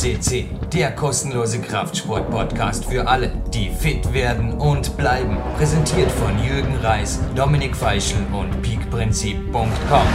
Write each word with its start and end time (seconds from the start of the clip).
CC, 0.00 0.46
der 0.72 0.92
kostenlose 0.92 1.60
Kraftsport-Podcast 1.60 2.86
für 2.86 3.06
alle, 3.06 3.30
die 3.52 3.68
fit 3.68 4.14
werden 4.14 4.54
und 4.54 4.96
bleiben. 4.96 5.36
Präsentiert 5.58 6.10
von 6.10 6.42
Jürgen 6.42 6.74
Reis, 6.76 7.20
Dominik 7.36 7.76
Feischl 7.76 8.16
und 8.32 8.62
peakprinzip.com. 8.62 10.06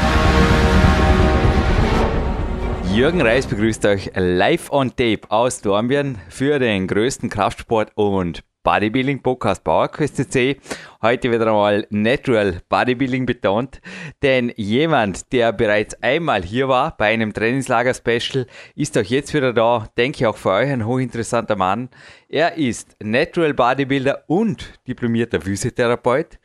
Jürgen 2.96 3.22
Reis 3.22 3.46
begrüßt 3.46 3.86
euch 3.86 4.10
live 4.16 4.72
on 4.72 4.90
tape 4.90 5.30
aus 5.30 5.62
Dornbirn 5.62 6.18
für 6.30 6.58
den 6.58 6.88
größten 6.88 7.30
Kraftsport- 7.30 7.92
und 7.94 8.44
Bodybuilding 8.66 9.22
Podcast 9.22 9.64
PowerQuest 9.64 10.18
CC. 10.18 10.58
Heute 11.04 11.32
wieder 11.32 11.46
einmal 11.46 11.86
Natural 11.92 12.62
Bodybuilding 12.68 13.28
betont, 13.28 13.80
denn 14.24 14.52
jemand, 14.56 15.32
der 15.32 15.54
bereits 15.54 16.02
einmal 16.02 16.42
hier 16.42 16.68
war 16.68 16.98
bei 16.98 17.14
einem 17.14 17.32
Trainingslager 17.32 17.94
Special, 17.94 18.48
ist 18.76 18.98
auch 18.98 19.04
jetzt 19.04 19.36
wieder 19.36 19.54
da. 19.54 19.88
Denke 19.98 20.18
ich 20.18 20.26
auch 20.26 20.36
für 20.36 20.50
euch 20.50 20.72
ein 20.72 20.88
hochinteressanter 20.88 21.56
Mann. 21.56 21.90
Er 22.28 22.58
ist 22.58 22.98
Natural 23.02 23.54
Bodybuilder 23.54 24.24
und 24.26 24.74
diplomierter 24.88 25.42
Physiotherapeut. 25.42 26.40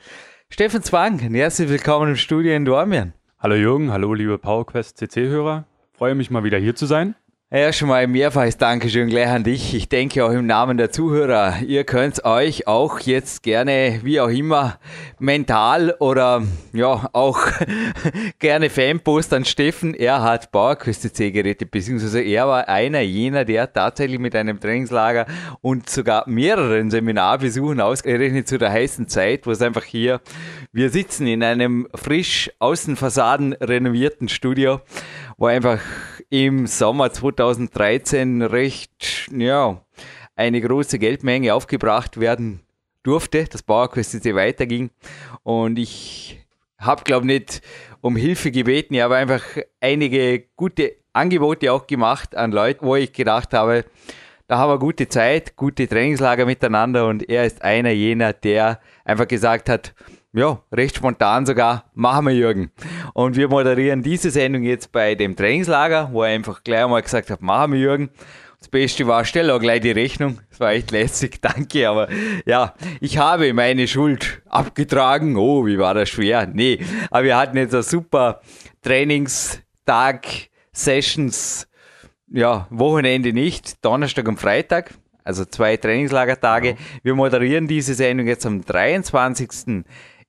Steffen 0.51 0.83
Zwang, 0.83 1.19
herzlich 1.21 1.71
willkommen 1.71 2.11
im 2.11 2.17
Studio 2.17 2.55
in 2.55 2.67
Dormien. 2.67 3.15
Hallo 3.39 3.55
Jürgen, 3.55 3.91
hallo 3.91 4.13
liebe 4.13 4.37
PowerQuest 4.37 4.99
CC-Hörer. 4.99 5.65
Freue 5.95 6.15
mich 6.15 6.31
mal 6.31 6.45
wieder 6.45 6.59
hier 6.59 6.75
zu 6.75 6.85
sein. 6.85 7.15
Ja, 7.53 7.73
schon 7.73 7.89
mal 7.89 8.07
mehrfaches 8.07 8.59
Dankeschön 8.59 9.09
gleich 9.09 9.27
an 9.27 9.43
dich. 9.43 9.75
Ich 9.75 9.89
denke 9.89 10.25
auch 10.25 10.31
im 10.31 10.47
Namen 10.47 10.77
der 10.77 10.93
Zuhörer. 10.93 11.57
Ihr 11.67 11.83
könnt 11.83 12.25
euch 12.25 12.69
auch 12.69 13.01
jetzt 13.01 13.43
gerne, 13.43 13.99
wie 14.05 14.21
auch 14.21 14.29
immer, 14.29 14.79
mental 15.19 15.97
oder 15.99 16.45
ja, 16.73 17.11
auch 17.13 17.41
gerne 18.39 18.71
Fanpost 18.71 19.35
an 19.35 19.45
Steffen. 19.45 19.95
Er 19.95 20.23
hat 20.23 20.53
Bauerküste 20.53 21.13
C-Geräte, 21.13 21.67
beziehungsweise 21.67 22.23
er 22.23 22.47
war 22.47 22.69
einer 22.69 23.01
jener, 23.01 23.45
der 23.45 23.73
tatsächlich 23.73 24.21
mit 24.21 24.37
einem 24.37 24.61
Trainingslager 24.61 25.27
und 25.61 25.91
sogar 25.91 26.29
mehreren 26.29 26.93
Seminarbesuchen 26.93 27.81
ausgerechnet 27.81 28.47
zu 28.47 28.59
der 28.59 28.71
heißen 28.71 29.09
Zeit, 29.09 29.49
wo 29.49 29.51
es 29.51 29.61
einfach 29.61 29.83
hier, 29.83 30.21
wir 30.71 30.89
sitzen 30.91 31.27
in 31.27 31.43
einem 31.43 31.89
frisch 31.97 32.49
Außenfassaden 32.61 33.55
renovierten 33.55 34.29
Studio, 34.29 34.83
wo 35.41 35.47
einfach 35.47 35.81
im 36.29 36.67
Sommer 36.67 37.11
2013 37.11 38.43
recht, 38.43 39.31
ja, 39.35 39.83
eine 40.37 40.61
große 40.61 40.99
Geldmenge 40.99 41.55
aufgebracht 41.55 42.21
werden 42.21 42.61
durfte, 43.03 43.45
das 43.45 43.63
Bauerquest 43.63 44.13
jetzt 44.13 44.27
weiterging. 44.27 44.91
Und 45.43 45.79
ich 45.79 46.47
habe, 46.79 47.05
glaube 47.05 47.27
nicht 47.27 47.63
um 48.03 48.17
Hilfe 48.17 48.51
gebeten, 48.51 48.93
ich 48.93 49.01
habe 49.01 49.17
einfach 49.17 49.43
einige 49.81 50.45
gute 50.57 50.97
Angebote 51.15 51.73
auch 51.73 51.87
gemacht 51.87 52.37
an 52.37 52.53
Leute, 52.53 52.83
wo 52.83 52.97
ich 52.97 53.11
gedacht 53.15 53.55
habe, 53.55 53.87
da 54.47 54.59
haben 54.59 54.71
wir 54.71 54.79
gute 54.79 55.09
Zeit, 55.09 55.57
gute 55.57 55.89
Trainingslager 55.89 56.45
miteinander. 56.45 57.07
Und 57.07 57.27
er 57.31 57.47
ist 57.47 57.63
einer 57.63 57.93
jener, 57.93 58.35
der 58.35 58.79
einfach 59.07 59.27
gesagt 59.27 59.71
hat, 59.71 59.95
ja, 60.33 60.63
recht 60.73 60.97
spontan 60.97 61.45
sogar, 61.45 61.91
machen 61.95 62.27
wir 62.27 62.35
Jürgen. 62.35 62.71
Und 63.15 63.37
wir 63.37 63.49
moderieren 63.49 64.03
diese 64.03 64.31
Sendung 64.31 64.63
jetzt 64.63 64.93
bei 64.93 65.15
dem 65.15 65.35
Trainingslager, 65.35 66.11
wo 66.13 66.23
er 66.23 66.35
einfach 66.35 66.63
gleich 66.63 66.85
einmal 66.85 67.03
gesagt 67.03 67.31
hat, 67.31 67.43
machen 67.43 67.73
wir 67.73 67.81
Jürgen. 67.81 68.11
Das 68.61 68.69
Beste 68.69 69.07
war, 69.07 69.25
stell 69.25 69.51
auch 69.51 69.59
gleich 69.59 69.81
die 69.81 69.91
Rechnung. 69.91 70.39
Das 70.51 70.61
war 70.61 70.73
echt 70.73 70.91
lässig, 70.91 71.39
danke. 71.41 71.89
Aber 71.89 72.09
ja, 72.45 72.75
ich 73.01 73.19
habe 73.19 73.53
meine 73.55 73.89
Schuld 73.89 74.43
abgetragen. 74.47 75.37
Oh, 75.37 75.67
wie 75.67 75.79
war 75.79 75.95
das 75.95 76.11
schwer? 76.11 76.47
Nee, 76.47 76.79
aber 77.11 77.25
wir 77.25 77.37
hatten 77.37 77.57
jetzt 77.57 77.75
ein 77.75 77.83
super 77.83 78.41
Trainingstag, 78.83 80.27
Sessions, 80.73 81.67
ja, 82.29 82.67
Wochenende 82.71 83.33
nicht, 83.33 83.85
Donnerstag 83.85 84.29
und 84.29 84.39
Freitag. 84.39 84.95
Also 85.25 85.45
zwei 85.45 85.77
Trainingslagertage. 85.77 86.77
Wir 87.03 87.15
moderieren 87.15 87.67
diese 87.67 87.95
Sendung 87.95 88.27
jetzt 88.27 88.47
am 88.47 88.65
23. 88.65 89.85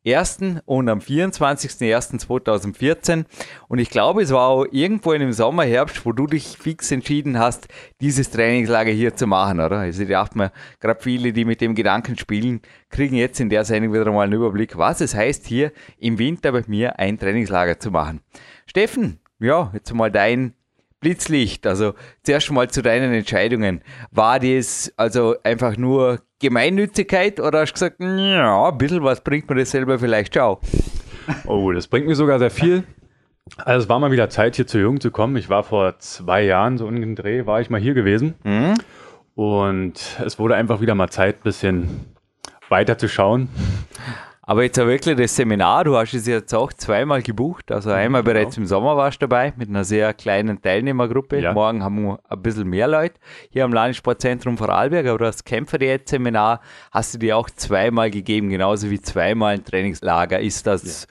1. 0.06 0.62
und 0.66 0.90
am 0.90 1.00
24.01.2014. 1.00 3.26
Und 3.68 3.80
ich 3.80 3.90
glaube, 3.90 4.22
es 4.24 4.32
war 4.32 4.48
auch 4.48 4.66
irgendwo 4.72 5.12
in 5.14 5.22
dem 5.22 5.34
Sommer, 5.34 5.64
Herbst, 5.64 6.06
wo 6.06 6.12
du 6.12 6.28
dich 6.28 6.58
fix 6.58 6.92
entschieden 6.92 7.40
hast, 7.40 7.68
dieses 8.02 8.30
Trainingslager 8.32 8.92
hier 8.92 9.16
zu 9.16 9.28
machen, 9.28 9.60
oder? 9.60 9.80
Also 9.80 10.04
ich 10.04 10.10
dachte 10.10 10.38
mir, 10.38 10.52
gerade 10.80 11.02
viele, 11.02 11.34
die 11.34 11.46
mit 11.46 11.62
dem 11.62 11.76
Gedanken 11.76 12.18
spielen, 12.18 12.62
kriegen 12.90 13.16
jetzt 13.16 13.40
in 13.40 13.50
der 13.50 13.64
Sendung 13.64 13.94
wieder 13.94 14.12
mal 14.12 14.24
einen 14.24 14.34
Überblick, 14.34 14.78
was 14.78 15.02
es 15.02 15.14
heißt, 15.14 15.46
hier 15.46 15.72
im 16.00 16.18
Winter 16.18 16.52
bei 16.52 16.64
mir 16.68 16.98
ein 17.00 17.20
Trainingslager 17.20 17.80
zu 17.80 17.92
machen. 17.92 18.22
Steffen, 18.66 19.20
ja, 19.40 19.72
jetzt 19.74 19.94
mal 19.94 20.12
dein 20.12 20.54
Blitzlicht, 21.00 21.66
also 21.66 21.94
zuerst 22.24 22.52
mal 22.52 22.70
zu 22.70 22.82
deinen 22.82 23.14
Entscheidungen. 23.14 23.82
War 24.12 24.40
das 24.40 24.94
also 24.98 25.36
einfach 25.44 25.76
nur 25.76 26.22
Gemeinnützigkeit 26.42 27.40
oder 27.40 27.62
hast 27.62 27.70
du 27.70 27.74
gesagt, 27.74 27.98
ja, 28.00 28.70
ein 28.70 28.78
bisschen 28.78 29.04
was 29.04 29.22
bringt 29.22 29.50
mir 29.50 29.56
das 29.56 29.72
selber 29.72 30.00
vielleicht 30.00 30.36
schon? 30.36 30.58
Oh, 31.46 31.72
das 31.72 31.88
bringt 31.88 32.08
mir 32.08 32.16
sogar 32.16 32.40
sehr 32.40 32.50
viel. 32.50 32.84
Also 33.58 33.84
es 33.84 33.90
war 33.90 34.00
mal 34.00 34.12
wieder 34.12 34.30
Zeit, 34.30 34.56
hier 34.56 34.68
zu 34.68 34.80
Jung 34.80 35.00
zu 35.00 35.12
kommen. 35.12 35.36
Ich 35.36 35.50
war 35.50 35.64
vor 35.64 36.00
zwei 36.00 36.44
Jahren, 36.44 36.78
so 36.78 36.90
den 36.90 37.16
Dreh, 37.16 37.46
war 37.46 37.62
ich 37.62 37.70
mal 37.70 37.80
hier 37.80 37.94
gewesen. 37.94 38.36
Mhm. 38.44 38.74
Und 39.36 40.20
es 40.26 40.40
wurde 40.40 40.56
einfach 40.56 40.82
wieder 40.82 40.96
mal 40.96 41.10
Zeit, 41.10 41.38
ein 41.38 41.44
bisschen 41.44 42.16
weiter 42.70 42.98
zu 42.98 43.08
schauen. 43.08 43.50
Aber 44.44 44.64
jetzt 44.64 44.80
auch 44.80 44.88
wirklich 44.88 45.16
das 45.18 45.36
Seminar, 45.36 45.84
du 45.84 45.96
hast 45.96 46.14
es 46.14 46.26
jetzt 46.26 46.54
auch 46.56 46.74
zweimal 46.74 47.22
gebucht. 47.22 47.72
Also 47.72 47.92
einmal 47.92 48.24
genau. 48.24 48.34
bereits 48.34 48.58
im 48.58 48.66
Sommer 48.66 48.98
warst 48.98 49.22
du 49.22 49.28
dabei 49.28 49.54
mit 49.56 49.70
einer 49.70 49.84
sehr 49.84 50.16
kleinen 50.16 50.62
Teilnehmergruppe. 50.62 51.40
Ja. 51.40 51.54
Morgen 51.54 51.84
haben 51.84 52.04
wir 52.04 52.20
ein 52.28 52.42
bisschen 52.42 52.68
mehr 52.68 52.88
Leute 52.88 53.16
hier 53.52 53.66
am 53.66 53.72
Landessportzentrum 53.72 54.58
Vorarlberg. 54.58 55.06
Aber 55.06 55.20
das 55.20 55.44
Kämpferdiät-Seminar 55.44 56.62
hast 56.92 57.14
du 57.14 57.20
dir 57.20 57.38
auch 57.38 57.52
zweimal 57.52 58.10
gegeben, 58.10 58.50
genauso 58.50 58.90
wie 58.90 59.00
zweimal 59.00 59.54
ein 59.54 59.64
Trainingslager. 59.64 60.40
Ist 60.40 60.66
das 60.66 61.08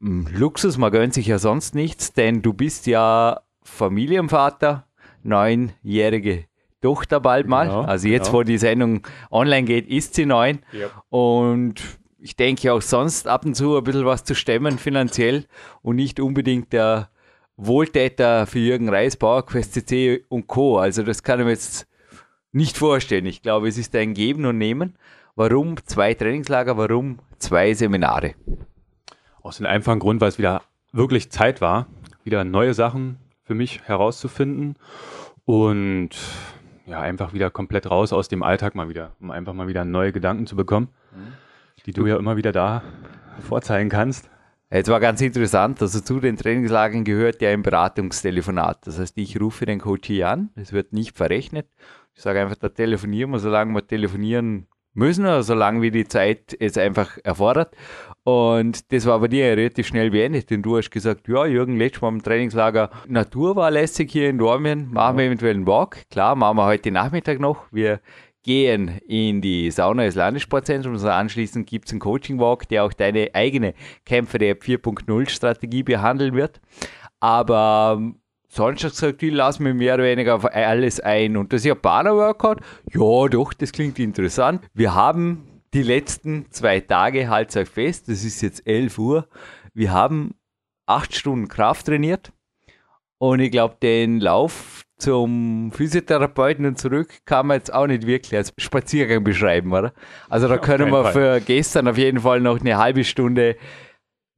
ja. 0.00 0.08
Luxus? 0.32 0.76
Man 0.76 0.90
gönnt 0.90 1.14
sich 1.14 1.28
ja 1.28 1.38
sonst 1.38 1.76
nichts, 1.76 2.14
denn 2.14 2.42
du 2.42 2.52
bist 2.52 2.88
ja 2.88 3.42
Familienvater, 3.62 4.86
neunjährige 5.22 6.46
Tochter 6.82 7.20
bald 7.20 7.46
mal. 7.46 7.68
Genau, 7.68 7.82
also 7.82 8.08
jetzt, 8.08 8.26
genau. 8.26 8.38
wo 8.38 8.42
die 8.42 8.58
Sendung 8.58 9.06
online 9.30 9.64
geht, 9.64 9.88
ist 9.88 10.14
sie 10.14 10.26
neun. 10.26 10.60
Ja. 10.72 10.88
Und 11.10 11.99
ich 12.22 12.36
denke 12.36 12.72
auch 12.72 12.82
sonst 12.82 13.26
ab 13.26 13.44
und 13.44 13.54
zu 13.54 13.76
ein 13.76 13.84
bisschen 13.84 14.04
was 14.04 14.24
zu 14.24 14.34
stemmen 14.34 14.78
finanziell 14.78 15.46
und 15.82 15.96
nicht 15.96 16.20
unbedingt 16.20 16.72
der 16.72 17.08
Wohltäter 17.56 18.46
für 18.46 18.58
Jürgen 18.58 18.88
Reis, 18.88 19.16
PowerQuest 19.16 19.74
CC 19.74 20.24
und 20.28 20.46
Co. 20.46 20.78
Also 20.78 21.02
das 21.02 21.22
kann 21.22 21.40
ich 21.40 21.44
mir 21.44 21.52
jetzt 21.52 21.86
nicht 22.52 22.76
vorstellen. 22.76 23.26
Ich 23.26 23.42
glaube, 23.42 23.68
es 23.68 23.78
ist 23.78 23.94
ein 23.96 24.14
Geben 24.14 24.46
und 24.46 24.58
Nehmen. 24.58 24.96
Warum 25.34 25.76
zwei 25.84 26.14
Trainingslager? 26.14 26.76
Warum 26.76 27.18
zwei 27.38 27.74
Seminare? 27.74 28.34
Aus 29.42 29.58
dem 29.58 29.66
einfachen 29.66 30.00
Grund, 30.00 30.20
weil 30.20 30.28
es 30.28 30.38
wieder 30.38 30.62
wirklich 30.92 31.30
Zeit 31.30 31.60
war, 31.60 31.86
wieder 32.24 32.44
neue 32.44 32.74
Sachen 32.74 33.18
für 33.44 33.54
mich 33.54 33.82
herauszufinden 33.82 34.76
und 35.44 36.10
ja, 36.86 37.00
einfach 37.00 37.32
wieder 37.32 37.50
komplett 37.50 37.90
raus 37.90 38.12
aus 38.12 38.28
dem 38.28 38.42
Alltag 38.42 38.74
mal 38.74 38.88
wieder, 38.88 39.12
um 39.20 39.30
einfach 39.30 39.54
mal 39.54 39.68
wieder 39.68 39.84
neue 39.84 40.12
Gedanken 40.12 40.46
zu 40.46 40.56
bekommen. 40.56 40.88
Mhm 41.14 41.32
die 41.86 41.92
du 41.92 42.06
ja 42.06 42.16
immer 42.16 42.36
wieder 42.36 42.52
da 42.52 42.82
vorzeigen 43.40 43.88
kannst. 43.88 44.30
Jetzt 44.72 44.88
war 44.88 45.00
ganz 45.00 45.20
interessant, 45.20 45.82
also 45.82 46.00
zu 46.00 46.20
den 46.20 46.36
Trainingslagern 46.36 47.02
gehört 47.02 47.42
ja 47.42 47.50
ein 47.50 47.62
Beratungstelefonat. 47.62 48.86
Das 48.86 49.00
heißt, 49.00 49.18
ich 49.18 49.40
rufe 49.40 49.66
den 49.66 49.80
Coach 49.80 50.06
hier 50.06 50.28
an, 50.28 50.50
es 50.54 50.72
wird 50.72 50.92
nicht 50.92 51.16
verrechnet. 51.16 51.66
Ich 52.14 52.22
sage 52.22 52.40
einfach, 52.40 52.56
da 52.56 52.68
telefonieren 52.68 53.32
wir, 53.32 53.40
solange 53.40 53.74
wir 53.74 53.84
telefonieren 53.84 54.68
müssen, 54.94 55.24
oder 55.24 55.42
solange 55.42 55.82
wie 55.82 55.90
die 55.90 56.06
Zeit 56.06 56.56
es 56.58 56.78
einfach 56.78 57.18
erfordert. 57.24 57.74
Und 58.22 58.92
das 58.92 59.06
war 59.06 59.18
bei 59.18 59.28
dir 59.28 59.56
relativ 59.56 59.88
schnell 59.88 60.10
beendet, 60.10 60.50
denn 60.50 60.62
du 60.62 60.76
hast 60.76 60.90
gesagt, 60.90 61.26
ja, 61.26 61.46
Jürgen, 61.46 61.76
letztes 61.76 62.02
Mal 62.02 62.08
im 62.10 62.22
Trainingslager 62.22 62.90
Natur 63.08 63.56
war 63.56 63.70
lässig 63.70 64.12
hier 64.12 64.28
in 64.30 64.38
Dormien, 64.38 64.92
machen 64.92 65.18
wir 65.18 65.24
eventuell 65.24 65.54
einen 65.54 65.66
Walk. 65.66 66.08
Klar, 66.10 66.36
machen 66.36 66.58
wir 66.58 66.66
heute 66.66 66.92
Nachmittag 66.92 67.40
noch. 67.40 67.64
Wir 67.72 68.00
gehen 68.42 68.98
in 69.06 69.40
die 69.40 69.70
Sauna 69.70 70.04
des 70.04 70.14
Landessportzentrums 70.14 71.02
und 71.02 71.08
anschließend 71.08 71.66
gibt 71.66 71.86
es 71.86 71.92
einen 71.92 72.00
Coaching-Walk, 72.00 72.68
der 72.68 72.84
auch 72.84 72.92
deine 72.92 73.30
eigene 73.34 73.74
Kämpfer 74.04 74.38
der 74.38 74.58
4.0 74.58 75.28
Strategie 75.28 75.82
behandeln 75.82 76.34
wird. 76.34 76.60
Aber 77.20 77.96
ähm, 77.98 78.20
sonst 78.48 78.84
hast 78.84 79.00
du 79.02 79.06
gesagt, 79.06 79.22
ich 79.22 79.32
lasse 79.32 79.62
mir 79.62 79.74
mehr 79.74 79.94
oder 79.94 80.04
weniger 80.04 80.36
auf 80.36 80.44
alles 80.44 81.00
ein. 81.00 81.36
Und 81.36 81.52
das 81.52 81.64
Japaner-Workout, 81.64 82.60
ja 82.92 83.28
doch, 83.28 83.52
das 83.52 83.72
klingt 83.72 83.98
interessant. 83.98 84.62
Wir 84.72 84.94
haben 84.94 85.62
die 85.74 85.82
letzten 85.82 86.50
zwei 86.50 86.80
Tage, 86.80 87.28
halt 87.28 87.54
euch 87.56 87.68
fest, 87.68 88.08
das 88.08 88.24
ist 88.24 88.40
jetzt 88.40 88.66
11 88.66 88.98
Uhr, 88.98 89.28
wir 89.72 89.92
haben 89.92 90.34
acht 90.86 91.14
Stunden 91.14 91.48
Kraft 91.48 91.86
trainiert. 91.86 92.32
Und 93.18 93.40
ich 93.40 93.50
glaube, 93.50 93.76
den 93.80 94.18
Lauf 94.18 94.84
zum 95.00 95.72
Physiotherapeuten 95.72 96.66
und 96.66 96.78
zurück 96.78 97.08
kann 97.24 97.46
man 97.46 97.56
jetzt 97.56 97.72
auch 97.72 97.86
nicht 97.86 98.06
wirklich 98.06 98.36
als 98.36 98.52
Spaziergang 98.58 99.24
beschreiben, 99.24 99.72
oder? 99.72 99.92
Also 100.28 100.48
da 100.48 100.58
können 100.58 100.90
wir 100.90 101.06
für 101.06 101.40
gestern 101.40 101.88
auf 101.88 101.98
jeden 101.98 102.20
Fall 102.20 102.40
noch 102.40 102.60
eine 102.60 102.78
halbe 102.78 103.04
Stunde 103.04 103.56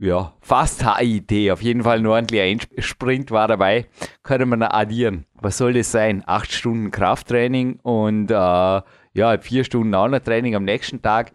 ja, 0.03 0.33
fast 0.41 0.85
HIT. 0.85 1.53
Auf 1.53 1.63
jeden 1.63 1.85
Fall 1.85 1.99
ein 1.99 2.07
ordentlicher 2.07 2.67
Sprint 2.79 3.31
war 3.31 3.47
dabei. 3.47 3.87
Können 4.25 4.49
wir 4.49 4.57
noch 4.57 4.71
addieren. 4.71 5.27
Was 5.35 5.59
soll 5.59 5.75
das 5.75 5.93
sein? 5.93 6.25
Acht 6.27 6.53
Stunden 6.53 6.91
Krafttraining 6.91 7.79
und 7.83 8.31
äh, 8.33 8.35
ja, 8.35 9.39
vier 9.41 9.63
Stunden 9.63 9.93
Training 10.25 10.57
am 10.57 10.65
nächsten 10.65 11.03
Tag. 11.03 11.33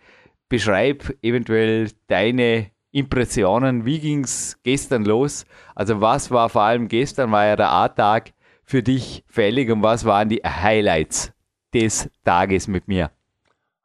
Beschreib 0.50 1.15
eventuell 1.21 1.91
deine 2.07 2.71
Impressionen. 2.91 3.85
Wie 3.85 4.00
ging 4.00 4.25
es 4.25 4.59
gestern 4.63 5.06
los? 5.06 5.45
Also 5.73 6.01
was 6.01 6.30
war 6.31 6.50
vor 6.50 6.63
allem 6.63 6.89
gestern, 6.89 7.31
war 7.31 7.45
ja 7.45 7.56
der 7.56 7.71
A-Tag 7.71 8.33
für 8.68 8.84
dich 8.84 9.24
fällig 9.28 9.72
und 9.72 9.81
was 9.81 10.06
waren 10.06 10.28
die 10.28 10.42
Highlights 10.46 11.31
des 11.74 12.10
Tages 12.25 12.68
mit 12.68 12.88
mir? 12.88 13.10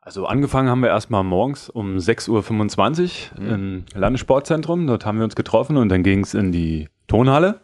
Also 0.01 0.27
angefangen 0.27 0.69
haben 0.69 0.81
wir 0.81 0.89
erstmal 0.89 1.23
morgens 1.23 1.71
um 1.71 1.97
6.25 1.97 3.31
Uhr 3.39 3.41
mhm. 3.41 3.49
im 3.49 3.85
Landessportzentrum. 3.95 4.89
Dort 4.89 5.07
haben 5.07 5.19
wir 5.19 5.25
uns 5.25 5.37
getroffen 5.37 5.77
und 5.77 5.89
dann 5.89 6.03
ging 6.03 6.25
es 6.25 6.35
in 6.35 6.51
die 6.51 6.89
Tonhalle, 7.07 7.61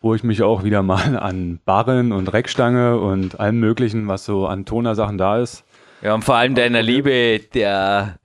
wo 0.00 0.14
ich 0.14 0.24
mich 0.24 0.42
auch 0.42 0.64
wieder 0.64 0.82
mal 0.82 1.18
an 1.20 1.60
Barren 1.66 2.12
und 2.12 2.32
Reckstange 2.32 2.98
und 2.98 3.38
allem 3.38 3.60
möglichen, 3.60 4.08
was 4.08 4.24
so 4.24 4.46
an 4.46 4.64
Tonersachen 4.64 5.18
da 5.18 5.38
ist. 5.38 5.62
Ja, 6.00 6.14
und 6.14 6.24
vor 6.24 6.36
allem 6.36 6.54
deiner 6.54 6.80
Liebe 6.80 7.40
der 7.52 8.18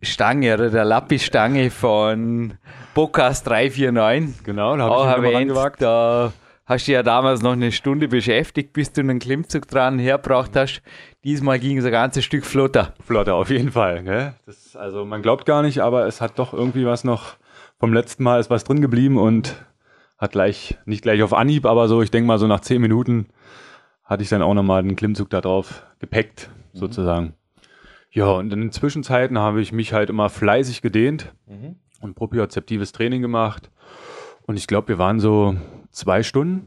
Stange 0.00 0.54
oder 0.54 0.70
der 0.70 0.86
Lappi-Stange 0.86 1.70
von 1.70 2.54
Bokas 2.94 3.42
349. 3.44 4.44
Genau, 4.44 4.74
da 4.78 4.88
habe 4.88 5.28
ich 5.28 5.34
erwähnt, 5.34 5.52
da 5.80 6.32
hast 6.68 6.86
du 6.86 6.92
ja 6.92 7.02
damals 7.02 7.42
noch 7.42 7.52
eine 7.52 7.72
Stunde 7.72 8.08
beschäftigt, 8.08 8.74
bis 8.74 8.92
du 8.92 9.00
einen 9.00 9.18
Klimmzug 9.18 9.66
dran 9.66 9.98
hergebracht 9.98 10.54
hast. 10.54 10.82
Diesmal 11.24 11.58
ging 11.58 11.78
es 11.78 11.84
ein 11.84 11.90
ganzes 11.90 12.24
Stück 12.24 12.44
flotter. 12.44 12.94
Flotter, 13.04 13.34
auf 13.34 13.50
jeden 13.50 13.72
Fall. 13.72 14.04
Gell? 14.04 14.34
Das, 14.44 14.76
also 14.76 15.06
man 15.06 15.22
glaubt 15.22 15.46
gar 15.46 15.62
nicht, 15.62 15.80
aber 15.80 16.06
es 16.06 16.20
hat 16.20 16.38
doch 16.38 16.52
irgendwie 16.52 16.84
was 16.84 17.04
noch 17.04 17.36
vom 17.80 17.92
letzten 17.94 18.22
Mal 18.22 18.38
ist 18.38 18.50
was 18.50 18.64
drin 18.64 18.82
geblieben 18.82 19.16
und 19.16 19.64
hat 20.18 20.32
gleich, 20.32 20.76
nicht 20.84 21.02
gleich 21.02 21.22
auf 21.22 21.32
Anhieb, 21.32 21.64
aber 21.64 21.88
so, 21.88 22.02
ich 22.02 22.10
denke 22.10 22.26
mal 22.26 22.38
so 22.38 22.46
nach 22.46 22.60
zehn 22.60 22.82
Minuten 22.82 23.28
hatte 24.04 24.22
ich 24.22 24.28
dann 24.28 24.42
auch 24.42 24.54
nochmal 24.54 24.82
den 24.82 24.96
Klimmzug 24.96 25.30
da 25.30 25.40
drauf 25.40 25.86
gepackt, 26.00 26.50
mhm. 26.72 26.78
sozusagen. 26.78 27.34
Ja, 28.10 28.26
und 28.26 28.52
in 28.52 28.60
den 28.60 28.72
Zwischenzeiten 28.72 29.38
habe 29.38 29.60
ich 29.60 29.72
mich 29.72 29.92
halt 29.92 30.10
immer 30.10 30.28
fleißig 30.28 30.82
gedehnt 30.82 31.32
mhm. 31.46 31.76
und 32.00 32.14
propriozeptives 32.14 32.92
Training 32.92 33.22
gemacht. 33.22 33.70
Und 34.46 34.56
ich 34.56 34.66
glaube, 34.66 34.88
wir 34.88 34.98
waren 34.98 35.20
so 35.20 35.56
zwei 35.90 36.22
Stunden. 36.22 36.66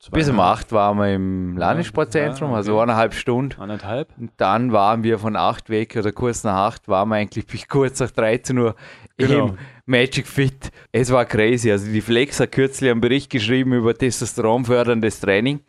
Zwei 0.00 0.18
Bis 0.18 0.28
um 0.28 0.40
acht 0.40 0.72
waren 0.72 0.98
wir 0.98 1.14
im 1.14 1.56
Landessportzentrum, 1.58 2.50
ja, 2.50 2.56
also 2.56 2.72
okay. 2.72 2.78
also 2.78 2.82
eineinhalb 2.82 3.14
Stunden. 3.14 3.60
Anderthalb. 3.60 4.08
Und 4.16 4.30
dann 4.36 4.72
waren 4.72 5.02
wir 5.02 5.18
von 5.18 5.36
acht 5.36 5.70
weg 5.70 5.96
oder 5.96 6.12
kurz 6.12 6.44
nach 6.44 6.54
acht 6.54 6.88
waren 6.88 7.08
wir 7.08 7.16
eigentlich 7.16 7.46
bis 7.46 7.66
kurz 7.68 8.00
nach 8.00 8.10
13 8.10 8.56
Uhr 8.58 8.74
genau. 9.16 9.48
im 9.48 9.58
Magic 9.86 10.26
Fit. 10.26 10.70
Es 10.92 11.10
war 11.12 11.24
crazy. 11.24 11.70
Also 11.70 11.90
die 11.90 12.00
Flex 12.00 12.40
hat 12.40 12.52
kürzlich 12.52 12.90
einen 12.90 13.00
Bericht 13.00 13.28
geschrieben 13.28 13.72
über 13.72 13.92
testosteronförderndes 13.92 15.20
Training. 15.20 15.60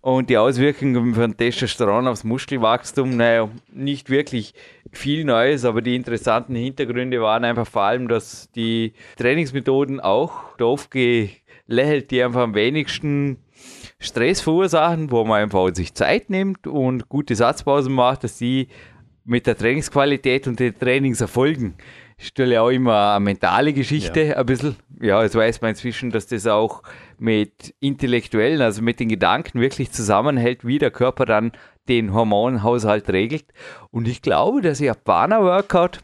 Und 0.00 0.30
die 0.30 0.38
Auswirkungen 0.38 1.14
von 1.14 1.36
Testosteron 1.36 2.06
aufs 2.06 2.22
Muskelwachstum, 2.22 3.16
naja, 3.16 3.48
nicht 3.72 4.08
wirklich 4.08 4.54
viel 4.92 5.24
Neues, 5.24 5.64
aber 5.64 5.82
die 5.82 5.96
interessanten 5.96 6.54
Hintergründe 6.54 7.20
waren 7.20 7.44
einfach 7.44 7.66
vor 7.66 7.82
allem, 7.82 8.06
dass 8.06 8.48
die 8.52 8.94
Trainingsmethoden 9.16 9.98
auch 9.98 10.56
doof 10.58 10.90
gelächelt, 11.66 12.10
die 12.10 12.22
einfach 12.22 12.42
am 12.42 12.54
wenigsten 12.54 13.38
Stress 13.98 14.40
verursachen, 14.40 15.10
wo 15.10 15.24
man 15.24 15.42
einfach 15.42 15.74
sich 15.74 15.94
Zeit 15.94 16.30
nimmt 16.30 16.66
und 16.66 17.08
gute 17.08 17.34
Satzpausen 17.34 17.92
macht, 17.92 18.24
dass 18.24 18.38
die 18.38 18.68
mit 19.24 19.46
der 19.46 19.56
Trainingsqualität 19.56 20.46
und 20.46 20.60
den 20.60 20.78
Trainingserfolgen 20.78 21.74
stelle 22.18 22.62
auch 22.62 22.70
immer 22.70 23.12
eine 23.12 23.24
mentale 23.24 23.72
Geschichte 23.72 24.22
ja. 24.22 24.36
ein 24.36 24.46
bisschen. 24.46 24.76
Ja, 25.00 25.22
jetzt 25.22 25.34
weiß 25.34 25.60
man 25.60 25.70
inzwischen, 25.70 26.10
dass 26.10 26.26
das 26.26 26.46
auch 26.46 26.82
mit 27.18 27.74
intellektuellen, 27.80 28.62
also 28.62 28.80
mit 28.82 29.00
den 29.00 29.08
Gedanken 29.08 29.60
wirklich 29.60 29.90
zusammenhält, 29.92 30.66
wie 30.66 30.78
der 30.78 30.90
Körper 30.90 31.26
dann 31.26 31.52
den 31.88 32.14
Hormonhaushalt 32.14 33.10
regelt. 33.10 33.44
Und 33.90 34.08
ich 34.08 34.22
glaube, 34.22 34.62
dass 34.62 34.80
Japaner 34.80 35.42
Workout, 35.42 36.00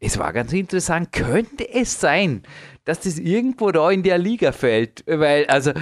es 0.00 0.18
war 0.18 0.32
ganz 0.32 0.52
interessant, 0.52 1.12
könnte 1.12 1.68
es 1.70 2.00
sein, 2.00 2.42
dass 2.84 3.00
das 3.00 3.18
irgendwo 3.18 3.70
da 3.70 3.90
in 3.90 4.02
der 4.02 4.18
Liga 4.18 4.52
fällt, 4.52 5.04
weil, 5.06 5.46
also, 5.46 5.72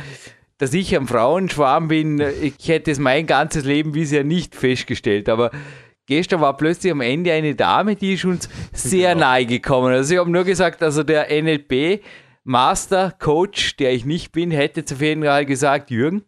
dass 0.58 0.72
ich 0.74 0.96
am 0.96 1.08
Frauenschwarm 1.08 1.88
bin, 1.88 2.20
ich 2.40 2.68
hätte 2.68 2.90
es 2.90 2.98
mein 2.98 3.26
ganzes 3.26 3.64
Leben 3.64 3.92
bisher 3.92 4.22
nicht 4.22 4.54
festgestellt, 4.54 5.28
aber 5.28 5.50
gestern 6.06 6.40
war 6.40 6.56
plötzlich 6.56 6.92
am 6.92 7.00
Ende 7.00 7.32
eine 7.32 7.54
Dame, 7.54 7.96
die 7.96 8.14
ist 8.14 8.24
uns 8.24 8.48
sehr 8.72 9.14
genau. 9.14 9.26
nahe 9.26 9.46
gekommen. 9.46 9.92
Also 9.92 10.14
ich 10.14 10.20
habe 10.20 10.30
nur 10.30 10.44
gesagt, 10.44 10.82
also 10.82 11.02
der 11.02 11.28
NLP 11.42 12.02
Master 12.44 13.12
Coach, 13.18 13.76
der 13.76 13.92
ich 13.92 14.04
nicht 14.04 14.32
bin, 14.32 14.50
hätte 14.50 14.84
zu 14.84 14.94
jeden 14.96 15.24
Fall 15.24 15.46
gesagt, 15.46 15.90
Jürgen, 15.90 16.22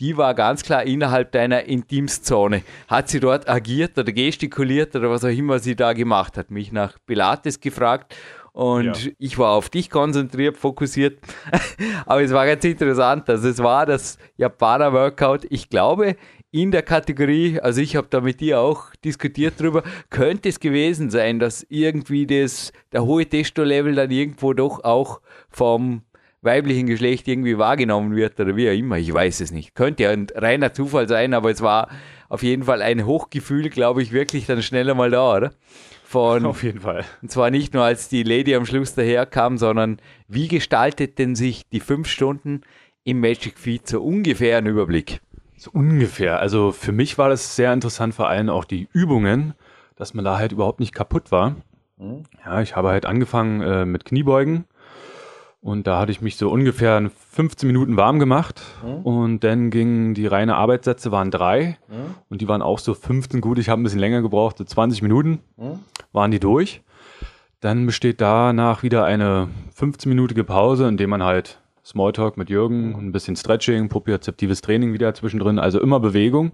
die 0.00 0.16
war 0.16 0.34
ganz 0.34 0.62
klar 0.62 0.84
innerhalb 0.84 1.30
deiner 1.32 1.64
Intimszone. 1.64 2.62
Hat 2.88 3.08
sie 3.08 3.20
dort 3.20 3.48
agiert 3.48 3.98
oder 3.98 4.12
gestikuliert 4.12 4.96
oder 4.96 5.10
was 5.10 5.24
auch 5.24 5.28
immer 5.28 5.58
sie 5.58 5.76
da 5.76 5.92
gemacht 5.92 6.38
hat? 6.38 6.50
Mich 6.50 6.72
nach 6.72 6.96
Pilates 7.06 7.60
gefragt 7.60 8.16
und 8.52 9.04
ja. 9.04 9.12
ich 9.18 9.38
war 9.38 9.52
auf 9.52 9.68
dich 9.68 9.90
konzentriert, 9.90 10.56
fokussiert. 10.56 11.20
Aber 12.06 12.22
es 12.22 12.32
war 12.32 12.46
ganz 12.46 12.64
interessant. 12.64 13.28
Also 13.28 13.48
es 13.48 13.58
war 13.58 13.86
das 13.86 14.18
Japaner 14.36 14.92
Workout. 14.92 15.46
Ich 15.50 15.68
glaube, 15.68 16.16
in 16.50 16.72
der 16.72 16.82
Kategorie, 16.82 17.60
also 17.60 17.80
ich 17.80 17.94
habe 17.94 18.08
da 18.10 18.20
mit 18.20 18.40
dir 18.40 18.60
auch 18.60 18.94
diskutiert 19.04 19.60
drüber, 19.60 19.84
könnte 20.10 20.48
es 20.48 20.58
gewesen 20.58 21.10
sein, 21.10 21.38
dass 21.38 21.64
irgendwie 21.68 22.26
das, 22.26 22.72
der 22.92 23.04
hohe 23.04 23.26
Testo-Level 23.26 23.94
dann 23.94 24.10
irgendwo 24.10 24.52
doch 24.52 24.82
auch 24.82 25.20
vom 25.48 26.02
weiblichen 26.42 26.86
Geschlecht 26.86 27.28
irgendwie 27.28 27.58
wahrgenommen 27.58 28.16
wird 28.16 28.40
oder 28.40 28.56
wie 28.56 28.68
auch 28.68 28.74
immer, 28.74 28.98
ich 28.98 29.12
weiß 29.12 29.40
es 29.40 29.52
nicht. 29.52 29.74
Könnte 29.74 30.04
ja 30.04 30.10
ein 30.10 30.26
reiner 30.34 30.72
Zufall 30.72 31.06
sein, 31.06 31.34
aber 31.34 31.50
es 31.50 31.60
war 31.60 31.88
auf 32.28 32.42
jeden 32.42 32.64
Fall 32.64 32.82
ein 32.82 33.04
Hochgefühl, 33.04 33.68
glaube 33.68 34.02
ich, 34.02 34.12
wirklich 34.12 34.46
dann 34.46 34.62
schneller 34.62 34.94
mal 34.94 35.10
da, 35.10 35.36
oder? 35.36 35.52
Von, 36.10 36.44
auf 36.46 36.64
jeden 36.64 36.80
Fall. 36.80 37.04
Und 37.22 37.30
zwar 37.30 37.52
nicht 37.52 37.72
nur, 37.72 37.84
als 37.84 38.08
die 38.08 38.24
Lady 38.24 38.56
am 38.56 38.66
Schluss 38.66 38.96
daherkam, 38.96 39.58
sondern 39.58 39.98
wie 40.26 40.48
gestaltet 40.48 41.20
denn 41.20 41.36
sich 41.36 41.68
die 41.68 41.78
fünf 41.78 42.08
Stunden 42.08 42.62
im 43.04 43.20
Magic 43.20 43.56
Feed 43.56 43.86
so 43.86 44.02
ungefähr 44.02 44.58
einen 44.58 44.66
Überblick? 44.66 45.20
So 45.56 45.70
ungefähr. 45.72 46.40
Also 46.40 46.72
für 46.72 46.90
mich 46.90 47.16
war 47.16 47.28
das 47.28 47.54
sehr 47.54 47.72
interessant, 47.72 48.12
vor 48.12 48.28
allem 48.28 48.48
auch 48.48 48.64
die 48.64 48.88
Übungen, 48.92 49.54
dass 49.94 50.12
man 50.12 50.24
da 50.24 50.36
halt 50.36 50.50
überhaupt 50.50 50.80
nicht 50.80 50.96
kaputt 50.96 51.30
war. 51.30 51.54
Mhm. 51.96 52.24
Ja, 52.44 52.60
ich 52.60 52.74
habe 52.74 52.88
halt 52.88 53.06
angefangen 53.06 53.60
äh, 53.60 53.84
mit 53.84 54.04
Kniebeugen 54.04 54.64
und 55.62 55.86
da 55.86 55.98
hatte 55.98 56.12
ich 56.12 56.22
mich 56.22 56.36
so 56.36 56.50
ungefähr 56.50 57.10
15 57.32 57.66
Minuten 57.66 57.96
warm 57.96 58.18
gemacht 58.18 58.62
mhm. 58.82 59.02
und 59.02 59.44
dann 59.44 59.70
gingen 59.70 60.14
die 60.14 60.26
reine 60.26 60.56
Arbeitssätze 60.56 61.12
waren 61.12 61.30
drei 61.30 61.76
mhm. 61.88 62.14
und 62.30 62.40
die 62.40 62.48
waren 62.48 62.62
auch 62.62 62.78
so 62.78 62.94
15 62.94 63.40
gut. 63.40 63.58
Ich 63.58 63.68
habe 63.68 63.80
ein 63.80 63.84
bisschen 63.84 64.00
länger 64.00 64.22
gebraucht, 64.22 64.58
so 64.58 64.64
20 64.64 65.02
Minuten 65.02 65.40
mhm. 65.56 65.80
waren 66.12 66.30
die 66.30 66.40
durch. 66.40 66.82
Dann 67.60 67.84
besteht 67.84 68.22
danach 68.22 68.82
wieder 68.82 69.04
eine 69.04 69.48
15-minütige 69.78 70.44
Pause, 70.44 70.88
in 70.88 70.96
dem 70.96 71.10
man 71.10 71.22
halt 71.22 71.60
Smalltalk 71.84 72.38
mit 72.38 72.48
Jürgen, 72.48 72.94
ein 72.94 73.12
bisschen 73.12 73.36
Stretching, 73.36 73.90
propriozeptives 73.90 74.62
Training 74.62 74.94
wieder 74.94 75.12
zwischendrin, 75.12 75.58
also 75.58 75.78
immer 75.80 76.00
Bewegung. 76.00 76.52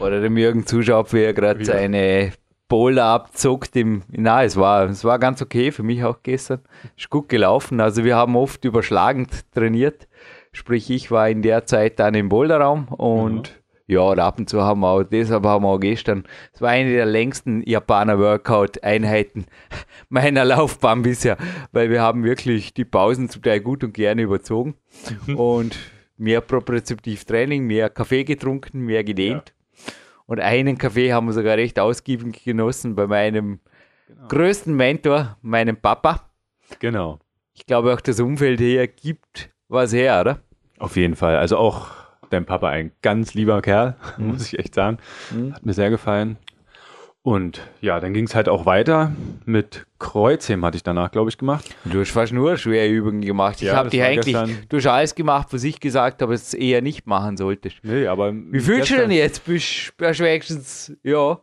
Oder 0.00 0.20
dem 0.20 0.36
Jürgen 0.36 0.66
zuschaut, 0.66 1.14
wie 1.14 1.22
er 1.22 1.32
gerade 1.32 1.64
seine 1.64 2.32
Boulder 2.68 3.04
abzuckt. 3.04 3.76
Im, 3.76 4.02
na, 4.08 4.44
es 4.44 4.56
war, 4.56 4.88
es 4.88 5.04
war 5.04 5.18
ganz 5.18 5.42
okay 5.42 5.72
für 5.72 5.82
mich 5.82 6.04
auch 6.04 6.22
gestern. 6.22 6.60
Ist 6.96 7.10
gut 7.10 7.28
gelaufen. 7.28 7.80
Also 7.80 8.04
wir 8.04 8.16
haben 8.16 8.36
oft 8.36 8.64
überschlagend 8.64 9.52
trainiert. 9.52 10.08
Sprich, 10.52 10.90
ich 10.90 11.10
war 11.10 11.28
in 11.28 11.42
der 11.42 11.66
Zeit 11.66 11.98
dann 11.98 12.14
im 12.14 12.28
Boulderraum 12.28 12.88
und 12.88 13.50
mhm 13.50 13.64
ja, 13.86 14.00
und 14.00 14.18
ab 14.18 14.38
und 14.38 14.48
zu 14.48 14.62
haben 14.62 14.80
wir 14.80 14.88
auch, 14.88 15.02
deshalb 15.02 15.44
haben 15.44 15.64
wir 15.64 15.68
auch 15.68 15.78
gestern, 15.78 16.24
es 16.54 16.62
war 16.62 16.70
eine 16.70 16.90
der 16.90 17.04
längsten 17.04 17.62
Japaner-Workout-Einheiten 17.66 19.44
meiner 20.08 20.44
Laufbahn 20.44 21.02
bisher, 21.02 21.36
weil 21.72 21.90
wir 21.90 22.00
haben 22.00 22.24
wirklich 22.24 22.72
die 22.72 22.86
Pausen 22.86 23.28
zum 23.28 23.42
Teil 23.42 23.60
gut 23.60 23.84
und 23.84 23.92
gerne 23.92 24.22
überzogen 24.22 24.74
und 25.36 25.76
mehr 26.16 26.40
propriozeptiv 26.40 27.26
Training, 27.26 27.66
mehr 27.66 27.90
Kaffee 27.90 28.24
getrunken, 28.24 28.80
mehr 28.80 29.04
gedehnt. 29.04 29.52
Ja. 29.76 29.92
Und 30.26 30.40
einen 30.40 30.78
Kaffee 30.78 31.12
haben 31.12 31.26
wir 31.26 31.32
sogar 31.32 31.56
recht 31.56 31.78
ausgiebig 31.78 32.44
genossen 32.44 32.94
bei 32.94 33.06
meinem 33.06 33.60
genau. 34.08 34.28
größten 34.28 34.74
Mentor, 34.74 35.36
meinem 35.42 35.76
Papa. 35.76 36.30
Genau. 36.78 37.18
Ich 37.52 37.66
glaube 37.66 37.92
auch 37.92 38.00
das 38.00 38.20
Umfeld 38.20 38.60
hier 38.60 38.86
gibt 38.86 39.50
was 39.68 39.92
her, 39.92 40.20
oder? 40.20 40.40
Auf 40.78 40.96
jeden 40.96 41.16
Fall. 41.16 41.36
Also 41.36 41.56
auch 41.56 41.88
dein 42.30 42.46
Papa 42.46 42.68
ein 42.68 42.92
ganz 43.02 43.34
lieber 43.34 43.60
Kerl, 43.62 43.96
mhm. 44.18 44.28
muss 44.28 44.46
ich 44.46 44.58
echt 44.58 44.74
sagen. 44.74 44.98
Mhm. 45.30 45.54
Hat 45.54 45.64
mir 45.64 45.74
sehr 45.74 45.90
gefallen. 45.90 46.38
Und 47.24 47.62
ja, 47.80 48.00
dann 48.00 48.12
ging 48.12 48.26
es 48.26 48.34
halt 48.34 48.50
auch 48.50 48.66
weiter 48.66 49.12
mit 49.46 49.86
Kreuzheben 49.98 50.62
hatte 50.62 50.76
ich 50.76 50.82
danach, 50.82 51.10
glaube 51.10 51.30
ich, 51.30 51.38
gemacht. 51.38 51.64
Du 51.86 52.00
hast 52.00 52.10
fast 52.10 52.34
nur 52.34 52.58
schwere 52.58 52.86
Übungen 52.86 53.22
gemacht. 53.22 53.62
Ich 53.62 53.68
ja, 53.68 53.76
habe 53.76 53.88
dir 53.88 54.04
eigentlich, 54.04 54.36
du 54.68 54.76
hast 54.76 54.86
alles 54.86 55.14
gemacht, 55.14 55.48
was 55.50 55.64
ich 55.64 55.80
gesagt 55.80 56.20
habe, 56.20 56.34
es 56.34 56.52
eher 56.52 56.82
nicht 56.82 57.06
machen 57.06 57.38
solltest. 57.38 57.78
Nee, 57.82 58.06
aber. 58.06 58.34
Wie 58.34 58.60
fühlst 58.60 58.90
du 58.90 58.96
denn 58.96 59.10
jetzt? 59.10 59.42
Bist 59.46 59.94
du 59.96 60.04
wenigstens, 60.04 60.94
ja, 61.02 61.38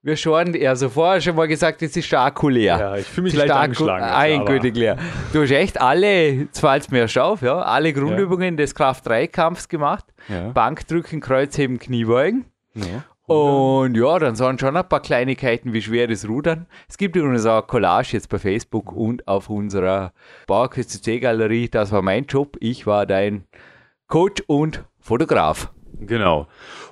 wir 0.00 0.16
schon, 0.16 0.56
also 0.64 0.88
vorher 0.88 1.20
schon 1.20 1.34
mal 1.34 1.48
gesagt, 1.48 1.82
es 1.82 1.96
ist 1.96 2.06
stark 2.06 2.40
leer. 2.44 2.78
Ja, 2.78 2.96
ich 2.96 3.06
fühle 3.06 3.24
mich 3.24 3.34
leicht 3.34 3.50
angeschlagen. 3.50 4.04
Eingültig 4.04 4.76
leer. 4.76 4.96
Du 5.32 5.42
hast 5.42 5.50
echt 5.50 5.80
alle, 5.80 6.28
jetzt 6.28 6.60
fällt 6.60 6.92
mir 6.92 7.08
schon 7.08 7.22
auf, 7.22 7.42
ja, 7.42 7.62
alle 7.62 7.92
Grundübungen 7.92 8.54
ja. 8.54 8.58
des 8.58 8.76
Kraft-3-Kampfs 8.76 9.68
gemacht. 9.68 10.04
Ja. 10.28 10.50
Bankdrücken, 10.50 11.20
Kreuzheben, 11.20 11.80
Kniebeugen. 11.80 12.44
Ja. 12.74 13.02
Und 13.26 13.96
ja, 13.96 14.18
dann 14.18 14.36
sind 14.36 14.60
schon 14.60 14.76
ein 14.76 14.88
paar 14.88 15.00
Kleinigkeiten 15.00 15.72
wie 15.72 15.82
schweres 15.82 16.28
Rudern. 16.28 16.66
Es 16.88 16.96
gibt 16.96 17.16
übrigens 17.16 17.44
auch 17.46 17.58
eine 17.58 17.66
Collage 17.66 18.12
jetzt 18.12 18.28
bei 18.28 18.38
Facebook 18.38 18.92
und 18.92 19.26
auf 19.26 19.50
unserer 19.50 20.12
Bauerküste 20.46 21.00
C-Galerie. 21.00 21.68
Das 21.68 21.90
war 21.90 22.02
mein 22.02 22.26
Job. 22.26 22.56
Ich 22.60 22.86
war 22.86 23.04
dein 23.04 23.44
Coach 24.06 24.42
und 24.46 24.84
Fotograf. 25.00 25.72
Genau. 25.98 26.46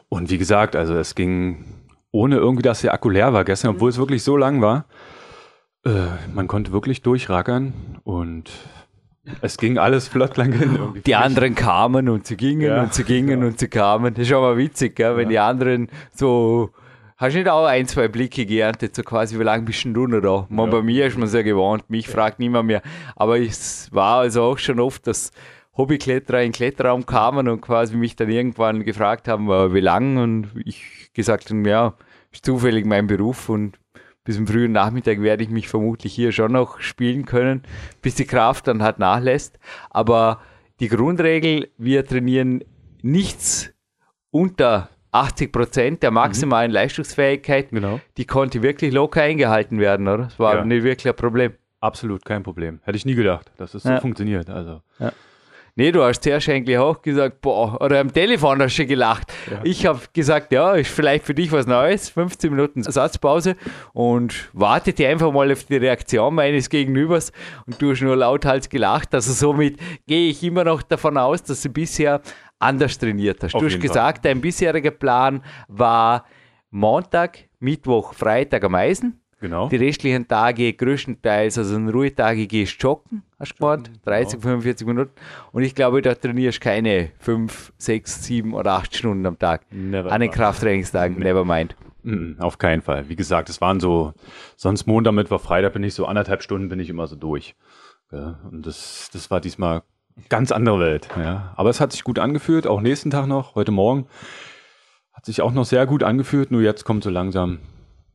Und 0.08 0.30
wie 0.30 0.38
gesagt, 0.38 0.74
also 0.74 0.94
es 0.94 1.14
ging 1.14 1.64
ohne 2.10 2.36
irgendwie, 2.36 2.62
dass 2.62 2.80
der 2.80 2.94
Akku 2.94 3.10
leer 3.10 3.32
war 3.32 3.44
gestern, 3.44 3.72
obwohl 3.72 3.90
es 3.90 3.98
wirklich 3.98 4.22
so 4.22 4.36
lang 4.36 4.60
war. 4.60 4.86
Äh, 5.84 6.06
man 6.32 6.48
konnte 6.48 6.72
wirklich 6.72 7.02
durchrackern 7.02 8.00
und 8.04 8.50
es 9.40 9.56
ging 9.56 9.78
alles 9.78 10.08
flott 10.08 10.36
lang 10.36 10.52
hin. 10.52 10.76
Irgendwie 10.76 11.00
die 11.00 11.14
anderen 11.14 11.54
kamen 11.54 12.08
und 12.08 12.26
sie 12.26 12.36
gingen 12.36 12.62
ja, 12.62 12.82
und 12.82 12.94
sie 12.94 13.04
gingen 13.04 13.40
ja. 13.40 13.46
und 13.46 13.58
sie 13.58 13.68
kamen. 13.68 14.14
Das 14.14 14.22
ist 14.22 14.28
schon 14.28 14.42
mal 14.42 14.56
witzig, 14.56 14.96
gell? 14.96 15.16
wenn 15.16 15.24
ja. 15.24 15.30
die 15.30 15.38
anderen 15.38 15.88
so. 16.12 16.70
Hast 17.16 17.34
du 17.34 17.38
nicht 17.38 17.48
auch 17.48 17.64
ein, 17.64 17.86
zwei 17.86 18.08
Blicke 18.08 18.44
geerntet, 18.44 18.96
so 18.96 19.04
quasi, 19.04 19.38
wie 19.38 19.44
lange 19.44 19.62
bist 19.62 19.84
denn 19.84 19.94
du 19.94 20.08
noch 20.08 20.20
da? 20.20 20.46
Man, 20.48 20.68
Bei 20.68 20.82
mir 20.82 21.06
ist 21.06 21.16
man 21.16 21.28
sehr 21.28 21.44
gewohnt, 21.44 21.88
mich 21.88 22.08
fragt 22.08 22.40
niemand 22.40 22.66
mehr. 22.66 22.82
Aber 23.14 23.38
es 23.38 23.88
war 23.92 24.18
also 24.18 24.42
auch 24.42 24.58
schon 24.58 24.80
oft, 24.80 25.06
dass 25.06 25.30
Hobbykletterer 25.76 26.40
in 26.40 26.48
den 26.48 26.52
Kletterraum 26.52 27.06
kamen 27.06 27.48
und 27.48 27.60
quasi 27.60 27.96
mich 27.96 28.16
dann 28.16 28.30
irgendwann 28.30 28.82
gefragt 28.82 29.28
haben, 29.28 29.48
wie 29.48 29.80
lang 29.80 30.16
und 30.16 30.48
ich 30.64 31.10
gesagt 31.14 31.50
habe, 31.50 31.68
ja, 31.68 31.94
ist 32.32 32.44
zufällig 32.44 32.84
mein 32.84 33.06
Beruf 33.06 33.48
und 33.48 33.78
bis 34.24 34.36
zum 34.36 34.46
frühen 34.46 34.72
Nachmittag 34.72 35.20
werde 35.20 35.44
ich 35.44 35.50
mich 35.50 35.68
vermutlich 35.68 36.14
hier 36.14 36.32
schon 36.32 36.52
noch 36.52 36.80
spielen 36.80 37.26
können, 37.26 37.62
bis 38.02 38.14
die 38.14 38.24
Kraft 38.24 38.66
dann 38.66 38.82
halt 38.82 38.98
nachlässt. 38.98 39.58
Aber 39.90 40.40
die 40.80 40.88
Grundregel, 40.88 41.68
wir 41.76 42.06
trainieren 42.06 42.64
nichts 43.02 43.72
unter 44.30 44.88
80 45.12 45.52
Prozent 45.52 46.02
der 46.02 46.10
maximalen 46.10 46.70
mhm. 46.70 46.74
Leistungsfähigkeit. 46.74 47.70
Genau. 47.70 48.00
Die 48.16 48.24
konnte 48.24 48.62
wirklich 48.62 48.92
locker 48.92 49.22
eingehalten 49.22 49.78
werden, 49.78 50.08
oder? 50.08 50.24
Das 50.24 50.38
war 50.38 50.56
ja. 50.56 50.64
nicht 50.64 50.82
wirklich 50.82 51.08
ein 51.08 51.16
Problem. 51.16 51.52
Absolut 51.80 52.24
kein 52.24 52.42
Problem. 52.42 52.80
Hätte 52.84 52.96
ich 52.96 53.04
nie 53.04 53.14
gedacht, 53.14 53.52
dass 53.58 53.74
es 53.74 53.82
so 53.82 53.96
funktioniert. 53.98 54.48
Also. 54.48 54.80
Ja. 54.98 55.12
Nee, 55.76 55.90
du 55.90 56.04
hast 56.04 56.22
zuerst 56.22 56.48
eigentlich 56.48 56.78
auch 56.78 57.02
gesagt, 57.02 57.40
boah, 57.40 57.80
oder 57.80 57.98
am 57.98 58.12
Telefon 58.12 58.62
hast 58.62 58.76
du 58.76 58.86
gelacht. 58.86 59.32
Ja. 59.50 59.60
Ich 59.64 59.86
habe 59.86 59.98
gesagt, 60.12 60.52
ja, 60.52 60.74
ist 60.74 60.90
vielleicht 60.90 61.24
für 61.24 61.34
dich 61.34 61.50
was 61.50 61.66
Neues, 61.66 62.10
15 62.10 62.50
Minuten 62.50 62.84
Satzpause 62.84 63.56
und 63.92 64.50
wartete 64.52 65.08
einfach 65.08 65.32
mal 65.32 65.50
auf 65.50 65.64
die 65.64 65.76
Reaktion 65.76 66.36
meines 66.36 66.68
Gegenübers 66.68 67.32
und 67.66 67.82
du 67.82 67.90
hast 67.90 68.02
nur 68.02 68.14
lauthals 68.14 68.68
gelacht. 68.68 69.12
Also 69.14 69.32
somit 69.32 69.80
gehe 70.06 70.30
ich 70.30 70.44
immer 70.44 70.62
noch 70.62 70.82
davon 70.82 71.18
aus, 71.18 71.42
dass 71.42 71.62
du 71.62 71.70
bisher 71.70 72.20
anders 72.60 72.96
trainiert 72.96 73.42
hast. 73.42 73.56
Auf 73.56 73.60
du 73.60 73.66
hast 73.66 73.80
gesagt, 73.80 74.18
Fall. 74.18 74.32
dein 74.32 74.40
bisheriger 74.40 74.92
Plan 74.92 75.42
war 75.66 76.24
Montag, 76.70 77.48
Mittwoch, 77.58 78.14
Freitag 78.14 78.62
am 78.62 78.76
Eisen. 78.76 79.23
Genau. 79.44 79.68
Die 79.68 79.76
restlichen 79.76 80.26
Tage 80.26 80.72
größtenteils, 80.72 81.58
also 81.58 81.76
an 81.76 81.90
Ruhetage 81.90 82.46
gehst 82.46 82.82
joggen, 82.82 83.22
hast 83.38 83.52
du 83.52 83.56
gemeint, 83.58 83.90
30, 84.06 84.40
genau. 84.40 84.42
45 84.42 84.86
Minuten. 84.86 85.10
Und 85.52 85.62
ich 85.64 85.74
glaube, 85.74 86.00
da 86.00 86.14
trainierst 86.14 86.62
keine 86.62 87.10
5, 87.18 87.74
6, 87.76 88.24
7 88.24 88.54
oder 88.54 88.72
8 88.72 88.96
Stunden 88.96 89.26
am 89.26 89.38
Tag. 89.38 89.66
Never 89.70 90.10
an 90.10 90.22
den 90.22 90.30
Krafttrainingstagen, 90.30 91.18
nee. 91.18 91.24
never 91.24 91.44
mind. 91.44 91.76
Mm, 92.04 92.40
auf 92.40 92.56
keinen 92.56 92.80
Fall. 92.80 93.10
Wie 93.10 93.16
gesagt, 93.16 93.50
es 93.50 93.60
waren 93.60 93.80
so, 93.80 94.14
sonst 94.56 94.86
Montag, 94.86 95.12
Mittwoch, 95.12 95.42
Freitag 95.42 95.74
bin 95.74 95.82
ich 95.82 95.92
so 95.92 96.06
anderthalb 96.06 96.42
Stunden 96.42 96.70
bin 96.70 96.80
ich 96.80 96.88
immer 96.88 97.06
so 97.06 97.14
durch. 97.14 97.54
Ja, 98.12 98.38
und 98.50 98.64
das, 98.64 99.10
das 99.12 99.30
war 99.30 99.42
diesmal 99.42 99.82
ganz 100.30 100.52
andere 100.52 100.80
Welt. 100.80 101.10
Ja. 101.18 101.52
Aber 101.56 101.68
es 101.68 101.82
hat 101.82 101.92
sich 101.92 102.02
gut 102.02 102.18
angefühlt, 102.18 102.66
auch 102.66 102.80
nächsten 102.80 103.10
Tag 103.10 103.26
noch, 103.26 103.56
heute 103.56 103.72
Morgen. 103.72 104.06
Hat 105.12 105.26
sich 105.26 105.42
auch 105.42 105.52
noch 105.52 105.66
sehr 105.66 105.84
gut 105.84 106.02
angefühlt, 106.02 106.50
nur 106.50 106.62
jetzt 106.62 106.84
kommt 106.84 107.04
so 107.04 107.10
langsam 107.10 107.58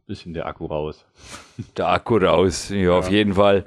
bisschen 0.09 0.33
der 0.33 0.47
Akku 0.47 0.65
raus. 0.65 1.05
Der 1.77 1.87
Akku 1.87 2.17
raus, 2.17 2.69
ja, 2.69 2.77
ja. 2.77 2.97
auf 2.97 3.09
jeden 3.09 3.35
Fall. 3.35 3.65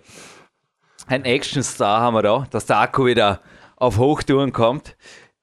Ein 1.07 1.25
Action-Star 1.25 2.01
haben 2.01 2.15
wir 2.15 2.23
da, 2.23 2.47
dass 2.51 2.67
der 2.67 2.81
Akku 2.81 3.07
wieder 3.07 3.41
auf 3.77 3.97
Hochtouren 3.99 4.53
kommt. 4.53 4.97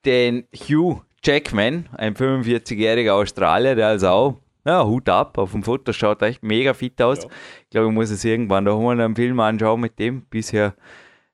Den 0.06 0.46
Hugh 0.54 1.02
Jackman, 1.24 1.90
ein 1.98 2.16
45-jähriger 2.16 3.12
Australier, 3.12 3.76
der 3.76 3.88
also 3.88 4.08
auch 4.08 4.38
ja, 4.66 4.86
Hut 4.86 5.08
ab, 5.10 5.38
auf 5.38 5.52
dem 5.52 5.64
Foto 5.64 5.94
schaut 5.94 6.22
echt 6.22 6.44
mega 6.44 6.74
fit 6.74 7.02
aus. 7.02 7.24
Ja. 7.24 7.30
Ich 7.64 7.70
glaube, 7.70 7.88
ich 7.88 7.94
muss 7.94 8.10
es 8.10 8.24
irgendwann 8.24 8.66
noch 8.66 8.80
mal 8.82 9.00
einen 9.00 9.16
Film 9.16 9.40
anschauen 9.40 9.80
mit 9.80 9.98
dem. 10.00 10.24
Bisher 10.24 10.74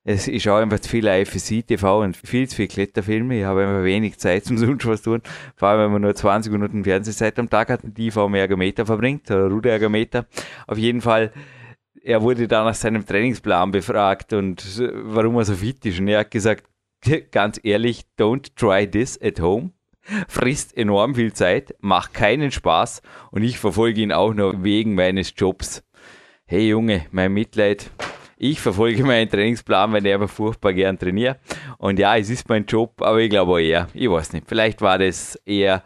es 0.08 0.28
ist 0.28 0.48
auch 0.48 0.58
einfach 0.58 0.80
zu 0.80 0.88
viel 0.88 1.08
IFSC 1.08 1.64
TV 1.64 2.02
und 2.04 2.16
viel 2.16 2.48
zu 2.48 2.58
viele 2.58 2.68
Kletterfilme. 2.68 3.40
Ich 3.40 3.44
habe 3.44 3.64
einfach 3.64 3.84
wenig 3.84 4.20
Zeit 4.20 4.46
zum 4.46 4.58
sonst 4.60 4.86
was 4.86 5.02
tun. 5.02 5.24
Vor 5.56 5.68
allem, 5.68 5.82
wenn 5.82 5.94
man 5.94 6.04
nur 6.04 6.14
20 6.14 6.52
Minuten 6.52 6.84
Fernsehzeit 6.84 7.40
am 7.40 7.50
Tag 7.50 7.70
hat 7.70 7.84
und 7.84 7.98
die 7.98 8.12
vom 8.12 8.36
Ergometer 8.36 8.86
verbringt, 8.86 9.30
oder 9.32 9.48
Ruderergometer. 9.48 10.28
Auf 10.68 10.78
jeden 10.78 11.02
Fall, 11.02 11.34
er 12.04 12.22
wurde 12.22 12.48
da 12.48 12.64
nach 12.64 12.76
seinem 12.76 13.04
Trainingsplan 13.04 13.72
befragt 13.72 14.32
und 14.34 14.80
warum 14.80 15.38
er 15.38 15.46
so 15.46 15.56
fit 15.56 15.84
ist. 15.88 16.00
Und 16.00 16.08
er 16.08 16.20
hat 16.20 16.30
gesagt, 16.30 16.66
ganz 17.32 17.60
ehrlich, 17.64 18.04
don't 18.20 18.52
try 18.56 18.88
this 18.88 19.20
at 19.20 19.40
home. 19.40 19.72
Frisst 20.28 20.78
enorm 20.78 21.16
viel 21.16 21.34
Zeit, 21.34 21.74
macht 21.80 22.14
keinen 22.14 22.52
Spaß 22.52 23.02
und 23.32 23.42
ich 23.42 23.58
verfolge 23.58 24.02
ihn 24.02 24.12
auch 24.12 24.36
nur 24.36 24.64
wegen 24.64 24.94
meines 24.94 25.34
Jobs. 25.36 25.84
Hey 26.46 26.70
Junge, 26.70 27.08
mein 27.10 27.34
Mitleid, 27.34 27.90
ich 28.38 28.60
verfolge 28.60 29.04
meinen 29.04 29.30
Trainingsplan, 29.30 29.94
wenn 29.94 30.06
ich 30.06 30.14
aber 30.14 30.28
furchtbar 30.28 30.74
gern 30.74 30.98
trainiere. 30.98 31.38
Und 31.78 32.00
ja, 32.00 32.18
es 32.18 32.30
ist 32.30 32.50
mein 32.50 32.66
Job, 32.66 33.02
aber 33.02 33.20
ich 33.20 33.30
glaube 33.30 33.64
eher, 33.64 33.88
ich 33.94 34.10
weiß 34.10 34.34
nicht, 34.34 34.48
vielleicht 34.48 34.82
war 34.82 34.98
das 34.98 35.36
eher 35.46 35.84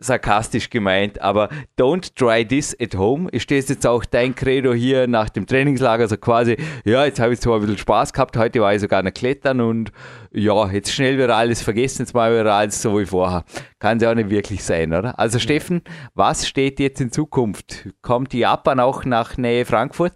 sarkastisch 0.00 0.70
gemeint, 0.70 1.20
aber 1.20 1.48
don't 1.76 2.14
try 2.14 2.46
this 2.46 2.76
at 2.80 2.94
home. 2.94 3.28
Ist 3.30 3.50
das 3.50 3.68
jetzt 3.68 3.86
auch 3.86 4.04
dein 4.04 4.34
Credo 4.34 4.72
hier 4.72 5.08
nach 5.08 5.28
dem 5.28 5.46
Trainingslager? 5.46 6.06
So 6.06 6.16
quasi, 6.16 6.56
ja, 6.84 7.04
jetzt 7.04 7.18
habe 7.18 7.32
ich 7.32 7.40
zwar 7.40 7.56
ein 7.56 7.62
bisschen 7.62 7.78
Spaß 7.78 8.12
gehabt, 8.12 8.36
heute 8.36 8.60
war 8.60 8.74
ich 8.74 8.80
sogar 8.80 9.02
noch 9.02 9.12
klettern 9.12 9.60
und 9.60 9.90
ja, 10.30 10.68
jetzt 10.70 10.92
schnell 10.92 11.18
wieder 11.18 11.34
alles 11.34 11.62
vergessen, 11.62 12.02
jetzt 12.02 12.14
mal 12.14 12.38
wieder 12.38 12.54
alles 12.54 12.80
so 12.80 12.98
wie 12.98 13.06
vorher. 13.06 13.44
Kann 13.80 13.96
es 13.96 14.04
ja 14.04 14.10
auch 14.10 14.14
nicht 14.14 14.30
wirklich 14.30 14.62
sein, 14.62 14.92
oder? 14.92 15.18
Also 15.18 15.38
Steffen, 15.40 15.82
was 16.14 16.46
steht 16.46 16.78
jetzt 16.78 17.00
in 17.00 17.10
Zukunft? 17.10 17.88
Kommt 18.00 18.32
die 18.32 18.40
Japan 18.40 18.78
auch 18.78 19.04
nach 19.04 19.36
Nähe 19.36 19.64
Frankfurt? 19.64 20.14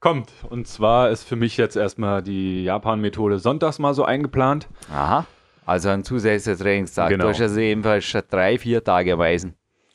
Kommt. 0.00 0.30
Und 0.48 0.68
zwar 0.68 1.10
ist 1.10 1.24
für 1.24 1.36
mich 1.36 1.56
jetzt 1.56 1.76
erstmal 1.76 2.22
die 2.22 2.64
Japan-Methode 2.64 3.38
sonntags 3.38 3.78
mal 3.78 3.94
so 3.94 4.04
eingeplant. 4.04 4.68
Aha. 4.92 5.26
Also 5.66 5.88
ein 5.88 6.04
zusätzlicher 6.04 6.58
Trainingstag. 6.58 7.10
Genau. 7.10 7.24
Du 7.24 7.30
hast 7.30 7.40
also 7.40 7.60
ebenfalls 7.60 8.04
statt 8.04 8.26
drei, 8.30 8.58
vier 8.58 8.82
Tage 8.82 9.10
erweisen. 9.10 9.54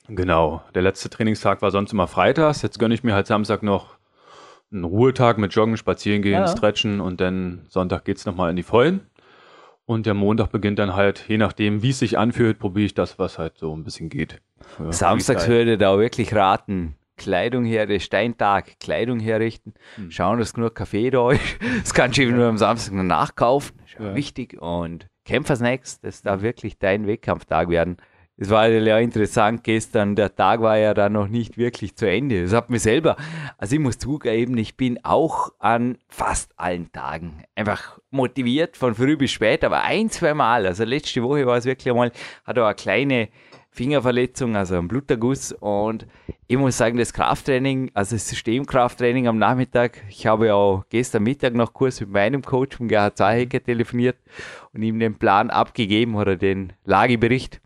Genau. 0.10 0.62
Der 0.76 0.82
letzte 0.82 1.10
Trainingstag 1.10 1.62
war 1.62 1.72
sonst 1.72 1.94
immer 1.94 2.08
freitags. 2.08 2.62
Jetzt 2.62 2.80
gönne 2.80 2.94
ich 2.94 3.04
mir 3.04 3.14
halt 3.14 3.28
Samstag 3.28 3.64
noch 3.64 3.98
einen 4.72 4.84
Ruhetag 4.84 5.38
mit 5.38 5.54
Joggen, 5.54 5.78
Spazieren 5.78 6.22
gehen, 6.22 6.34
ja. 6.34 6.48
Stretchen 6.48 7.00
und 7.00 7.22
dann 7.22 7.66
Sonntag 7.70 8.06
geht 8.06 8.18
es 8.18 8.26
nochmal 8.26 8.50
in 8.50 8.56
die 8.56 8.64
Vollen. 8.64 9.08
Und 9.86 10.06
der 10.06 10.14
Montag 10.14 10.52
beginnt 10.52 10.80
dann 10.80 10.96
halt, 10.96 11.26
je 11.28 11.38
nachdem, 11.38 11.82
wie 11.82 11.90
es 11.90 12.00
sich 12.00 12.18
anfühlt, 12.18 12.58
probiere 12.60 12.86
ich 12.86 12.94
das, 12.94 13.20
was 13.20 13.38
halt 13.38 13.58
so 13.58 13.76
ein 13.76 13.84
bisschen 13.84 14.10
geht. 14.10 14.42
Samstags 14.90 15.48
würde 15.48 15.74
ich 15.74 15.80
da 15.80 15.98
wirklich 16.00 16.34
raten, 16.34 16.96
Kleidung 17.18 17.66
her, 17.66 17.86
der 17.86 18.00
Steintag, 18.00 18.80
Kleidung 18.80 19.20
herrichten, 19.20 19.74
hm. 19.96 20.12
schauen, 20.12 20.40
dass 20.40 20.54
genug 20.54 20.76
Kaffee 20.76 21.10
da 21.10 21.32
ist. 21.32 21.42
Das 21.82 21.94
kannst 21.94 22.18
du 22.18 22.24
eben 22.24 22.36
nur 22.36 22.48
am 22.48 22.58
Samstag 22.58 22.94
noch 22.94 23.04
nachkaufen, 23.04 23.78
das 23.78 23.92
ist 23.92 24.00
ja. 24.00 24.16
wichtig. 24.16 24.62
Und 24.62 25.08
Kämpfersnacks, 25.26 26.00
das 26.02 26.22
darf 26.22 26.42
wirklich 26.42 26.78
dein 26.78 27.08
Wettkampftag 27.08 27.70
werden. 27.70 27.98
Es 28.36 28.50
war 28.50 28.68
ja 28.68 28.98
interessant 28.98 29.64
gestern, 29.64 30.16
der 30.16 30.36
Tag 30.36 30.60
war 30.62 30.78
ja 30.78 30.96
dann 30.96 31.14
noch 31.14 31.28
nicht 31.28 31.58
wirklich 31.58 31.96
zu 31.96 32.10
Ende. 32.10 32.42
Das 32.42 32.54
hat 32.54 32.72
mir 32.72 32.80
selber, 32.80 33.16
also 33.60 33.76
ich 33.76 33.80
muss 33.80 34.00
zugeben, 34.00 34.58
ich 34.58 34.76
bin 34.76 35.00
auch 35.04 35.52
an 35.60 36.00
fast 36.08 36.52
allen 36.58 36.92
Tagen 36.92 37.44
einfach 37.54 38.00
motiviert, 38.10 38.76
von 38.76 38.96
früh 38.96 39.18
bis 39.18 39.32
spät, 39.32 39.64
aber 39.64 39.84
ein, 39.84 40.10
zwei 40.10 40.34
Mal, 40.34 40.66
also 40.66 40.84
letzte 40.84 41.22
Woche 41.22 41.46
war 41.46 41.58
es 41.58 41.66
wirklich 41.66 41.92
einmal, 41.92 42.12
hat 42.44 42.58
auch 42.58 42.66
eine 42.66 42.76
kleine 42.76 43.30
Fingerverletzung, 43.74 44.56
also 44.56 44.78
ein 44.78 44.88
Bluterguss. 44.88 45.52
Und 45.52 46.06
ich 46.48 46.58
muss 46.58 46.78
sagen, 46.78 46.98
das 46.98 47.12
Krafttraining, 47.12 47.90
also 47.96 48.16
das 48.16 48.30
Systemkrafttraining 48.30 49.28
am 49.28 49.40
Nachmittag, 49.40 50.04
ich 50.10 50.28
habe 50.28 50.48
ja 50.48 50.54
auch 50.54 50.86
gestern 50.90 51.24
Mittag 51.24 51.56
noch 51.56 51.74
kurz 51.74 52.00
mit 52.00 52.12
meinem 52.12 52.44
Coach, 52.44 52.80
mit 52.80 52.90
Gerhard 52.90 53.18
Zahecker, 53.18 53.64
telefoniert 53.64 54.18
und 54.74 54.84
ihm 54.84 55.00
den 55.00 55.18
Plan 55.18 55.50
abgegeben 55.50 56.16
oder 56.16 56.36
den 56.36 56.74
Lagebericht. 56.86 57.62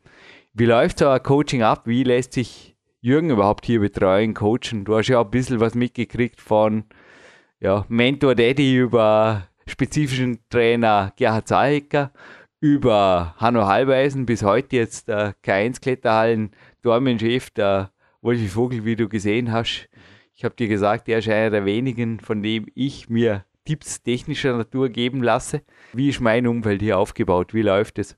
Wie 0.53 0.65
läuft 0.65 0.99
so 0.99 1.09
ein 1.09 1.21
Coaching 1.21 1.61
ab? 1.61 1.81
Wie 1.85 2.03
lässt 2.03 2.33
sich 2.33 2.75
Jürgen 3.01 3.29
überhaupt 3.29 3.65
hier 3.65 3.81
betreuen, 3.81 4.33
coachen? 4.33 4.85
Du 4.85 4.97
hast 4.97 5.09
ja 5.09 5.19
auch 5.19 5.25
ein 5.25 5.31
bisschen 5.31 5.59
was 5.59 5.75
mitgekriegt 5.75 6.39
von 6.39 6.85
ja, 7.59 7.85
Mentor 7.89 8.33
Daddy 8.33 8.77
über 8.77 9.47
spezifischen 9.67 10.39
Trainer 10.49 11.11
Gerhard 11.17 11.49
Zahecker 11.49 12.11
über 12.59 13.35
Hanno 13.37 13.67
Halbeisen 13.67 14.25
bis 14.25 14.43
heute 14.43 14.75
jetzt 14.75 15.07
der 15.07 15.35
K1 15.43 15.81
Kletterhallen 15.81 16.51
Dormenchef, 16.81 17.49
der 17.51 17.91
Wolfi 18.21 18.47
Vogel, 18.47 18.85
wie 18.85 18.95
du 18.95 19.07
gesehen 19.07 19.51
hast. 19.51 19.89
Ich 20.33 20.43
habe 20.43 20.55
dir 20.55 20.67
gesagt, 20.67 21.07
er 21.09 21.19
ist 21.19 21.29
einer 21.29 21.49
der 21.49 21.65
wenigen, 21.65 22.19
von 22.19 22.41
dem 22.41 22.67
ich 22.73 23.09
mir 23.09 23.45
Tipps 23.65 24.01
technischer 24.01 24.55
Natur 24.55 24.89
geben 24.89 25.21
lasse. 25.21 25.61
Wie 25.93 26.09
ist 26.09 26.21
mein 26.21 26.47
Umfeld 26.47 26.81
hier 26.81 26.97
aufgebaut? 26.97 27.53
Wie 27.53 27.61
läuft 27.61 27.99
es? 27.99 28.17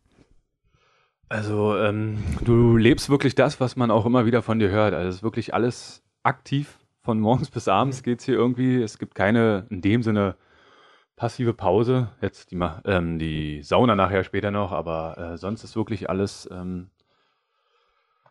Also 1.28 1.78
ähm, 1.78 2.18
du 2.44 2.78
lebst 2.78 3.10
wirklich 3.10 3.36
das, 3.36 3.60
was 3.60 3.76
man 3.76 3.92
auch 3.92 4.06
immer 4.06 4.26
wieder 4.26 4.42
von 4.42 4.60
dir 4.60 4.70
hört. 4.70 4.94
Also 4.94 5.10
es 5.10 5.16
ist 5.18 5.24
wirklich 5.24 5.54
alles 5.54 6.04
aktiv. 6.24 6.78
Von 7.02 7.20
morgens 7.20 7.50
bis 7.52 7.68
abends 7.68 8.04
geht 8.04 8.20
es 8.20 8.26
hier 8.26 8.36
irgendwie. 8.36 8.82
Es 8.82 9.00
gibt 9.00 9.16
keine 9.16 9.68
in 9.70 9.82
dem 9.82 10.04
Sinne 10.04 10.36
passive 11.20 11.54
Pause. 11.54 12.10
Jetzt 12.22 12.52
die, 12.52 12.60
ähm, 12.86 13.20
die 13.20 13.62
Sauna 13.62 13.96
nachher 13.96 14.24
später 14.24 14.52
noch, 14.52 14.72
aber 14.72 15.34
äh, 15.34 15.38
sonst 15.38 15.64
ist 15.64 15.76
wirklich 15.76 16.10
alles 16.10 16.50
ähm, 16.52 16.88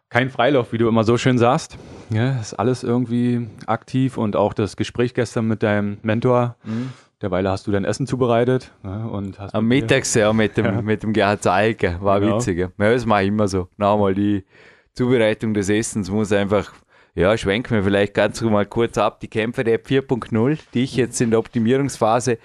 kein 0.08 0.30
Freilauf, 0.30 0.72
wie 0.72 0.78
du 0.78 0.88
immer 0.88 1.04
so 1.04 1.18
schön 1.18 1.38
sagst. 1.38 1.78
Ja, 2.10 2.40
ist 2.40 2.54
alles 2.54 2.82
irgendwie 2.82 3.48
aktiv 3.66 4.16
und 4.16 4.36
auch 4.36 4.54
das 4.54 4.76
Gespräch 4.76 5.14
gestern 5.14 5.46
mit 5.46 5.62
deinem 5.62 5.98
Mentor. 6.02 6.56
Mhm 6.64 6.92
Derweil 7.20 7.48
hast 7.48 7.66
du 7.66 7.72
dein 7.72 7.84
Essen 7.84 8.06
zubereitet. 8.06 8.70
Ne, 8.84 9.08
und 9.08 9.40
hast 9.40 9.52
Am 9.54 9.66
Mittag 9.66 10.04
sehr 10.04 10.32
mit 10.32 10.56
dem, 10.56 10.64
ja. 10.64 10.82
mit 10.82 11.02
dem 11.02 11.12
Gerhard 11.12 11.42
Zeilke. 11.42 11.98
War 12.00 12.20
genau. 12.20 12.36
witzig. 12.36 12.58
Ja, 12.58 12.70
das 12.78 13.06
mache 13.06 13.22
ich 13.22 13.28
immer 13.28 13.48
so. 13.48 13.68
Nochmal 13.76 14.14
die 14.14 14.44
Zubereitung 14.92 15.52
des 15.52 15.68
Essens 15.68 16.10
muss 16.10 16.30
einfach, 16.30 16.72
ja, 17.16 17.36
schwenken 17.36 17.74
wir 17.74 17.82
vielleicht 17.82 18.14
ganz 18.14 18.40
mal 18.40 18.66
kurz 18.66 18.98
ab. 18.98 19.18
Die 19.18 19.26
Kämpfe 19.26 19.64
der 19.64 19.82
4.0, 19.82 20.58
die 20.74 20.84
ich 20.84 20.94
jetzt 20.94 21.20
in 21.20 21.30
der 21.30 21.40
Optimierungsphase 21.40 22.38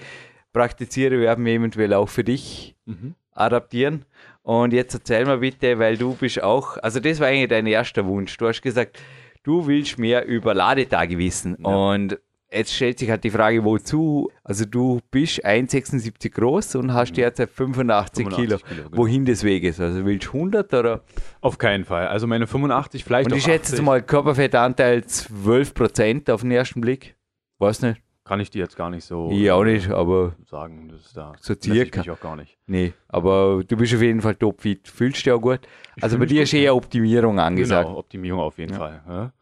praktiziere, 0.53 1.19
werden 1.19 1.45
wir 1.45 1.53
eventuell 1.53 1.93
auch 1.93 2.09
für 2.09 2.23
dich 2.23 2.75
mhm. 2.85 3.15
adaptieren. 3.31 4.05
Und 4.43 4.73
jetzt 4.73 4.93
erzähl 4.93 5.25
mal 5.25 5.39
bitte, 5.39 5.79
weil 5.79 5.97
du 5.97 6.15
bist 6.15 6.41
auch, 6.41 6.77
also 6.77 6.99
das 6.99 7.19
war 7.19 7.27
eigentlich 7.27 7.49
dein 7.49 7.67
erster 7.67 8.05
Wunsch. 8.05 8.37
Du 8.37 8.47
hast 8.47 8.61
gesagt, 8.61 8.99
du 9.43 9.67
willst 9.67 9.97
mehr 9.97 10.25
über 10.25 10.53
Ladetage 10.53 11.17
wissen. 11.17 11.57
Ja. 11.59 11.69
Und 11.69 12.19
Jetzt 12.53 12.73
stellt 12.75 12.99
sich 12.99 13.09
halt 13.09 13.23
die 13.23 13.31
Frage, 13.31 13.63
wozu? 13.63 14.29
Also 14.43 14.65
du 14.65 14.99
bist 15.09 15.43
1,76 15.43 16.29
groß 16.29 16.75
und 16.75 16.93
hast 16.93 17.17
derzeit 17.17 17.49
85, 17.49 18.25
85 18.25 18.27
Kilo. 18.27 18.57
Kilo 18.57 18.83
genau. 18.83 18.97
Wohin 18.97 19.25
des 19.25 19.43
Weges? 19.43 19.79
Also 19.79 20.05
willst 20.05 20.27
du 20.27 20.33
100 20.33 20.73
oder? 20.75 21.01
Auf 21.41 21.57
keinen 21.57 21.83
Fall. 21.83 22.07
Also 22.07 22.27
meine 22.27 22.45
85 22.45 23.03
vielleicht 23.03 23.31
Und 23.31 23.37
ich 23.37 23.43
schätze 23.43 23.75
jetzt 23.75 23.81
mal 23.81 24.03
Körperfettanteil 24.03 25.03
12 25.03 25.73
Prozent 25.73 26.29
auf 26.29 26.41
den 26.41 26.51
ersten 26.51 26.81
Blick. 26.81 27.15
Weiß 27.57 27.81
nicht. 27.81 28.01
Kann 28.25 28.39
ich 28.39 28.49
dir 28.49 28.59
jetzt 28.59 28.77
gar 28.77 28.89
nicht 28.89 29.03
so 29.03 29.29
ja, 29.31 29.53
auch 29.53 29.65
nicht, 29.65 29.89
aber 29.89 30.33
sagen, 30.49 30.87
das 30.87 31.07
ist 31.07 31.17
da. 31.17 31.33
So 31.41 31.55
circa. 31.61 32.01
Ich 32.01 32.09
auch 32.09 32.21
gar 32.21 32.37
nicht. 32.37 32.57
Nee, 32.67 32.93
aber 33.09 33.63
du 33.67 33.75
bist 33.75 33.93
auf 33.93 34.01
jeden 34.01 34.21
Fall 34.21 34.35
topfit. 34.35 34.87
Fühlst 34.87 35.19
du 35.19 35.23
dich 35.23 35.31
auch 35.33 35.41
gut? 35.41 35.59
Also 35.99 36.17
bei 36.17 36.25
dir 36.25 36.43
ist 36.43 36.53
eher 36.53 36.73
Optimierung 36.73 37.37
angesagt. 37.39 37.87
Genau, 37.87 37.99
Optimierung 37.99 38.39
auf 38.39 38.57
jeden 38.57 38.73
ja. 38.73 38.79
Fall. 38.79 39.01
Ja. 39.07 39.33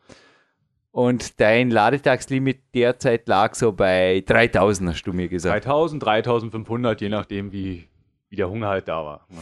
Und 0.92 1.40
dein 1.40 1.70
Ladetagslimit 1.70 2.60
derzeit 2.74 3.28
lag 3.28 3.56
so 3.56 3.72
bei 3.72 4.24
3000, 4.26 4.90
hast 4.90 5.04
du 5.04 5.14
mir 5.14 5.30
gesagt. 5.30 5.66
3000, 5.66 6.04
3500, 6.04 7.00
je 7.02 7.10
nachdem, 7.10 7.52
wie, 7.52 7.88
wie 8.30 8.36
der 8.36 8.50
Hunger 8.50 8.68
halt 8.68 8.88
da 8.88 9.06
war. 9.06 9.26
Ne? 9.30 9.40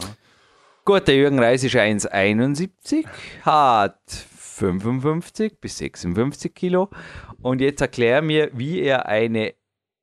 Gut, 0.84 1.08
der 1.08 1.16
Jürgen 1.16 1.38
Reis 1.38 1.64
ist 1.64 1.74
1,71, 1.74 3.04
hat 3.42 3.98
55 4.60 5.60
bis 5.60 5.78
56 5.78 6.54
Kilo. 6.54 6.90
Und 7.42 7.60
jetzt 7.60 7.80
erklär 7.80 8.22
mir, 8.22 8.50
wie 8.52 8.80
er 8.80 9.06
eine. 9.06 9.54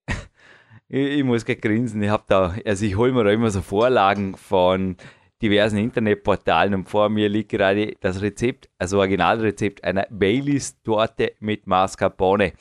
ich, 0.89 1.23
muss 1.23 1.45
gleich 1.45 1.61
grinsen, 1.61 2.01
ich 2.01 2.09
habe 2.09 2.23
da, 2.27 2.55
also 2.65 2.85
ich 2.85 2.97
hole 2.97 3.13
mir 3.13 3.23
da 3.23 3.31
immer 3.31 3.51
so 3.51 3.61
Vorlagen 3.61 4.35
von 4.35 4.97
diversen 5.41 5.77
Internetportalen 5.77 6.73
und 6.73 6.89
vor 6.89 7.09
mir 7.09 7.29
liegt 7.29 7.49
gerade 7.49 7.93
das 7.99 8.21
Rezept, 8.21 8.69
also 8.79 8.97
Originalrezept 8.97 9.83
einer 9.83 10.07
Baileys-Torte 10.09 11.33
mit 11.39 11.67
Mascarpone. 11.67 12.53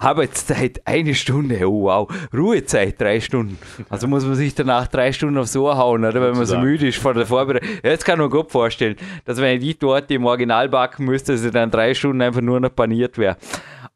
Arbeitszeit 0.00 0.80
eine 0.86 1.14
Stunde, 1.14 1.68
oh 1.68 1.82
wow. 1.84 2.08
Ruhezeit 2.34 3.00
drei 3.00 3.20
Stunden. 3.20 3.58
Also 3.88 4.08
muss 4.08 4.24
man 4.24 4.34
sich 4.34 4.54
danach 4.54 4.88
drei 4.88 5.12
Stunden 5.12 5.36
aufs 5.38 5.54
Ohr 5.56 5.76
hauen, 5.76 6.04
oder 6.04 6.20
wenn 6.20 6.36
man 6.36 6.46
so 6.46 6.58
müde 6.58 6.88
ist 6.88 6.98
vor 6.98 7.14
der 7.14 7.26
Vorbereitung. 7.26 7.68
Jetzt 7.82 8.04
kann 8.04 8.18
man 8.18 8.30
gut 8.30 8.50
vorstellen, 8.50 8.96
dass 9.26 9.38
wenn 9.38 9.56
ich 9.58 9.62
die 9.62 9.74
Torte 9.74 10.14
im 10.14 10.24
Original 10.24 10.68
backen 10.68 11.04
müsste, 11.04 11.32
dass 11.32 11.42
sie 11.42 11.50
dann 11.50 11.70
drei 11.70 11.92
Stunden 11.94 12.22
einfach 12.22 12.40
nur 12.40 12.58
noch 12.60 12.74
paniert 12.74 13.18
wäre. 13.18 13.36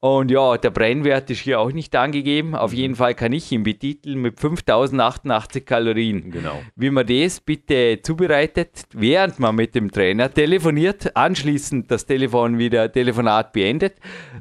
Und 0.04 0.30
ja, 0.30 0.58
der 0.58 0.68
Brennwert 0.68 1.30
ist 1.30 1.40
hier 1.40 1.58
auch 1.60 1.72
nicht 1.72 1.96
angegeben. 1.96 2.54
Auf 2.54 2.72
mhm. 2.72 2.76
jeden 2.76 2.94
Fall 2.94 3.14
kann 3.14 3.32
ich 3.32 3.50
ihn 3.50 3.62
betiteln 3.62 4.20
mit 4.20 4.38
5088 4.38 5.64
Kalorien. 5.64 6.30
Genau. 6.30 6.60
Wie 6.76 6.90
man 6.90 7.06
das 7.06 7.40
bitte 7.40 8.00
zubereitet, 8.02 8.84
während 8.92 9.38
man 9.38 9.54
mit 9.54 9.74
dem 9.74 9.90
Trainer 9.90 10.30
telefoniert, 10.30 11.16
anschließend 11.16 11.90
das 11.90 12.04
Telefon 12.04 12.58
wieder 12.58 12.92
Telefonat 12.92 13.54
beendet, 13.54 13.94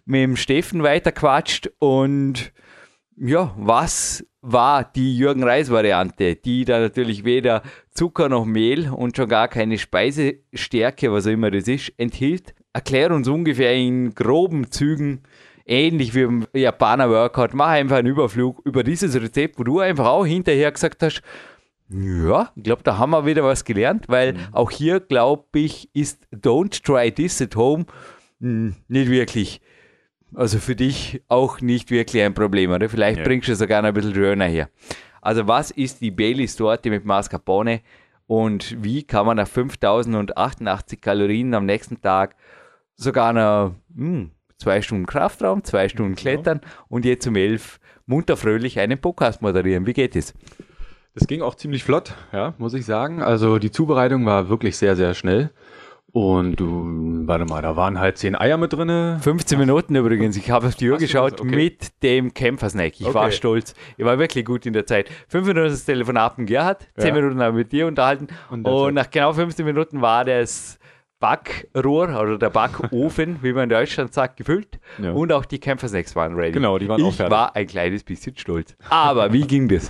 mit 0.04 0.24
dem 0.24 0.36
Steffen 0.36 0.84
weiterquatscht 0.84 1.72
und 1.80 2.52
ja, 3.16 3.54
was 3.56 4.26
war 4.42 4.84
die 4.84 5.18
Jürgen 5.18 5.44
Reis 5.44 5.72
Variante, 5.72 6.36
die 6.36 6.66
da 6.66 6.80
natürlich 6.80 7.24
weder 7.24 7.62
Zucker 7.92 8.28
noch 8.28 8.44
Mehl 8.44 8.90
und 8.90 9.16
schon 9.16 9.30
gar 9.30 9.48
keine 9.48 9.78
Speisestärke, 9.78 11.14
was 11.14 11.26
auch 11.26 11.32
immer 11.32 11.52
das 11.52 11.70
ist, 11.70 11.94
enthielt. 11.96 12.54
Erklär 12.74 13.12
uns 13.12 13.30
ungefähr 13.30 13.74
in 13.74 14.14
groben 14.14 14.70
Zügen, 14.72 15.22
ähnlich 15.66 16.14
wie 16.14 16.22
im 16.22 16.48
Japaner 16.54 17.10
Workout, 17.10 17.54
mach 17.54 17.70
einfach 17.70 17.98
einen 17.98 18.08
Überflug 18.08 18.62
über 18.66 18.84
dieses 18.84 19.16
Rezept, 19.16 19.60
wo 19.60 19.64
du 19.64 19.80
einfach 19.80 20.08
auch 20.08 20.26
hinterher 20.26 20.72
gesagt 20.72 21.04
hast, 21.04 21.22
ja, 21.90 22.52
ich 22.56 22.64
glaube, 22.64 22.82
da 22.84 22.98
haben 22.98 23.12
wir 23.12 23.26
wieder 23.26 23.44
was 23.44 23.66
gelernt, 23.66 24.06
weil 24.08 24.34
mhm. 24.34 24.40
auch 24.52 24.72
hier, 24.72 25.00
glaube 25.00 25.46
ich, 25.54 25.90
ist 25.94 26.28
Don't 26.34 26.84
try 26.84 27.12
this 27.12 27.42
at 27.42 27.56
home 27.56 27.86
mh, 28.40 28.50
hm, 28.50 28.76
nicht 28.88 29.10
wirklich, 29.10 29.62
also 30.34 30.58
für 30.58 30.76
dich 30.76 31.22
auch 31.28 31.62
nicht 31.62 31.92
wirklich 31.92 32.24
ein 32.24 32.34
Problem, 32.34 32.72
oder? 32.72 32.90
Vielleicht 32.90 33.20
ja. 33.20 33.24
bringst 33.24 33.48
du 33.48 33.56
sogar 33.56 33.82
noch 33.82 33.90
ein 33.90 33.94
bisschen 33.94 34.16
schöner 34.16 34.46
her. 34.46 34.70
Also, 35.22 35.48
was 35.48 35.72
ist 35.72 36.02
die 36.02 36.12
Baileys 36.12 36.56
Torte 36.56 36.90
mit 36.90 37.06
Mascarpone 37.06 37.82
und 38.28 38.84
wie 38.84 39.04
kann 39.04 39.26
man 39.26 39.38
nach 39.38 39.48
5088 39.48 41.00
Kalorien 41.00 41.54
am 41.54 41.66
nächsten 41.66 42.02
Tag 42.02 42.36
sogar 42.96 43.34
noch 43.34 43.76
mh, 43.94 44.06
hm, 44.06 44.32
zwei 44.64 44.82
Stunden 44.82 45.06
Kraftraum, 45.06 45.64
zwei 45.66 45.90
Stunden 45.90 46.16
Klettern 46.16 46.62
ja. 46.64 46.70
und 46.88 47.04
jetzt 47.04 47.28
um 47.28 47.36
elf 47.36 47.82
munter 48.06 48.38
fröhlich 48.38 48.80
einen 48.80 48.98
Podcast 48.98 49.42
moderieren. 49.42 49.86
Wie 49.86 49.94
geht 49.94 50.16
es? 50.16 50.34
Das 51.16 51.28
ging 51.28 51.42
auch 51.42 51.56
ziemlich 51.56 51.84
flott, 51.84 52.14
ja, 52.32 52.54
muss 52.58 52.74
ich 52.74 52.86
sagen. 52.86 53.22
Also 53.22 53.60
die 53.60 53.72
Zubereitung 53.72 54.26
war 54.26 54.48
wirklich 54.48 54.78
sehr, 54.78 54.96
sehr 54.96 55.14
schnell. 55.16 55.52
Und 56.14 56.60
du, 56.60 56.86
warte 57.26 57.44
mal, 57.44 57.62
da 57.62 57.76
waren 57.76 58.00
halt 58.00 58.18
zehn 58.18 58.36
Eier 58.36 58.56
mit 58.58 58.72
drin. 58.72 59.20
15 59.20 59.60
Minuten 59.60 59.96
übrigens. 59.96 60.38
Ich 60.38 60.50
habe 60.50 60.68
auf 60.68 60.76
die 60.76 60.90
Uhr 60.90 60.98
geschaut 60.98 61.42
okay. 61.42 61.56
mit 61.56 62.04
dem 62.04 62.34
Kämpfersnack. 62.34 63.02
Ich 63.02 63.08
okay. 63.08 63.16
war 63.16 63.32
stolz. 63.32 63.74
Ich 63.98 64.06
war 64.06 64.18
wirklich 64.18 64.46
gut 64.46 64.66
in 64.66 64.74
der 64.74 64.86
Zeit. 64.86 65.10
Fünf 65.28 65.48
Minuten 65.48 65.70
das 65.70 65.84
Telefonat 65.84 66.38
mit 66.38 66.48
Gerhard, 66.48 66.88
zehn 66.98 67.08
ja. 67.08 67.14
Minuten 67.16 67.42
haben 67.42 67.56
wir 67.56 67.64
mit 67.64 67.72
dir 67.72 67.88
unterhalten. 67.88 68.28
Und, 68.50 68.66
und 68.66 68.94
nach 68.94 69.10
genau 69.10 69.34
15 69.34 69.66
Minuten 69.66 70.02
war 70.02 70.24
das 70.24 70.80
Backrohr 71.24 72.20
oder 72.20 72.38
der 72.38 72.50
Backofen, 72.50 73.38
wie 73.42 73.54
man 73.54 73.64
in 73.64 73.70
Deutschland 73.70 74.14
sagt, 74.14 74.36
gefüllt. 74.36 74.78
Ja. 75.02 75.14
Und 75.14 75.32
auch 75.32 75.46
die 75.46 75.58
Kämpfersnacks 75.58 76.18
waren 76.18 76.36
ready. 76.36 76.52
Genau, 76.52 76.78
die 76.78 76.90
waren 76.90 77.00
ich 77.00 77.06
auch 77.06 77.14
fertig. 77.14 77.28
Ich 77.28 77.32
war 77.32 77.56
ein 77.56 77.66
kleines 77.66 78.04
bisschen 78.04 78.36
stolz. 78.36 78.76
Aber 78.90 79.32
wie 79.32 79.48
ging 79.48 79.70
das? 79.70 79.90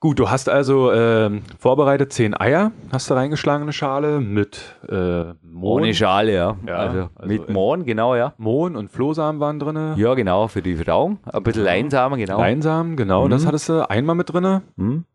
Gut, 0.00 0.18
du 0.18 0.28
hast 0.28 0.50
also 0.50 0.92
äh, 0.92 1.30
vorbereitet 1.58 2.12
zehn 2.12 2.38
Eier, 2.38 2.72
hast 2.92 3.08
du 3.08 3.14
reingeschlagen 3.14 3.62
in 3.62 3.68
eine 3.68 3.72
Schale 3.72 4.20
mit 4.20 4.76
äh, 4.86 5.32
Mohn. 5.42 5.80
Ohne 5.80 5.94
Schale, 5.94 6.34
ja. 6.34 6.56
ja 6.66 6.74
also, 6.74 7.08
also 7.14 7.26
mit 7.26 7.48
Mohn, 7.48 7.86
genau, 7.86 8.14
ja. 8.14 8.34
Mohn 8.36 8.76
und 8.76 8.90
Flohsamen 8.90 9.40
waren 9.40 9.58
drin. 9.58 9.94
Ja, 9.96 10.12
genau, 10.12 10.48
für 10.48 10.60
die 10.60 10.76
Verdauung. 10.76 11.20
Ein 11.24 11.42
bisschen 11.42 11.64
Leinsamen, 11.64 12.18
genau. 12.18 12.38
Leinsamen, 12.38 12.98
genau, 12.98 13.24
mhm. 13.24 13.30
das 13.30 13.46
hattest 13.46 13.70
du 13.70 13.88
einmal 13.88 14.14
mit 14.14 14.30
drin. 14.30 14.60
Mhm. 14.76 15.06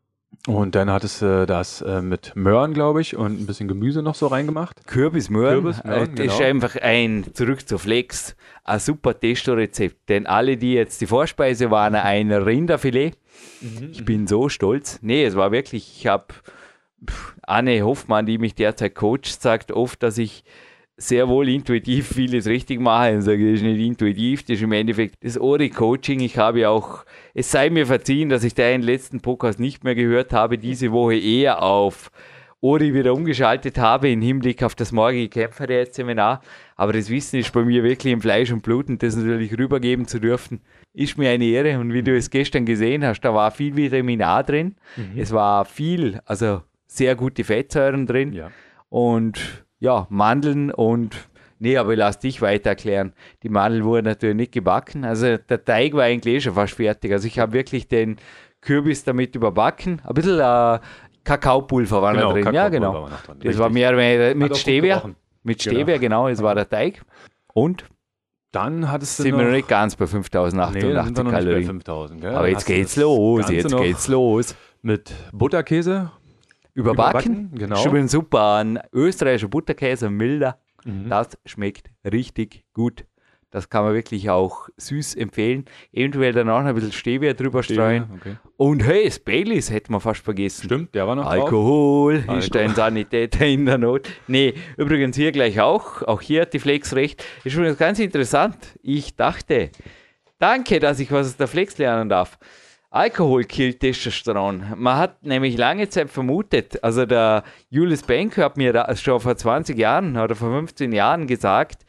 Und 0.49 0.73
dann 0.75 0.89
hattest 0.89 1.21
du 1.21 1.45
das 1.45 1.81
äh, 1.81 2.01
mit 2.01 2.35
Möhren, 2.35 2.73
glaube 2.73 3.01
ich, 3.01 3.15
und 3.15 3.39
ein 3.39 3.45
bisschen 3.45 3.67
Gemüse 3.67 4.01
noch 4.01 4.15
so 4.15 4.27
reingemacht. 4.27 4.88
Kürbismöhren. 4.88 5.62
Kürbismöhren 5.62 6.15
das 6.15 6.25
genau. 6.25 6.33
ist 6.33 6.41
einfach 6.41 6.75
ein, 6.81 7.25
zurück 7.33 7.67
zu 7.67 7.77
Flex, 7.77 8.35
ein 8.63 8.79
super 8.79 9.19
Testo-Rezept. 9.19 10.09
Denn 10.09 10.25
alle, 10.25 10.57
die 10.57 10.73
jetzt 10.73 11.01
die 11.01 11.07
Vorspeise 11.07 11.69
waren, 11.69 11.93
ein 11.95 12.31
Rinderfilet. 12.31 13.15
Mhm. 13.62 13.89
Ich 13.91 14.03
bin 14.03 14.27
so 14.27 14.49
stolz. 14.49 14.99
Nee, 15.01 15.23
es 15.23 15.35
war 15.35 15.51
wirklich, 15.51 15.99
ich 15.99 16.07
habe 16.07 16.25
Anne 17.43 17.83
Hoffmann, 17.83 18.25
die 18.25 18.38
mich 18.38 18.55
derzeit 18.55 18.95
coacht, 18.95 19.41
sagt 19.41 19.71
oft, 19.71 20.01
dass 20.01 20.17
ich 20.17 20.43
sehr 20.99 21.29
wohl 21.29 21.47
intuitiv 21.47 22.09
vieles 22.09 22.45
richtig 22.45 22.79
mache 22.79 23.13
und 23.13 23.21
sage, 23.21 23.51
das 23.51 23.62
ist 23.62 23.65
nicht 23.65 23.79
intuitiv, 23.79 24.43
das 24.43 24.57
ist 24.57 24.63
im 24.63 24.73
Endeffekt 24.73 25.15
das 25.21 25.38
Ori-Coaching. 25.38 26.19
Ich 26.19 26.38
habe 26.38 26.67
auch, 26.69 27.05
es 27.33 27.49
sei 27.49 27.69
mir 27.69 27.85
verziehen, 27.85 28.29
dass 28.29 28.43
ich 28.43 28.53
deinen 28.53 28.83
letzten 28.83 29.21
Podcast 29.21 29.59
nicht 29.59 29.83
mehr 29.83 29.95
gehört 29.95 30.33
habe, 30.33 30.57
diese 30.57 30.91
Woche 30.91 31.15
eher 31.15 31.63
auf 31.63 32.12
Ori 32.62 32.93
wieder 32.93 33.13
umgeschaltet 33.13 33.77
habe 33.77 34.09
im 34.09 34.21
Hinblick 34.21 34.62
auf 34.63 34.75
das 34.75 34.91
morgige 34.91 35.29
Kämpferät-Seminar. 35.29 36.41
Aber 36.75 36.91
das 36.91 37.09
Wissen 37.09 37.39
ist 37.39 37.53
bei 37.53 37.63
mir 37.63 37.83
wirklich 37.83 38.12
im 38.12 38.21
Fleisch 38.21 38.51
und 38.51 38.62
Blut 38.62 38.89
und 38.89 39.01
das 39.01 39.15
natürlich 39.15 39.57
rübergeben 39.57 40.05
zu 40.05 40.19
dürfen, 40.19 40.59
ist 40.93 41.17
mir 41.17 41.29
eine 41.29 41.45
Ehre. 41.45 41.79
Und 41.79 41.93
wie 41.93 42.03
du 42.03 42.15
es 42.15 42.29
gestern 42.29 42.65
gesehen 42.65 43.05
hast, 43.05 43.21
da 43.21 43.33
war 43.33 43.51
viel 43.51 43.77
Vitamin 43.77 44.21
A 44.21 44.43
drin. 44.43 44.75
Mhm. 44.97 45.17
Es 45.17 45.31
war 45.31 45.63
viel, 45.63 46.19
also 46.25 46.62
sehr 46.88 47.15
gute 47.15 47.45
Fettsäuren 47.45 48.05
drin. 48.05 48.33
Ja. 48.33 48.51
Und 48.89 49.63
ja, 49.79 50.07
Mandeln 50.09 50.71
und 50.71 51.15
Nee, 51.61 51.75
aber 51.75 51.91
ich 51.91 51.97
lass 51.99 52.19
dich 52.19 52.41
weiter 52.41 52.69
erklären. 52.69 53.11
Die 53.43 53.49
Mandeln 53.49 53.83
wurden 53.83 54.05
natürlich 54.05 54.37
nicht 54.37 54.51
gebacken. 54.53 55.03
Also 55.03 55.35
der 55.35 55.65
Teig 55.65 55.93
war 55.93 56.03
eigentlich 56.03 56.35
eh 56.35 56.39
schon 56.39 56.53
fast 56.53 56.75
fertig. 56.75 57.11
Also 57.11 57.27
ich 57.27 57.37
habe 57.37 57.51
wirklich 57.51 57.89
den 57.89 58.15
Kürbis 58.61 59.03
damit 59.03 59.35
überbacken. 59.35 60.01
Ein 60.05 60.13
bisschen 60.13 60.39
äh, 60.39 60.79
Kakaopulver 61.25 62.01
war 62.01 62.13
Genau, 62.13 62.33
da 62.33 62.33
drin. 62.41 62.53
ja, 62.53 62.69
Kakaopulver 62.69 62.69
genau. 62.69 62.93
war 62.93 63.09
drin, 63.09 63.19
Das 63.39 63.43
richtig. 63.45 63.59
war 63.59 63.69
mehr 63.69 64.29
Hat 64.29 64.37
mit 64.37 64.47
gut 64.51 64.57
Stevia. 64.57 64.95
gerochen. 64.95 65.15
Mit 65.43 65.59
Genau. 65.59 65.75
Stevia, 65.75 65.97
genau, 65.97 66.29
das 66.29 66.41
war 66.41 66.55
der 66.55 66.69
Teig. 66.69 67.01
Und 67.53 67.83
Dann 68.53 68.89
hattest 68.89 69.19
du 69.19 69.23
sind 69.23 69.33
noch... 69.33 69.39
wir 69.39 69.45
noch 69.47 69.51
nicht 69.51 69.67
ganz 69.67 69.97
bei 69.97 70.05
nee, 70.05 70.11
dann 70.11 70.11
sind 70.11 70.55
5880 70.55 70.83
wir 70.83 70.93
noch 70.93 71.05
nicht 71.05 71.15
bei 71.15 71.31
Kalorien. 71.31 71.65
5000. 71.65 72.21
Gell? 72.21 72.35
Aber 72.35 72.47
jetzt 72.47 72.55
hast 72.59 72.69
du 72.69 72.73
geht's 72.73 72.95
los, 72.95 73.49
jetzt 73.49 73.77
geht's 73.77 74.07
los. 74.07 74.55
Mit 74.81 75.13
Butterkäse. 75.33 76.09
Überbacken, 76.79 77.33
Überbacken, 77.33 77.59
genau. 77.59 77.85
Übrigens 77.85 78.11
super. 78.11 78.55
Ein 78.55 78.79
österreichischer 78.93 79.47
Butterkäse, 79.49 80.07
ein 80.07 80.13
milder. 80.13 80.59
Mhm. 80.85 81.09
Das 81.09 81.37
schmeckt 81.45 81.89
richtig 82.05 82.65
gut. 82.73 83.05
Das 83.51 83.67
kann 83.69 83.83
man 83.83 83.95
wirklich 83.95 84.29
auch 84.29 84.69
süß 84.77 85.15
empfehlen. 85.15 85.65
Eventuell 85.91 86.33
danach 86.33 86.61
noch 86.61 86.69
ein 86.69 86.75
bisschen 86.75 86.91
Stevia 86.91 87.33
drüber 87.33 87.63
streuen. 87.63 88.05
Okay. 88.19 88.35
Und 88.57 88.85
hey, 88.85 89.05
das 89.05 89.17
Baileys 89.17 89.71
hätten 89.71 89.91
wir 89.91 89.99
fast 89.99 90.21
vergessen. 90.21 90.65
Stimmt, 90.65 90.93
der 90.93 91.07
war 91.07 91.15
noch 91.15 91.23
drauf. 91.23 91.33
Alkohol 91.33 92.15
ist 92.15 92.29
Alkohol. 92.29 92.61
ein 92.61 92.75
Sanitäter 92.75 93.45
in 93.47 93.65
der 93.65 93.79
Not. 93.79 94.07
Nee, 94.27 94.53
übrigens 94.77 95.15
hier 95.15 95.31
gleich 95.31 95.59
auch. 95.59 96.03
Auch 96.03 96.21
hier 96.21 96.43
hat 96.43 96.53
die 96.53 96.59
Flex 96.59 96.93
recht. 96.95 97.25
Ist 97.43 97.55
übrigens 97.55 97.79
ganz 97.79 97.97
interessant. 97.97 98.55
Ich 98.83 99.15
dachte, 99.15 99.71
danke, 100.37 100.79
dass 100.79 100.99
ich 100.99 101.11
was 101.11 101.27
aus 101.27 101.37
der 101.37 101.47
Flex 101.47 101.79
lernen 101.79 102.07
darf. 102.07 102.37
Alkohol 102.91 103.43
killt 103.43 103.82
Testosteron. 103.82 104.63
Man 104.75 104.97
hat 104.97 105.23
nämlich 105.23 105.56
lange 105.58 105.89
Zeit 105.89 106.10
vermutet, 106.10 106.84
also 106.84 107.06
der 107.06 107.43
Julius 107.69 108.02
Benko 108.02 108.41
hat 108.41 108.58
mir 108.58 108.73
da 108.73 108.95
schon 108.95 109.19
vor 109.19 109.38
20 109.38 109.78
Jahren 109.78 110.17
oder 110.17 110.34
vor 110.34 110.49
15 110.49 110.91
Jahren 110.91 111.28
gesagt, 111.28 111.86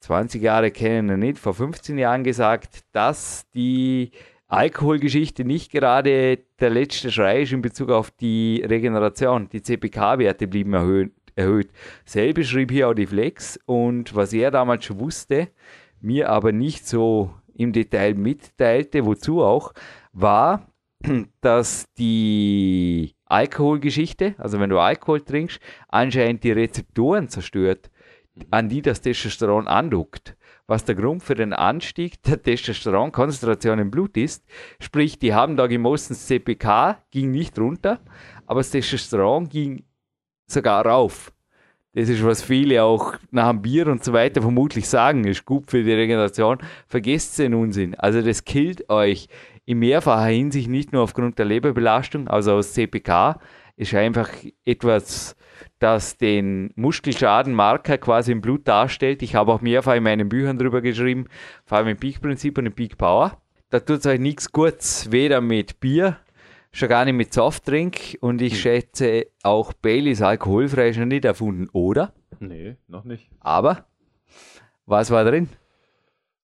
20 0.00 0.42
Jahre 0.42 0.70
kennen 0.70 1.10
wir 1.10 1.16
nicht, 1.18 1.38
vor 1.38 1.52
15 1.52 1.98
Jahren 1.98 2.24
gesagt, 2.24 2.84
dass 2.92 3.50
die 3.52 4.12
Alkoholgeschichte 4.48 5.44
nicht 5.44 5.70
gerade 5.70 6.38
der 6.58 6.70
letzte 6.70 7.12
Schrei 7.12 7.42
ist 7.42 7.52
in 7.52 7.60
Bezug 7.60 7.90
auf 7.90 8.10
die 8.10 8.64
Regeneration. 8.66 9.50
Die 9.50 9.62
CPK-Werte 9.62 10.48
blieben 10.48 10.72
erhöht, 10.72 11.12
erhöht. 11.36 11.68
Selbe 12.06 12.44
schrieb 12.44 12.70
hier 12.70 12.88
auch 12.88 12.94
die 12.94 13.06
Flex 13.06 13.60
und 13.66 14.14
was 14.14 14.32
er 14.32 14.50
damals 14.50 14.86
schon 14.86 15.00
wusste, 15.00 15.48
mir 16.00 16.30
aber 16.30 16.50
nicht 16.52 16.88
so 16.88 17.34
im 17.54 17.72
Detail 17.72 18.14
mitteilte, 18.14 19.04
wozu 19.04 19.42
auch, 19.42 19.74
war, 20.12 20.66
dass 21.40 21.86
die 21.98 23.14
Alkoholgeschichte, 23.26 24.34
also 24.38 24.60
wenn 24.60 24.70
du 24.70 24.78
Alkohol 24.78 25.20
trinkst, 25.20 25.60
anscheinend 25.88 26.44
die 26.44 26.52
Rezeptoren 26.52 27.28
zerstört, 27.28 27.90
an 28.50 28.68
die 28.68 28.82
das 28.82 29.00
Testosteron 29.00 29.66
andockt. 29.66 30.36
Was 30.66 30.84
der 30.84 30.94
Grund 30.94 31.22
für 31.22 31.34
den 31.34 31.52
Anstieg 31.52 32.22
der 32.22 32.40
Testosteronkonzentration 32.40 33.80
im 33.80 33.90
Blut 33.90 34.16
ist. 34.16 34.44
Sprich, 34.78 35.18
die 35.18 35.34
haben 35.34 35.56
da 35.56 35.66
gemessen, 35.66 36.12
das 36.14 36.26
CPK 36.26 37.02
ging 37.10 37.32
nicht 37.32 37.58
runter, 37.58 38.00
aber 38.46 38.60
das 38.60 38.70
Testosteron 38.70 39.48
ging 39.48 39.84
sogar 40.46 40.86
rauf. 40.86 41.32
Das 41.92 42.08
ist, 42.08 42.24
was 42.24 42.40
viele 42.40 42.84
auch 42.84 43.14
nach 43.32 43.50
dem 43.50 43.62
Bier 43.62 43.88
und 43.88 44.04
so 44.04 44.12
weiter 44.12 44.42
vermutlich 44.42 44.88
sagen, 44.88 45.24
ist 45.24 45.44
gut 45.44 45.68
für 45.68 45.82
die 45.82 45.92
Regeneration. 45.92 46.58
Vergesst 46.86 47.36
den 47.40 47.52
Unsinn. 47.52 47.96
Also 47.96 48.22
das 48.22 48.44
killt 48.44 48.88
euch 48.88 49.26
in 49.70 49.78
mehrfacher 49.78 50.26
Hinsicht 50.26 50.68
nicht 50.68 50.92
nur 50.92 51.02
aufgrund 51.02 51.38
der 51.38 51.46
Leberbelastung, 51.46 52.26
also 52.26 52.54
aus 52.54 52.72
CPK, 52.72 53.38
ist 53.76 53.94
einfach 53.94 54.28
etwas, 54.64 55.36
das 55.78 56.16
den 56.16 56.72
Muskelschadenmarker 56.74 57.96
quasi 57.98 58.32
im 58.32 58.40
Blut 58.40 58.66
darstellt. 58.66 59.22
Ich 59.22 59.36
habe 59.36 59.52
auch 59.52 59.60
mehrfach 59.60 59.94
in 59.94 60.02
meinen 60.02 60.28
Büchern 60.28 60.58
drüber 60.58 60.80
geschrieben, 60.80 61.26
vor 61.64 61.78
allem 61.78 61.86
im 61.86 61.96
Peak-Prinzip 61.98 62.58
und 62.58 62.66
im 62.66 62.72
Peak 62.72 62.98
Power. 62.98 63.40
Da 63.68 63.78
tut 63.78 64.00
es 64.00 64.06
euch 64.06 64.18
nichts 64.18 64.50
Gutes, 64.50 65.12
weder 65.12 65.40
mit 65.40 65.78
Bier, 65.78 66.16
schon 66.72 66.88
gar 66.88 67.04
nicht 67.04 67.14
mit 67.14 67.32
Softdrink 67.32 68.18
und 68.20 68.42
ich 68.42 68.60
schätze 68.60 69.28
auch 69.44 69.72
Baileys 69.72 70.20
alkoholfrei 70.20 70.88
ist 70.88 70.98
noch 70.98 71.06
nicht 71.06 71.24
erfunden, 71.24 71.68
oder? 71.72 72.12
Nee, 72.40 72.76
noch 72.88 73.04
nicht. 73.04 73.30
Aber 73.38 73.86
was 74.84 75.12
war 75.12 75.24
drin? 75.24 75.48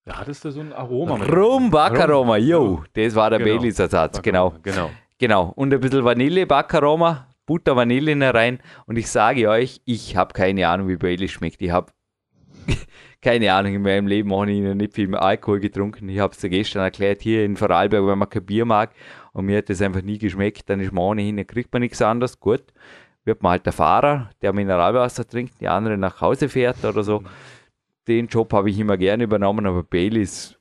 Da 0.07 0.19
hattest 0.19 0.45
du 0.45 0.51
so 0.51 0.61
ein 0.61 0.71
Aroma. 0.71 1.17
mit- 1.17 1.29
Rum 1.29 1.69
Baccaroma, 1.69 2.37
yo, 2.37 2.81
das 2.93 3.13
war 3.13 3.29
der 3.29 3.39
Genau. 3.39 3.57
Baileys 3.57 3.77
Ersatz, 3.77 4.21
genau. 4.21 4.53
Genau. 4.63 4.89
Genau, 5.19 5.51
und 5.55 5.73
ein 5.73 5.79
bisschen 5.81 6.05
Vanille, 6.05 6.45
Baccaroma, 6.47 7.27
Butter, 7.45 7.75
Vanille 7.75 8.13
in 8.13 8.23
rein. 8.23 8.59
Und 8.85 8.97
ich 8.97 9.09
sage 9.11 9.49
euch, 9.49 9.81
ich 9.83 10.15
habe 10.15 10.31
keine 10.33 10.65
Ahnung, 10.67 10.87
wie 10.87 10.95
Baileys 10.95 11.31
schmeckt. 11.31 11.61
Ich 11.61 11.71
habe 11.71 11.91
keine 13.21 13.51
Ahnung, 13.51 13.73
in 13.73 13.81
meinem 13.81 14.07
Leben 14.07 14.33
habe 14.33 14.49
ich 14.49 14.61
nicht 14.61 14.93
viel 14.93 15.07
mehr 15.09 15.21
Alkohol 15.21 15.59
getrunken. 15.59 16.07
Ich 16.07 16.19
habe 16.19 16.31
es 16.33 16.39
dir 16.39 16.49
gestern 16.49 16.83
erklärt, 16.83 17.21
hier 17.21 17.43
in 17.43 17.57
Vorarlberg, 17.57 18.05
wenn 18.07 18.17
man 18.17 18.29
kein 18.29 18.45
Bier 18.45 18.63
mag 18.63 18.91
und 19.33 19.45
mir 19.45 19.57
hat 19.57 19.69
das 19.69 19.81
einfach 19.81 20.01
nie 20.03 20.17
geschmeckt, 20.17 20.69
dann 20.69 20.79
ist 20.79 20.93
man 20.93 21.03
ohnehin, 21.03 21.35
dann 21.35 21.47
kriegt 21.47 21.73
man 21.73 21.81
nichts 21.81 22.01
anderes. 22.01 22.39
Gut, 22.39 22.63
wird 23.25 23.43
man 23.43 23.51
halt 23.51 23.65
der 23.65 23.73
Fahrer, 23.73 24.29
der 24.41 24.53
Mineralwasser 24.53 25.27
trinkt, 25.27 25.59
die 25.59 25.67
andere 25.67 25.97
nach 25.97 26.21
Hause 26.21 26.47
fährt 26.47 26.83
oder 26.85 27.03
so. 27.03 27.23
Den 28.07 28.27
Job 28.27 28.53
habe 28.53 28.69
ich 28.69 28.79
immer 28.79 28.97
gerne 28.97 29.23
übernommen, 29.25 29.65
aber 29.65 29.83
Baileys, 29.83 30.55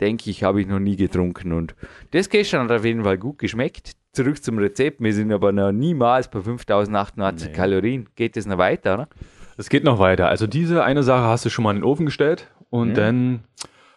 denke 0.00 0.30
ich, 0.30 0.42
habe 0.44 0.60
ich 0.60 0.66
noch 0.66 0.78
nie 0.78 0.96
getrunken. 0.96 1.52
Und 1.52 1.74
das 2.12 2.28
gestern 2.28 2.62
hat 2.64 2.72
auf 2.78 2.84
jeden 2.84 3.04
Fall 3.04 3.18
gut 3.18 3.38
geschmeckt. 3.38 3.92
Zurück 4.12 4.42
zum 4.42 4.58
Rezept. 4.58 5.00
Wir 5.00 5.14
sind 5.14 5.32
aber 5.32 5.52
noch 5.52 5.72
niemals 5.72 6.28
bei 6.30 6.40
5088 6.40 7.48
Nee. 7.48 7.54
Kalorien. 7.54 8.08
Geht 8.14 8.36
es 8.36 8.46
noch 8.46 8.58
weiter, 8.58 8.94
oder? 8.94 9.08
Es 9.56 9.68
geht 9.68 9.84
noch 9.84 9.98
weiter. 9.98 10.28
Also 10.28 10.46
diese 10.46 10.84
eine 10.84 11.02
Sache 11.02 11.24
hast 11.26 11.44
du 11.44 11.50
schon 11.50 11.62
mal 11.64 11.70
in 11.70 11.78
den 11.78 11.84
Ofen 11.84 12.06
gestellt 12.06 12.48
und 12.70 12.90
Ja. 12.90 12.94
dann 12.94 13.44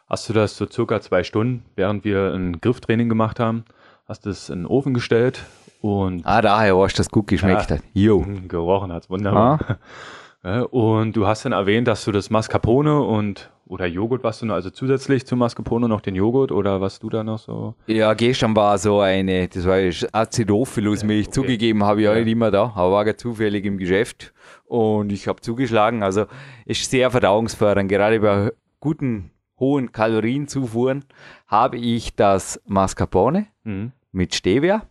hast 0.08 0.30
du 0.30 0.34
das 0.34 0.56
so 0.58 0.68
circa 0.68 1.02
zwei 1.02 1.24
Stunden, 1.24 1.64
während 1.76 2.06
wir 2.06 2.34
ein 2.34 2.60
Grifftraining 2.62 3.10
gemacht 3.10 3.40
haben, 3.40 3.66
hast 4.08 4.26
du 4.26 4.30
es 4.30 4.50
in 4.50 4.60
den 4.60 4.66
Ofen 4.68 4.94
gestellt 4.94 5.44
und 5.82 6.26
Ah, 6.26 6.42
daher 6.42 6.78
weißt 6.78 6.96
du, 6.96 7.00
dass 7.00 7.08
es 7.08 7.12
gut 7.12 7.28
geschmeckt 7.28 7.70
Ja. 7.70 7.78
hat. 7.78 7.84
Jo. 7.94 8.22
Mm, 8.22 8.48
gerochen 8.48 8.92
hat's 8.94 9.10
wunderbar. 9.10 9.60
Ja, 9.68 9.78
und 10.72 11.14
du 11.16 11.26
hast 11.28 11.46
dann 11.46 11.52
erwähnt, 11.54 11.88
dass 11.88 12.06
du 12.06 12.12
das 12.12 12.30
Mascarpone 12.30 13.02
und 13.02 13.52
oder 13.68 13.88
Joghurt, 13.88 14.24
was 14.24 14.40
du 14.40 14.46
noch, 14.46 14.54
also 14.54 14.70
zusätzlich 14.70 15.26
zum 15.26 15.40
Mascarpone 15.40 15.90
noch 15.90 16.02
den 16.02 16.14
Joghurt 16.14 16.52
oder 16.52 16.82
was 16.82 17.00
du 17.00 17.10
da 17.10 17.24
noch 17.24 17.40
so? 17.40 17.74
Ja, 17.88 18.14
gestern 18.14 18.56
war 18.56 18.78
so 18.78 19.00
eine, 19.00 19.48
das 19.48 19.66
war 19.66 19.78
Acidophilus-Milch. 20.12 21.28
okay. 21.28 21.34
Zugegeben 21.34 21.84
habe 21.84 22.02
ich 22.04 22.08
auch 22.08 22.14
Ja. 22.14 22.20
nicht 22.24 22.32
immer 22.32 22.52
da, 22.52 22.72
aber 22.76 22.92
war 22.92 23.06
gerade 23.06 23.18
zufällig 23.18 23.66
im 23.66 23.78
Geschäft 23.80 24.34
und 24.66 25.12
ich 25.12 25.28
habe 25.28 25.42
zugeschlagen. 25.42 26.04
Also 26.04 26.26
ist 26.66 26.90
sehr 26.92 27.10
verdauungsfördernd. 27.10 27.90
Gerade 27.90 28.20
bei 28.20 28.52
guten, 28.80 29.32
hohen 29.60 29.92
Kalorienzufuhren 29.92 31.06
habe 31.48 31.78
ich 31.78 32.16
das 32.16 32.62
Mascarpone 32.68 33.48
Mhm. 33.64 33.94
mit 34.12 34.36
Stevia 34.36 34.84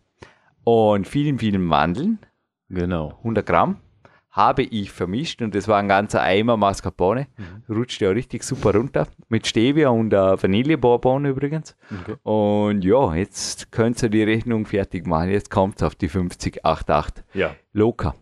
und 0.65 1.07
vielen, 1.07 1.39
vielen 1.39 1.63
Mandeln, 1.63 2.19
Genau. 2.71 3.19
100 3.23 3.47
Gramm, 3.47 3.77
habe 4.35 4.65
ich 4.65 4.91
vermischt 4.91 5.43
und 5.43 5.55
das 5.55 5.69
war 5.69 5.79
ein 5.79 5.87
ganzer 5.87 6.21
Eimer 6.21 6.57
Mascarpone. 6.57 7.29
Rutscht 7.69 8.01
ja 8.01 8.11
richtig 8.11 8.43
super 8.43 8.75
runter. 8.75 9.07
Mit 9.29 9.47
Stevia 9.47 9.91
und 9.91 10.13
äh, 10.13 10.43
Vanillebourbon 10.43 11.25
übrigens. 11.25 11.77
Okay. 12.03 12.17
Und 12.25 12.85
ja, 12.85 13.15
jetzt 13.15 13.71
könnt 13.71 14.03
ihr 14.03 14.09
die 14.09 14.25
Rechnung 14.25 14.67
fertig 14.67 15.07
machen. 15.07 15.31
Jetzt 15.31 15.51
kommt 15.51 15.77
es 15.77 15.85
auf 15.85 15.95
die 15.95 16.11
50,88. 16.11 17.23
Ja. 17.35 17.55
Locker. 17.73 18.17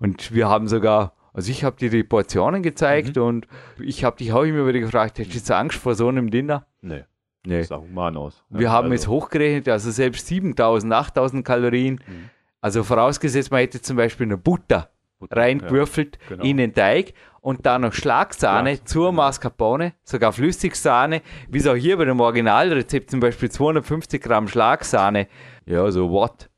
Und 0.00 0.34
wir 0.34 0.48
haben 0.48 0.66
sogar, 0.66 1.14
also 1.32 1.48
ich 1.52 1.62
habe 1.62 1.76
dir 1.76 1.90
die 1.90 2.02
Portionen 2.02 2.64
gezeigt 2.64 3.16
und 3.16 3.46
ich 3.80 4.02
habe 4.02 4.16
dich 4.16 4.32
auch 4.32 4.42
immer 4.42 4.66
wieder 4.66 4.80
gefragt, 4.80 5.18
hättest 5.20 5.34
du 5.34 5.38
jetzt 5.38 5.50
Angst 5.52 5.78
vor 5.78 5.94
so 5.94 6.08
einem 6.08 6.28
Dinner? 6.32 6.66
Nee. 6.80 7.04
Nee. 7.46 7.58
Das 7.58 7.68
sah 7.68 7.76
human 7.78 8.16
aus. 8.16 8.44
Wir 8.50 8.62
Ja, 8.62 8.70
haben 8.72 8.90
also, 8.90 8.94
es 9.02 9.06
hochgerechnet, 9.08 9.68
also 9.68 9.92
selbst 9.92 10.26
7000, 10.26 10.92
8000 10.92 11.44
Kalorien. 11.44 12.00
Mhm. 12.04 12.30
Also 12.60 12.82
vorausgesetzt, 12.82 13.50
man 13.52 13.60
hätte 13.60 13.80
zum 13.80 13.96
Beispiel 13.96 14.26
eine 14.26 14.38
Butter, 14.38 14.90
reingewürfelt 15.30 16.18
ja, 16.22 16.28
genau. 16.36 16.44
in 16.44 16.56
den 16.56 16.74
Teig 16.74 17.14
und 17.40 17.66
dann 17.66 17.82
noch 17.82 17.92
Schlagsahne 17.92 18.76
Schlag- 18.76 18.88
zur 18.88 19.12
Mascarpone, 19.12 19.94
sogar 20.04 20.32
Flüssigsahne, 20.32 21.22
wie 21.48 21.58
es 21.58 21.66
auch 21.66 21.74
hier 21.74 21.96
bei 21.96 22.04
dem 22.04 22.20
Originalrezept 22.20 23.10
zum 23.10 23.20
Beispiel 23.20 23.50
250 23.50 24.22
Gramm 24.22 24.48
Schlagsahne. 24.48 25.26
Ja, 25.66 25.90
so 25.90 26.10
what? 26.10 26.48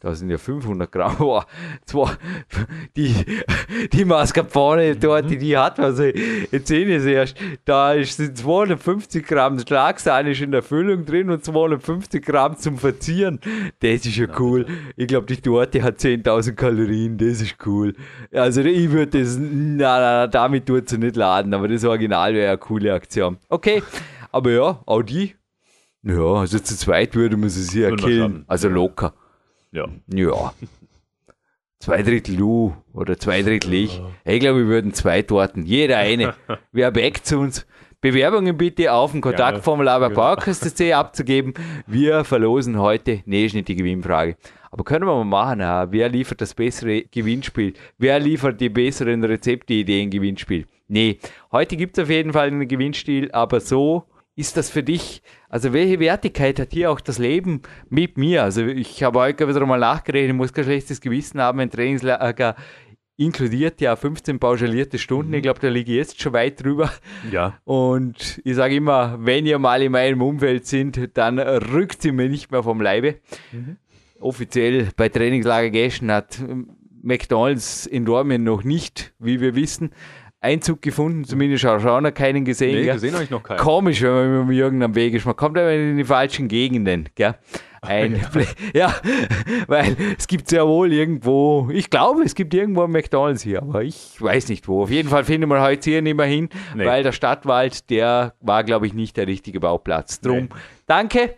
Da 0.00 0.14
sind 0.14 0.30
ja 0.30 0.38
500 0.38 0.92
Gramm. 0.92 1.16
Boah, 1.18 1.44
zwei, 1.84 2.12
die, 2.96 3.12
die 3.92 4.04
Mascarpone 4.04 4.94
dort, 4.94 5.28
die, 5.28 5.38
die 5.38 5.56
hat, 5.56 5.80
also 5.80 6.04
jetzt 6.04 6.68
sehen 6.68 6.86
wir 6.86 6.98
es 6.98 7.04
erst, 7.04 7.36
da 7.64 7.94
ist, 7.94 8.16
sind 8.16 8.38
250 8.38 9.26
Gramm 9.26 9.58
Schlagsahne 9.58 10.32
in 10.32 10.52
der 10.52 10.62
Füllung 10.62 11.04
drin 11.04 11.30
und 11.30 11.44
250 11.44 12.24
Gramm 12.24 12.56
zum 12.56 12.78
Verzieren. 12.78 13.40
Das 13.80 14.06
ist 14.06 14.16
ja 14.16 14.26
cool. 14.38 14.66
Ich 14.96 15.08
glaube, 15.08 15.26
die 15.26 15.40
Torte 15.40 15.82
hat 15.82 15.98
10.000 15.98 16.52
Kalorien, 16.52 17.18
das 17.18 17.40
ist 17.40 17.56
cool. 17.66 17.94
Also 18.32 18.60
ich 18.60 18.90
würde 18.92 19.18
das, 19.18 19.36
na, 19.36 19.98
na, 19.98 20.00
na, 20.00 20.26
damit 20.28 20.66
tut 20.66 20.88
sie 20.88 20.98
nicht 20.98 21.16
laden, 21.16 21.52
aber 21.52 21.66
das 21.66 21.84
Original 21.84 22.34
wäre 22.34 22.50
eine 22.50 22.58
coole 22.58 22.94
Aktion. 22.94 23.38
Okay, 23.48 23.82
aber 24.30 24.50
ja, 24.52 24.80
auch 24.86 25.02
die, 25.02 25.34
ja, 26.04 26.34
also 26.34 26.58
zu 26.60 26.76
zweit 26.76 27.16
würde 27.16 27.36
man 27.36 27.48
sie 27.48 27.80
wir 27.80 27.96
killen. 27.96 28.44
Also 28.46 28.68
locker. 28.68 29.12
Ja. 29.72 29.86
Ja. 30.12 30.52
zwei 31.78 32.02
Drittel 32.02 32.36
du 32.36 32.76
oder 32.92 33.18
zwei 33.18 33.42
Drittel 33.42 33.74
ich. 33.74 34.00
Ich 34.24 34.40
glaube, 34.40 34.60
wir 34.60 34.66
würden 34.66 34.94
zwei 34.94 35.22
Torten, 35.22 35.64
jeder 35.64 35.98
eine. 35.98 36.34
Wer 36.72 36.90
backt 36.90 37.26
zu 37.26 37.38
uns? 37.38 37.66
Bewerbungen 38.00 38.56
bitte 38.56 38.92
auf 38.92 39.10
dem 39.10 39.20
Kontaktformular 39.20 39.98
bei 39.98 40.08
genau. 40.08 40.98
Abzugeben. 40.98 41.54
Wir 41.86 42.22
verlosen 42.22 42.78
heute, 42.78 43.22
nee, 43.26 43.46
ist 43.46 43.54
nicht 43.54 43.66
die 43.66 43.74
Gewinnfrage. 43.74 44.36
Aber 44.70 44.84
können 44.84 45.04
wir 45.06 45.14
mal 45.16 45.24
machen, 45.24 45.60
ja. 45.60 45.90
wer 45.90 46.08
liefert 46.08 46.40
das 46.40 46.54
bessere 46.54 47.02
Gewinnspiel? 47.02 47.74
Wer 47.96 48.20
liefert 48.20 48.60
die 48.60 48.68
besseren 48.68 49.24
Rezeptideen 49.24 50.10
Gewinnspiel? 50.10 50.66
Nee, 50.86 51.18
heute 51.50 51.76
gibt 51.76 51.98
es 51.98 52.04
auf 52.04 52.10
jeden 52.10 52.32
Fall 52.32 52.46
einen 52.46 52.68
Gewinnspiel, 52.68 53.32
aber 53.32 53.60
so 53.60 54.04
ist 54.36 54.56
das 54.56 54.70
für 54.70 54.84
dich, 54.84 55.22
also 55.48 55.72
welche 55.72 55.98
Wertigkeit 56.00 56.58
hat 56.60 56.72
hier 56.72 56.90
auch 56.90 57.00
das 57.00 57.18
Leben 57.18 57.62
mit 57.88 58.18
mir? 58.18 58.44
Also 58.44 58.66
ich 58.66 59.02
habe 59.02 59.20
heute 59.20 59.48
wieder 59.48 59.64
mal 59.64 59.78
nachgerechnet, 59.78 60.30
ich 60.30 60.36
muss 60.36 60.52
kein 60.52 60.64
schlechtes 60.64 61.00
Gewissen 61.00 61.40
haben, 61.40 61.60
ein 61.60 61.70
Trainingslager 61.70 62.54
inkludiert 63.18 63.80
ja 63.80 63.96
15 63.96 64.38
pauschalierte 64.38 64.98
Stunden. 64.98 65.32
Ich 65.32 65.40
mhm. 65.40 65.42
glaube, 65.42 65.60
da 65.60 65.68
liege 65.68 65.90
ich 65.92 65.98
jetzt 65.98 66.22
schon 66.22 66.32
weit 66.32 66.62
drüber. 66.62 66.90
Ja. 67.30 67.58
Und 67.64 68.40
ich 68.44 68.54
sage 68.54 68.76
immer, 68.76 69.18
wenn 69.20 69.44
ihr 69.44 69.58
mal 69.58 69.82
in 69.82 69.92
meinem 69.92 70.22
Umfeld 70.22 70.66
sind, 70.66 71.16
dann 71.18 71.38
rückt 71.38 72.00
sie 72.00 72.12
mir 72.12 72.28
nicht 72.28 72.52
mehr 72.52 72.62
vom 72.62 72.80
Leibe. 72.80 73.16
Mhm. 73.52 73.76
Offiziell 74.20 74.88
bei 74.96 75.08
Trainingslager 75.08 75.70
Gäschen 75.70 76.12
hat 76.12 76.40
McDonalds 77.02 77.86
in 77.86 78.04
Dormien 78.04 78.44
noch 78.44 78.64
nicht, 78.64 79.14
wie 79.18 79.40
wir 79.40 79.54
wissen, 79.54 79.90
Einzug 80.40 80.82
gefunden, 80.82 81.24
zumindest 81.24 81.66
auch 81.66 81.80
schon 81.80 82.04
noch 82.04 82.14
keinen 82.14 82.44
gesehen. 82.44 82.80
Nee, 82.80 82.92
gesehen 82.92 83.14
habe 83.14 83.24
ich 83.24 83.30
noch 83.30 83.42
keinen. 83.42 83.58
Komisch, 83.58 84.02
wenn 84.02 84.10
man 84.12 84.46
mit 84.46 84.56
irgendeinem 84.56 84.94
Weg 84.94 85.14
ist. 85.14 85.26
Man 85.26 85.34
kommt 85.34 85.58
aber 85.58 85.72
in 85.72 85.96
die 85.96 86.04
falschen 86.04 86.46
Gegenden. 86.46 87.08
Gell? 87.16 87.34
Ein 87.80 88.20
ja. 88.74 88.90
ja, 88.90 88.94
weil 89.68 89.96
es 90.16 90.26
gibt 90.26 90.48
sehr 90.48 90.66
wohl 90.66 90.92
irgendwo, 90.92 91.68
ich 91.72 91.90
glaube, 91.90 92.22
es 92.22 92.34
gibt 92.34 92.52
irgendwo 92.52 92.82
ein 92.82 92.90
McDonalds 92.90 93.42
hier, 93.42 93.62
aber 93.62 93.82
ich 93.82 94.20
weiß 94.20 94.48
nicht 94.48 94.66
wo. 94.66 94.82
Auf 94.82 94.90
jeden 94.90 95.08
Fall 95.08 95.24
finden 95.24 95.48
wir 95.48 95.60
heute 95.60 95.90
hier 95.90 96.02
nicht 96.02 96.16
mehr 96.16 96.26
hin, 96.26 96.48
nee. 96.74 96.84
weil 96.84 97.02
der 97.02 97.12
Stadtwald, 97.12 97.88
der 97.90 98.34
war, 98.40 98.64
glaube 98.64 98.86
ich, 98.86 98.94
nicht 98.94 99.16
der 99.16 99.26
richtige 99.26 99.60
Bauplatz. 99.60 100.20
Drum, 100.20 100.44
nee. 100.44 100.48
danke 100.86 101.36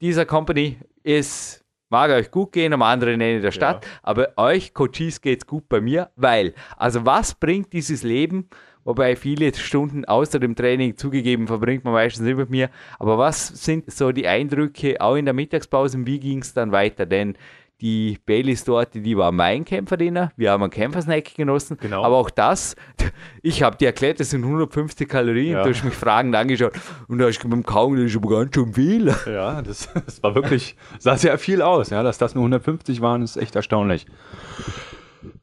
dieser 0.00 0.24
Company. 0.24 0.78
Es 1.04 1.61
mag 1.92 2.10
euch 2.10 2.30
gut 2.30 2.52
gehen, 2.52 2.72
am 2.72 2.82
anderen 2.82 3.20
Ende 3.20 3.42
der 3.42 3.52
Stadt, 3.52 3.84
ja. 3.84 3.90
aber 4.02 4.32
euch 4.36 4.72
Coaches 4.72 5.20
geht 5.20 5.42
es 5.42 5.46
gut 5.46 5.68
bei 5.68 5.80
mir, 5.80 6.10
weil, 6.16 6.54
also 6.76 7.04
was 7.04 7.34
bringt 7.34 7.72
dieses 7.74 8.02
Leben, 8.02 8.48
wobei 8.82 9.14
viele 9.14 9.54
Stunden 9.54 10.06
außer 10.06 10.40
dem 10.40 10.56
Training 10.56 10.96
zugegeben 10.96 11.46
verbringt 11.46 11.84
man 11.84 11.92
meistens 11.92 12.26
nicht 12.26 12.38
mit 12.38 12.50
mir. 12.50 12.70
Aber 12.98 13.18
was 13.18 13.46
sind 13.46 13.92
so 13.92 14.10
die 14.10 14.26
Eindrücke 14.26 15.00
auch 15.00 15.16
in 15.16 15.26
der 15.26 15.34
Mittagspause? 15.34 16.04
Wie 16.06 16.18
ging 16.18 16.38
es 16.38 16.54
dann 16.54 16.72
weiter? 16.72 17.06
Denn 17.06 17.36
die 17.82 18.18
Baileys 18.24 18.62
dort, 18.64 18.94
die 18.94 19.16
war 19.16 19.32
mein 19.32 19.64
Kämpferdiener. 19.64 20.30
Wir 20.36 20.52
haben 20.52 20.62
einen 20.62 20.70
Kämpfersnack 20.70 21.34
genossen. 21.34 21.76
Genau. 21.80 22.04
Aber 22.04 22.16
auch 22.16 22.30
das, 22.30 22.76
ich 23.42 23.62
habe 23.64 23.76
dir 23.76 23.86
erklärt, 23.86 24.20
das 24.20 24.30
sind 24.30 24.44
150 24.44 25.08
Kalorien. 25.08 25.54
Ja. 25.54 25.64
Du 25.64 25.70
hast 25.70 25.84
mich 25.84 25.94
fragend 25.94 26.34
angeschaut 26.36 26.72
und 27.08 27.18
da 27.18 27.26
hast 27.26 27.40
du 27.40 27.48
beim 27.48 27.64
Kauen, 27.64 27.96
das 27.96 28.06
ist 28.06 28.16
aber 28.16 28.30
ganz 28.30 28.54
schön 28.54 28.72
viel. 28.72 29.12
Ja, 29.32 29.62
das, 29.62 29.88
das 29.94 30.22
war 30.22 30.34
wirklich, 30.34 30.76
sah 30.98 31.16
sehr 31.16 31.36
viel 31.38 31.62
aus. 31.62 31.90
Ja, 31.90 32.02
dass 32.02 32.18
das 32.18 32.34
nur 32.34 32.42
150 32.42 33.00
waren, 33.00 33.22
ist 33.22 33.36
echt 33.36 33.56
erstaunlich. 33.56 34.06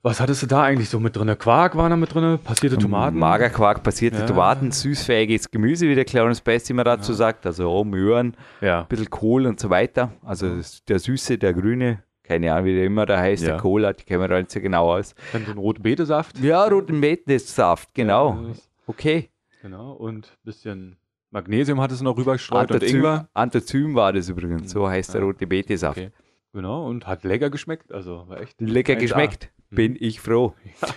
Was 0.01 0.21
hattest 0.21 0.43
du 0.43 0.47
da 0.47 0.63
eigentlich 0.63 0.89
so 0.89 0.99
mit 0.99 1.15
drin? 1.15 1.35
Quark 1.37 1.75
war 1.75 1.89
da 1.89 1.95
mit 1.95 2.13
drin, 2.13 2.39
passierte 2.39 2.77
Tomaten? 2.77 3.17
Magerquark, 3.17 3.83
passierte 3.83 4.19
ja. 4.19 4.25
Tomaten, 4.25 4.71
süßfähiges 4.71 5.51
Gemüse, 5.51 5.87
wie 5.87 5.95
der 5.95 6.05
Clarence 6.05 6.41
Best 6.41 6.69
immer 6.69 6.83
dazu 6.83 7.11
ja. 7.13 7.17
sagt. 7.17 7.45
Also 7.45 7.83
Möhren, 7.83 8.35
ja. 8.61 8.81
ein 8.81 8.87
bisschen 8.87 9.09
Kohl 9.09 9.45
und 9.45 9.59
so 9.59 9.69
weiter. 9.69 10.13
Also 10.23 10.59
der 10.87 10.99
Süße, 10.99 11.37
der 11.37 11.53
Grüne, 11.53 12.03
keine 12.29 12.53
Ahnung, 12.53 12.65
wie 12.65 12.75
der 12.75 12.85
immer 12.85 13.07
da 13.07 13.17
heißt, 13.17 13.41
ja. 13.41 13.49
der 13.49 13.57
Cola, 13.57 13.91
die 13.91 14.03
kennen 14.03 14.21
wir 14.21 14.37
nicht 14.37 14.51
so 14.51 14.61
genau 14.61 14.93
aus. 14.93 15.15
Dann 15.33 15.45
den 15.45 15.57
roten 15.57 15.81
Betesaft? 15.81 16.37
Ja, 16.37 16.63
roten 16.65 17.01
Betesaft, 17.01 17.95
genau. 17.95 18.53
okay. 18.85 19.31
Genau, 19.63 19.93
und 19.93 20.27
ein 20.27 20.45
bisschen 20.45 20.95
Magnesium 21.31 21.81
hat 21.81 21.91
es 21.91 22.01
noch 22.01 22.15
rübergestreut 22.15 22.71
und 22.71 22.83
Ingwer. 22.83 23.29
Anthozym 23.33 23.95
war 23.95 24.13
das 24.13 24.29
übrigens, 24.29 24.69
so 24.71 24.87
heißt 24.87 25.15
der 25.15 25.21
rote 25.21 25.47
Betesaft. 25.47 25.97
Okay. 25.97 26.11
Genau, 26.53 26.87
und 26.87 27.07
hat 27.07 27.23
lecker 27.23 27.49
geschmeckt. 27.49 27.91
Also 27.91 28.25
war 28.27 28.41
echt 28.41 28.61
lecker 28.61 28.95
geschmeckt, 28.95 29.49
A. 29.71 29.75
bin 29.75 29.97
ich 29.99 30.21
froh. 30.21 30.53
Ja. 30.81 30.89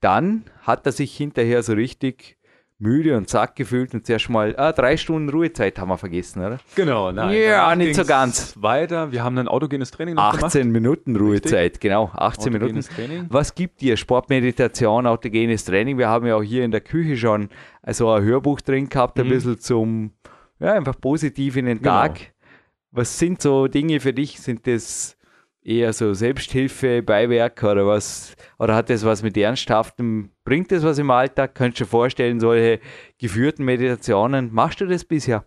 Dann 0.00 0.44
hat 0.60 0.84
er 0.84 0.92
sich 0.92 1.16
hinterher 1.16 1.62
so 1.62 1.72
richtig 1.72 2.36
müde 2.84 3.16
und 3.16 3.28
zack 3.28 3.56
gefühlt 3.56 3.94
und 3.94 4.06
zuerst 4.06 4.28
mal 4.28 4.54
ah, 4.56 4.72
drei 4.72 4.96
Stunden 4.96 5.28
Ruhezeit 5.30 5.78
haben 5.78 5.88
wir 5.88 5.98
vergessen, 5.98 6.44
oder? 6.44 6.58
Genau, 6.76 7.10
nein. 7.10 7.36
Ja, 7.36 7.74
nicht 7.74 7.96
so 7.96 8.04
ganz. 8.04 8.54
Weiter, 8.60 9.10
wir 9.10 9.24
haben 9.24 9.36
ein 9.38 9.48
autogenes 9.48 9.90
Training 9.90 10.14
noch 10.14 10.34
18 10.34 10.60
gemacht. 10.62 10.72
Minuten 10.72 11.16
Ruhezeit, 11.16 11.64
Richtig? 11.64 11.80
genau, 11.80 12.10
18 12.14 12.54
autogenes 12.54 12.90
Minuten. 12.90 12.94
Training. 12.94 13.26
Was 13.30 13.54
gibt 13.54 13.80
dir 13.80 13.96
Sportmeditation, 13.96 15.06
autogenes 15.06 15.64
Training? 15.64 15.98
Wir 15.98 16.08
haben 16.08 16.26
ja 16.26 16.36
auch 16.36 16.42
hier 16.42 16.64
in 16.64 16.70
der 16.70 16.82
Küche 16.82 17.16
schon 17.16 17.48
also 17.82 18.10
ein 18.10 18.22
Hörbuch 18.22 18.60
drin 18.60 18.88
gehabt, 18.88 19.18
ein 19.18 19.26
mhm. 19.26 19.30
bisschen 19.30 19.58
zum, 19.58 20.10
ja, 20.60 20.74
einfach 20.74 21.00
positiv 21.00 21.56
in 21.56 21.66
den 21.66 21.78
genau. 21.78 21.90
Tag. 21.90 22.14
Genau. 22.14 22.28
Was 22.92 23.18
sind 23.18 23.42
so 23.42 23.66
Dinge 23.66 23.98
für 23.98 24.12
dich? 24.12 24.40
Sind 24.40 24.66
das 24.66 25.16
eher 25.64 25.92
so 25.92 26.14
Selbsthilfe, 26.14 27.02
Beiwerk 27.02 27.62
oder 27.62 27.86
was? 27.86 28.36
Oder 28.58 28.74
hat 28.74 28.90
das 28.90 29.04
was 29.04 29.22
mit 29.22 29.36
Ernsthaftem? 29.36 30.30
Bringt 30.44 30.70
das 30.70 30.84
was 30.84 30.98
im 30.98 31.10
Alltag? 31.10 31.54
Könntest 31.54 31.80
du 31.80 31.84
dir 31.84 31.90
vorstellen, 31.90 32.38
solche 32.38 32.80
geführten 33.18 33.64
Meditationen? 33.64 34.52
Machst 34.52 34.80
du 34.80 34.86
das 34.86 35.04
bisher? 35.04 35.44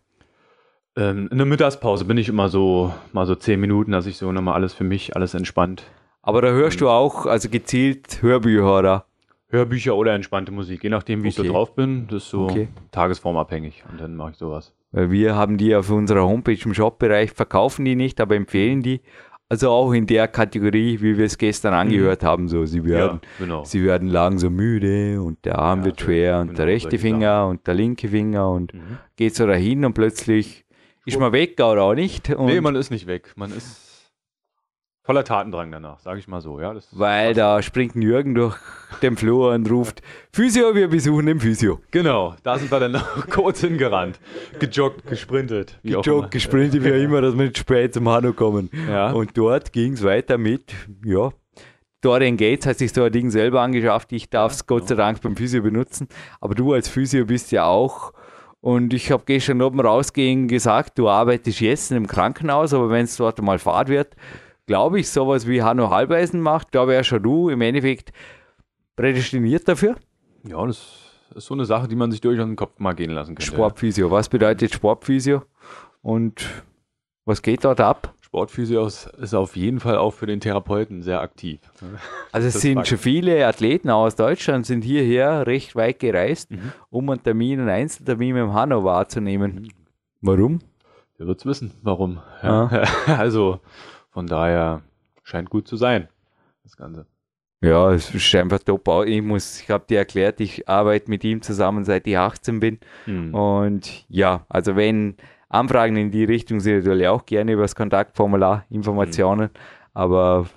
Ähm, 0.97 1.29
in 1.31 1.37
der 1.37 1.45
Mittagspause 1.45 2.05
bin 2.05 2.17
ich 2.17 2.27
immer 2.27 2.49
so, 2.49 2.91
mal 3.13 3.27
so 3.27 3.35
zehn 3.35 3.59
Minuten, 3.59 3.91
dass 3.91 4.07
ich 4.07 4.17
so 4.17 4.31
nochmal 4.31 4.55
alles 4.55 4.73
für 4.73 4.83
mich, 4.83 5.15
alles 5.15 5.35
entspannt. 5.35 5.83
Aber 6.23 6.41
da 6.41 6.49
hörst 6.49 6.81
du 6.81 6.89
auch, 6.89 7.27
also 7.27 7.49
gezielt 7.49 8.21
Hörbücher, 8.21 8.79
oder? 8.79 9.05
Hörbücher 9.49 9.95
oder 9.95 10.13
entspannte 10.13 10.51
Musik, 10.51 10.83
je 10.83 10.89
nachdem, 10.89 11.19
wie 11.23 11.29
okay. 11.29 11.41
ich 11.41 11.47
so 11.47 11.53
drauf 11.53 11.73
bin. 11.75 12.07
Das 12.07 12.23
ist 12.23 12.29
so 12.31 12.45
okay. 12.45 12.67
tagesformabhängig 12.91 13.83
und 13.89 14.01
dann 14.01 14.15
mache 14.15 14.31
ich 14.31 14.37
sowas. 14.37 14.73
Wir 14.91 15.35
haben 15.35 15.57
die 15.57 15.75
auf 15.75 15.89
unserer 15.89 16.23
Homepage 16.23 16.59
im 16.63 16.73
Shop-Bereich, 16.73 17.31
verkaufen 17.31 17.85
die 17.85 17.95
nicht, 17.95 18.19
aber 18.19 18.35
empfehlen 18.35 18.81
die. 18.81 19.01
Also 19.49 19.69
auch 19.69 19.93
in 19.93 20.05
der 20.05 20.27
Kategorie, 20.27 20.99
wie 20.99 21.17
wir 21.17 21.25
es 21.25 21.37
gestern 21.37 21.73
mhm. 21.73 21.79
angehört 21.79 22.21
mhm. 22.21 22.27
haben, 22.27 22.47
so 22.49 22.65
sie 22.65 22.83
werden, 22.83 23.21
ja, 23.23 23.45
genau. 23.45 23.63
sie 23.63 23.83
werden 23.83 24.09
langsam 24.09 24.55
müde 24.55 25.21
und 25.21 25.43
der 25.45 25.57
Arm 25.57 25.79
ja, 25.79 25.85
wird 25.85 26.01
schwer 26.01 26.39
und 26.39 26.47
genau, 26.47 26.57
der 26.57 26.67
rechte 26.67 26.99
Finger 26.99 27.47
und 27.47 27.65
der 27.65 27.73
linke 27.73 28.09
Finger 28.09 28.49
und 28.49 28.73
mhm. 28.73 28.97
geht 29.15 29.35
so 29.35 29.47
dahin 29.47 29.85
und 29.85 29.93
plötzlich 29.93 30.65
ist 31.05 31.17
man 31.17 31.31
weg 31.31 31.53
oder 31.61 31.83
auch 31.83 31.93
nicht. 31.93 32.29
Und 32.29 32.47
nee, 32.47 32.59
man 32.59 32.75
ist 32.75 32.91
nicht 32.91 33.07
weg. 33.07 33.31
Man 33.37 33.55
ist 33.55 33.86
voller 35.07 35.23
Tatendrang 35.23 35.71
danach, 35.71 35.99
sage 35.99 36.19
ich 36.19 36.27
mal 36.27 36.41
so. 36.41 36.59
Ja, 36.59 36.75
Weil 36.91 37.33
da 37.33 37.61
springt 37.61 37.95
Jürgen 37.95 38.35
durch 38.35 38.57
den 39.01 39.15
Flur 39.15 39.53
und 39.53 39.71
ruft, 39.71 40.01
Physio, 40.33 40.75
wir 40.75 40.89
besuchen 40.89 41.27
den 41.27 41.39
Physio. 41.39 41.79
Genau, 41.91 42.35
da 42.43 42.57
sind 42.57 42.69
wir 42.69 42.79
dann 42.81 42.91
noch 42.91 43.25
kurz 43.29 43.61
hingerannt, 43.61 44.19
gejoggt, 44.59 45.07
gesprintet. 45.07 45.79
Gejoggt, 45.81 46.31
gesprintet, 46.31 46.83
wie 46.83 46.91
auch 46.91 47.01
immer, 47.01 47.21
dass 47.21 47.37
wir 47.37 47.45
nicht 47.45 47.57
spät 47.57 47.93
zum 47.93 48.09
Hanno 48.09 48.33
kommen. 48.33 48.69
Ja. 48.89 49.11
Und 49.11 49.37
dort 49.37 49.71
ging 49.71 49.93
es 49.93 50.03
weiter 50.03 50.37
mit, 50.37 50.73
ja, 51.05 51.31
Dorian 52.01 52.35
Gates 52.35 52.65
hat 52.67 52.77
sich 52.77 52.91
so 52.91 53.03
ein 53.03 53.11
Ding 53.11 53.31
selber 53.31 53.61
angeschafft. 53.61 54.11
Ich 54.11 54.29
darf 54.29 54.51
es 54.51 54.59
ja, 54.59 54.65
Gott 54.67 54.89
sei 54.89 54.95
Dank 54.95 55.21
beim 55.21 55.37
Physio 55.37 55.63
benutzen. 55.63 56.09
Aber 56.41 56.53
du 56.53 56.73
als 56.73 56.89
Physio 56.89 57.25
bist 57.25 57.53
ja 57.53 57.65
auch. 57.65 58.11
Und 58.59 58.93
ich 58.93 59.09
habe 59.09 59.23
gestern 59.25 59.61
oben 59.61 59.79
rausgehen 59.79 60.49
gesagt, 60.49 60.99
du 60.99 61.07
arbeitest 61.07 61.61
jetzt 61.61 61.91
im 61.93 62.07
Krankenhaus, 62.07 62.73
aber 62.73 62.89
wenn 62.89 63.05
es 63.05 63.15
dort 63.15 63.41
mal 63.41 63.57
Fahrt 63.57 63.87
wird, 63.87 64.15
glaube 64.67 64.99
ich, 64.99 65.09
sowas 65.09 65.47
wie 65.47 65.63
Hanno 65.63 65.89
Halbeisen 65.89 66.41
macht, 66.41 66.75
da 66.75 66.87
wäre 66.87 67.03
schon 67.03 67.23
du 67.23 67.49
im 67.49 67.61
Endeffekt 67.61 68.11
prädestiniert 68.95 69.67
dafür. 69.67 69.95
Ja, 70.47 70.63
das 70.65 70.77
ist 71.33 71.45
so 71.45 71.55
eine 71.55 71.65
Sache, 71.65 71.87
die 71.87 71.95
man 71.95 72.11
sich 72.11 72.21
durchaus 72.21 72.43
in 72.43 72.51
den 72.51 72.55
Kopf 72.55 72.77
mal 72.77 72.93
gehen 72.93 73.11
lassen 73.11 73.35
kann. 73.35 73.45
Sportphysio, 73.45 74.11
was 74.11 74.29
bedeutet 74.29 74.73
Sportphysio 74.73 75.43
und 76.01 76.45
was 77.25 77.41
geht 77.41 77.65
dort 77.65 77.81
ab? 77.81 78.13
Sportphysio 78.21 78.85
ist 78.85 79.33
auf 79.33 79.55
jeden 79.55 79.79
Fall 79.79 79.97
auch 79.97 80.11
für 80.11 80.25
den 80.25 80.41
Therapeuten 80.41 81.01
sehr 81.01 81.21
aktiv. 81.21 81.59
Also 82.33 82.49
es 82.49 82.59
sind 82.59 82.85
schon 82.85 82.97
viele 82.97 83.47
Athleten 83.47 83.89
aus 83.89 84.15
Deutschland 84.15 84.65
sind 84.65 84.83
hierher 84.83 85.47
recht 85.47 85.77
weit 85.77 85.99
gereist, 85.99 86.51
mhm. 86.51 86.73
um 86.89 87.09
einen 87.09 87.23
Termin, 87.23 87.61
einen 87.61 87.69
Einzeltermin 87.69 88.33
mit 88.33 88.43
dem 88.43 88.53
Hanno 88.53 88.83
wahrzunehmen. 88.83 89.55
Mhm. 89.55 89.69
Warum? 90.21 90.59
Der 91.17 91.25
wird 91.25 91.39
es 91.39 91.45
wissen, 91.45 91.73
warum. 91.81 92.19
Ja. 92.43 92.85
Ah. 93.07 93.17
Also 93.17 93.61
von 94.17 94.25
daher 94.25 94.81
scheint 95.21 95.51
gut 95.51 95.67
zu 95.67 95.75
sein, 95.75 96.07
das 96.63 96.75
Ganze. 96.75 97.05
Ja, 97.61 97.91
es 97.91 98.15
ist 98.15 98.33
einfach 98.33 98.57
top. 98.57 98.87
Ich 99.05 99.21
muss, 99.21 99.61
ich 99.61 99.69
habe 99.69 99.85
dir 99.87 99.99
erklärt, 99.99 100.41
ich 100.41 100.67
arbeite 100.67 101.07
mit 101.11 101.23
ihm 101.23 101.43
zusammen 101.43 101.85
seit 101.85 102.07
ich 102.07 102.17
18 102.17 102.59
bin. 102.59 102.79
Mhm. 103.05 103.35
Und 103.35 104.05
ja, 104.09 104.43
also 104.49 104.75
wenn 104.75 105.17
Anfragen 105.49 105.97
in 105.97 106.09
die 106.09 106.23
Richtung 106.23 106.61
sind, 106.61 106.77
natürlich 106.77 107.07
auch 107.07 107.27
gerne 107.27 107.51
über 107.51 107.61
das 107.61 107.75
Kontaktformular 107.75 108.65
Informationen. 108.71 109.51
Mhm. 109.53 109.59
Aber 109.93 110.49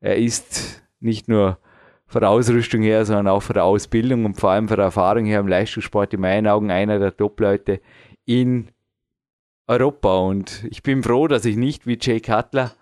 er 0.00 0.16
ist 0.16 0.82
nicht 0.98 1.28
nur 1.28 1.58
von 2.06 2.20
der 2.20 2.30
Ausrüstung 2.30 2.82
her, 2.82 3.04
sondern 3.04 3.28
auch 3.28 3.44
von 3.44 3.54
der 3.54 3.62
Ausbildung 3.62 4.24
und 4.24 4.40
vor 4.40 4.50
allem 4.50 4.66
von 4.66 4.76
der 4.76 4.86
Erfahrung 4.86 5.24
her 5.24 5.38
im 5.38 5.46
Leistungssport 5.46 6.12
in 6.14 6.20
meinen 6.20 6.48
Augen 6.48 6.72
einer 6.72 6.98
der 6.98 7.16
Top-Leute 7.16 7.80
in 8.24 8.72
Europa. 9.68 10.18
Und 10.18 10.64
ich 10.68 10.82
bin 10.82 11.04
froh, 11.04 11.28
dass 11.28 11.44
ich 11.44 11.56
nicht 11.56 11.86
wie 11.86 11.96
Jay 12.00 12.18
Cutler 12.18 12.72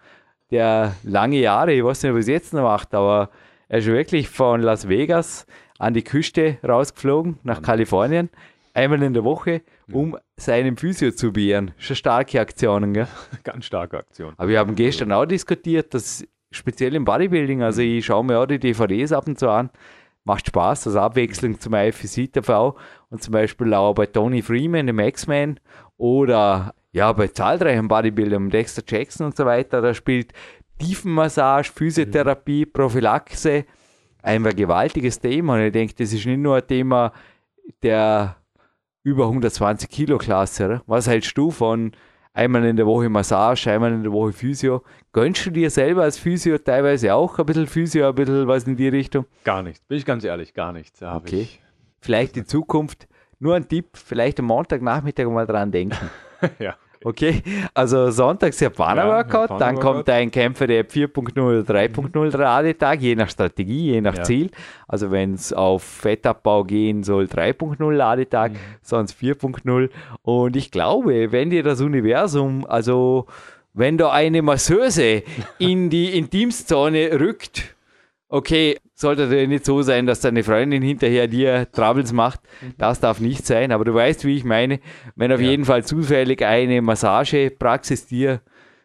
der 0.53 0.95
lange 1.03 1.39
Jahre, 1.39 1.73
ich 1.73 1.83
weiß 1.83 2.05
nicht, 2.05 2.15
was 2.15 2.29
er 2.29 2.35
jetzt 2.35 2.53
noch 2.55 2.63
macht, 2.63 2.95
aber 2.95 3.31
Er 3.73 3.79
ist 3.79 3.87
wirklich 3.87 4.29
von 4.29 4.61
Las 4.61 4.87
Vegas 4.87 5.47
an 5.79 5.95
die 5.95 6.05
Küste 6.05 6.59
rausgeflogen, 6.63 7.39
nach 7.43 7.61
mhm. 7.61 7.65
Kalifornien, 7.65 8.29
einmal 8.75 9.03
in 9.03 9.15
der 9.15 9.25
Woche, 9.25 9.63
um 9.91 10.19
seinem 10.37 10.77
Physio 10.77 11.11
zu 11.13 11.33
beehren. 11.33 11.71
Schon 11.79 11.97
starke 11.97 12.39
Aktionen, 12.39 12.93
gell? 12.93 13.09
Ganz 13.45 13.65
starke 13.65 13.97
Aktion. 13.97 14.35
Aber 14.37 14.49
wir 14.51 14.59
haben 14.59 14.75
gestern 14.75 15.11
auch 15.11 15.25
diskutiert, 15.25 15.95
dass 15.95 16.23
speziell 16.51 16.95
im 16.95 17.07
Bodybuilding, 17.07 17.63
also 17.63 17.81
ich 17.81 18.05
schaue 18.05 18.25
mir 18.25 18.39
auch 18.41 18.45
die 18.45 18.59
DVDs 18.59 19.13
ab 19.13 19.27
und 19.27 19.39
zu 19.39 19.49
an, 19.49 19.71
macht 20.25 20.49
Spaß, 20.49 20.89
also 20.89 21.01
Abwechslung 21.01 21.59
zum 21.59 21.73
IFC 21.73 22.31
TV 22.31 22.77
und 23.09 23.23
zum 23.23 23.33
Beispiel 23.33 23.73
auch 23.73 23.95
bei 23.95 24.05
Tony 24.05 24.43
Freeman, 24.43 24.87
dem 24.87 24.99
X-Men 24.99 25.59
oder 25.97 26.75
ja, 26.93 27.13
bei 27.13 27.29
zahlreichen 27.29 27.89
Bodybuildern, 27.89 28.51
Dexter 28.51 28.83
Jackson 28.87 29.27
und 29.27 29.37
so 29.37 29.45
weiter, 29.45 29.81
da 29.81 29.95
spielt 29.95 30.33
Tiefenmassage, 30.79 31.71
Physiotherapie, 31.73 32.67
Prophylaxe 32.67 33.65
ein 34.23 34.45
gewaltiges 34.45 35.19
Thema 35.19 35.55
und 35.55 35.63
ich 35.63 35.73
denke, 35.73 35.95
das 35.95 36.13
ist 36.13 36.25
nicht 36.27 36.39
nur 36.39 36.57
ein 36.57 36.67
Thema 36.67 37.13
der 37.83 38.37
über 39.03 39.25
120 39.27 39.89
Kilo 39.89 40.19
Klasse. 40.19 40.81
Was 40.87 41.09
hältst 41.09 41.37
du 41.37 41.51
von 41.51 41.93
einmal 42.33 42.65
in 42.65 42.77
der 42.77 42.87
Woche 42.87 43.09
Massage, 43.09 43.71
einmal 43.71 43.93
in 43.93 44.03
der 44.03 44.13
Woche 44.13 44.33
Physio. 44.33 44.83
Gönnst 45.13 45.45
du 45.47 45.51
dir 45.51 45.71
selber 45.71 46.03
als 46.03 46.19
Physio 46.19 46.57
teilweise 46.59 47.15
auch 47.15 47.39
ein 47.39 47.47
bisschen 47.47 47.67
Physio, 47.67 48.09
ein 48.09 48.15
bisschen 48.15 48.47
was 48.47 48.65
in 48.65 48.77
die 48.77 48.89
Richtung? 48.89 49.27
Gar 49.45 49.63
nichts, 49.63 49.85
bin 49.87 49.99
ich 49.99 50.05
ganz 50.05 50.25
ehrlich, 50.25 50.55
gar 50.55 50.73
nichts. 50.73 51.03
okay. 51.03 51.49
Vielleicht 52.01 52.37
in 52.37 52.47
Zukunft 52.47 53.07
nur 53.39 53.55
ein 53.55 53.69
Tipp, 53.69 53.91
vielleicht 53.97 54.41
am 54.41 54.47
Montagnachmittag 54.47 55.27
mal 55.27 55.47
dran 55.47 55.71
denken. 55.71 56.11
ja. 56.59 56.77
Okay, 57.05 57.43
also 57.75 58.11
sonntags 58.11 58.61
Japaner-Workout, 58.61 59.51
ja, 59.51 59.59
dann 59.59 59.79
kommt 59.79 60.09
ein 60.09 60.31
Kämpfer 60.31 60.67
der 60.67 60.89
4.0 60.89 61.41
oder 61.41 61.75
3.0 61.75 62.39
Radetag, 62.39 63.01
je 63.01 63.15
nach 63.15 63.29
Strategie, 63.29 63.93
je 63.93 64.01
nach 64.01 64.17
ja. 64.17 64.23
Ziel. 64.23 64.51
Also 64.87 65.11
wenn 65.11 65.35
es 65.35 65.53
auf 65.53 65.83
Fettabbau 65.83 66.65
gehen 66.65 67.03
soll, 67.03 67.25
3.0 67.25 67.91
Ladetag, 67.93 68.53
mhm. 68.53 68.57
sonst 68.83 69.21
4.0. 69.21 69.91
Und 70.23 70.57
ich 70.57 70.71
glaube, 70.71 71.33
wenn 71.33 71.51
dir 71.51 71.63
das 71.63 71.81
Universum, 71.81 72.67
also 72.67 73.27
wenn 73.75 73.99
da 73.99 74.11
eine 74.11 74.43
Masseuse 74.43 75.23
in 75.59 75.91
die 75.91 76.17
Intimszone 76.17 77.19
rückt, 77.19 77.75
okay, 78.33 78.79
sollte 78.95 79.25
ja 79.25 79.47
nicht 79.47 79.65
so 79.65 79.83
sein, 79.83 80.07
dass 80.07 80.21
deine 80.21 80.43
Freundin 80.43 80.83
hinterher 80.83 81.29
dir 81.29 81.71
Troubles 81.71 82.13
macht. 82.13 82.41
Mhm. 82.61 82.75
Das 82.79 82.99
darf 82.99 83.21
nicht 83.21 83.47
sein. 83.47 83.71
Aber 83.73 83.85
du 83.85 83.95
weißt, 83.95 84.25
wie 84.25 84.37
ich 84.37 84.45
meine. 84.45 84.81
Wenn 85.15 85.31
auf 85.33 85.41
ja. 85.41 85.51
jeden 85.51 85.65
Fall 85.67 85.85
zufällig 85.85 86.45
eine 86.45 86.81
Massagepraxis 86.83 88.07
dir 88.07 88.41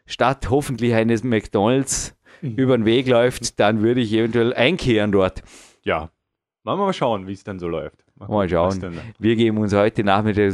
statt 0.06 0.50
hoffentlich 0.50 0.94
eines 0.94 1.24
McDonalds 1.24 2.16
mhm. 2.42 2.56
über 2.56 2.78
den 2.78 2.86
Weg 2.86 3.08
läuft, 3.08 3.60
dann 3.60 3.82
würde 3.82 4.02
ich 4.02 4.14
eventuell 4.14 4.54
einkehren 4.54 5.12
dort. 5.12 5.44
Ja. 5.84 6.12
Machen 6.64 6.80
wir 6.80 6.86
mal 6.88 6.94
schauen, 6.94 7.28
wie 7.28 7.34
es 7.34 7.46
dann 7.46 7.60
so 7.60 7.70
läuft. 7.70 8.04
Machen 8.16 8.34
mal 8.34 8.50
schauen. 8.50 9.00
Wir 9.18 9.38
geben 9.38 9.58
uns 9.60 9.74
heute 9.74 10.04
Nachmittag. 10.04 10.52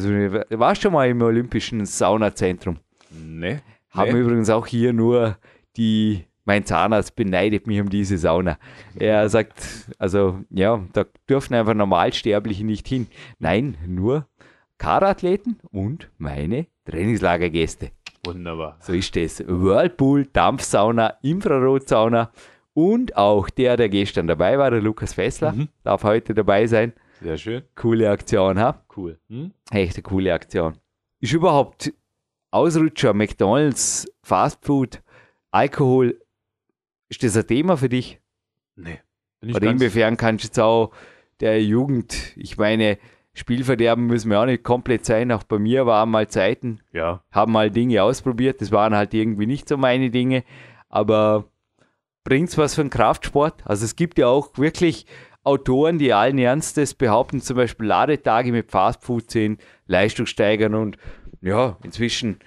Warst 0.52 0.82
du 0.82 0.86
schon 0.86 0.94
mal 0.94 1.10
im 1.10 1.22
Olympischen 1.24 1.84
Saunazentrum? 1.88 2.78
Nee. 3.10 3.60
Haben 3.90 4.14
nee. 4.14 4.20
übrigens 4.20 4.52
auch 4.52 4.68
hier 4.68 4.94
nur 4.94 5.38
die 5.78 6.26
mein 6.46 6.66
Zahnarzt 6.66 7.16
beneidet 7.16 7.68
mich 7.68 7.80
um 7.80 7.90
diese 7.90 8.18
Sauna. 8.18 8.58
Er 9.00 9.30
sagt, 9.30 9.90
also 9.98 10.40
ja, 10.50 10.84
da 10.94 11.06
dürfen 11.30 11.54
einfach 11.54 11.74
Normalsterbliche 11.74 12.66
nicht 12.66 12.88
hin. 12.88 13.08
Nein, 13.40 13.78
nur 13.88 14.28
Karathleten 14.78 15.60
und 15.72 16.10
meine 16.18 16.68
Trainingslagergäste. 16.86 17.92
Wunderbar. 18.26 18.78
So 18.80 18.94
ist 18.94 19.16
es. 19.18 19.44
Whirlpool, 19.48 20.26
Dampfsauna, 20.26 21.16
Infrarotsauna 21.22 22.32
und 22.74 23.16
auch 23.16 23.50
der, 23.50 23.78
der 23.78 23.90
gestern 23.90 24.28
dabei 24.28 24.58
war, 24.58 24.72
der 24.72 24.82
Lukas 24.82 25.14
Fessler, 25.14 25.54
mhm. 25.54 25.70
darf 25.84 26.04
heute 26.04 26.34
dabei 26.34 26.68
sein. 26.68 26.94
Sehr 27.22 27.38
schön. 27.38 27.64
Coole 27.76 28.10
Aktion, 28.10 28.60
ha? 28.60 28.84
Cool. 28.96 29.20
Hm? 29.30 29.52
Echt 29.72 29.96
eine 29.96 30.04
coole 30.04 30.34
Aktion. 30.34 30.78
Ist 31.20 31.34
überhaupt 31.34 31.94
Ausrutscher, 32.52 33.14
McDonalds, 33.14 34.08
Fastfood, 34.24 35.02
Alkohol 35.52 36.20
ist 37.14 37.24
das 37.24 37.38
ein 37.38 37.48
Thema 37.48 37.78
für 37.78 37.90
dich? 37.90 38.20
Nee. 38.76 39.00
Oder 39.44 39.70
inwiefern 39.70 40.18
kannst 40.18 40.44
du 40.44 40.48
jetzt 40.48 40.60
auch 40.60 40.92
der 41.40 41.62
Jugend, 41.62 42.34
ich 42.38 42.58
meine, 42.58 42.98
Spielverderben 43.36 44.06
müssen 44.06 44.30
wir 44.30 44.40
auch 44.40 44.46
nicht 44.46 44.64
komplett 44.64 45.06
sein. 45.06 45.32
Auch 45.32 45.44
bei 45.44 45.58
mir 45.58 45.86
waren 45.86 46.10
mal 46.10 46.28
Zeiten, 46.28 46.82
ja. 46.92 47.24
haben 47.32 47.52
mal 47.52 47.72
Dinge 47.72 48.04
ausprobiert. 48.04 48.62
Das 48.62 48.72
waren 48.72 48.96
halt 48.96 49.14
irgendwie 49.14 49.48
nicht 49.48 49.68
so 49.68 49.76
meine 49.76 50.12
Dinge. 50.12 50.44
Aber 50.90 51.46
bringt 52.24 52.50
es 52.50 52.58
was 52.58 52.76
für 52.76 52.82
einen 52.82 52.92
Kraftsport? 52.92 53.66
Also 53.66 53.86
es 53.86 53.96
gibt 53.96 54.20
ja 54.20 54.28
auch 54.28 54.58
wirklich 54.58 55.08
Autoren, 55.44 55.98
die 55.98 56.14
allen 56.14 56.38
Ernstes 56.38 56.94
behaupten, 56.94 57.42
zum 57.42 57.58
Beispiel 57.58 57.88
Ladetage 57.88 58.52
mit 58.52 58.72
Fastfood 58.72 59.32
sind, 59.32 59.60
Leistung 59.88 60.28
steigern 60.28 60.76
und 60.76 60.98
ja, 61.42 61.78
inzwischen 61.84 62.40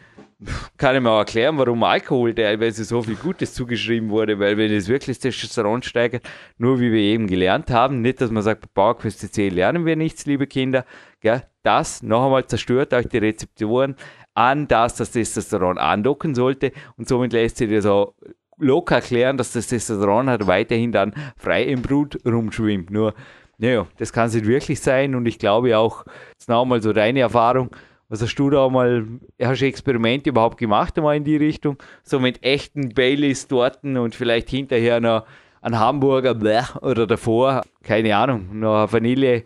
kann 0.77 0.95
ich 0.95 1.03
mir 1.03 1.11
auch 1.11 1.21
erklären, 1.21 1.57
warum 1.57 1.83
Alkohol 1.83 2.35
teilweise 2.35 2.85
so 2.85 3.03
viel 3.03 3.15
Gutes 3.17 3.55
zugeschrieben 3.55 4.11
wurde, 4.11 4.39
weil 4.39 4.59
wenn 4.59 4.71
es 4.71 4.89
wirklich 4.89 5.19
Testosteron 5.19 5.83
steigert, 5.83 6.25
nur 6.59 6.79
wie 6.79 6.93
wir 6.93 7.01
eben 7.01 7.27
gelernt 7.27 7.71
haben, 7.71 8.03
nicht, 8.03 8.21
dass 8.21 8.31
man 8.31 8.43
sagt, 8.43 8.61
bei 8.61 8.69
PowerQuest 8.75 9.33
C 9.33 9.49
lernen 9.49 9.87
wir 9.87 9.97
nichts, 9.97 10.27
liebe 10.27 10.47
Kinder, 10.47 10.85
gell, 11.21 11.43
das 11.63 12.03
noch 12.03 12.27
einmal 12.27 12.47
zerstört 12.47 12.93
euch 12.93 13.09
die 13.09 13.19
Rezeptoren 13.19 13.97
an 14.35 14.69
das, 14.69 14.97
das 14.97 15.13
Testosteron 15.13 15.79
andocken 15.79 16.35
sollte 16.35 16.73
und 16.99 17.09
somit 17.09 17.33
lässt 17.33 17.57
sich 17.57 17.71
das 17.71 17.87
auch 17.87 18.15
locker 18.59 18.97
erklären, 18.97 19.39
dass 19.39 19.53
das 19.53 19.69
Testosteron 19.69 20.29
halt 20.29 20.47
weiterhin 20.47 20.93
dann 20.93 21.15
frei 21.37 21.65
im 21.65 21.81
Blut 21.81 22.19
rumschwimmt. 22.27 22.91
Nur, 22.91 23.15
naja, 23.57 23.87
das 23.97 24.13
kann 24.13 24.27
es 24.27 24.35
nicht 24.35 24.47
wirklich 24.47 24.81
sein 24.81 25.15
und 25.15 25.25
ich 25.27 25.39
glaube 25.39 25.79
auch, 25.79 26.05
ist 26.39 26.51
noch 26.51 26.63
einmal 26.63 26.83
so 26.83 26.93
deine 26.93 27.21
Erfahrung, 27.21 27.71
was 28.09 28.23
hast 28.23 28.37
du 28.37 28.51
da 28.51 28.69
mal, 28.69 29.07
hast 29.41 29.63
du 29.63 29.67
Experimente 29.67 30.31
überhaupt 30.31 30.59
gemacht 30.59 30.97
einmal 30.97 31.17
in 31.17 31.25
die 31.25 31.37
Richtung? 31.37 31.77
So 32.03 32.21
mit 32.21 32.43
echten 32.43 32.91
Baileys 32.91 33.49
Torten 33.49 33.97
und 33.97 34.15
vielleicht 34.15 34.51
hinterher 34.51 35.01
noch 35.01 35.27
ein 35.61 35.79
Hamburger 35.79 36.35
blech, 36.35 36.77
oder 36.83 37.07
davor, 37.07 37.63
keine 37.83 38.17
Ahnung, 38.17 38.61
noch 38.61 38.93
Vanille, 38.93 39.45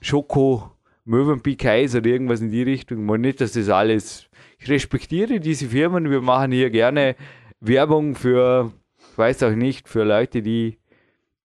Schoko, 0.00 0.70
Möwenpick 1.04 1.64
oder 1.64 2.06
irgendwas 2.06 2.40
in 2.40 2.50
die 2.50 2.62
Richtung. 2.62 3.06
Mal 3.06 3.18
nicht, 3.18 3.40
dass 3.40 3.52
das 3.52 3.68
alles. 3.68 4.26
Ich 4.58 4.68
respektiere 4.68 5.40
diese 5.40 5.68
Firmen, 5.68 6.10
wir 6.10 6.20
machen 6.20 6.52
hier 6.52 6.70
gerne 6.70 7.16
Werbung 7.60 8.14
für, 8.14 8.72
ich 9.12 9.18
weiß 9.18 9.42
auch 9.44 9.54
nicht, 9.54 9.88
für 9.88 10.04
Leute, 10.04 10.42
die 10.42 10.78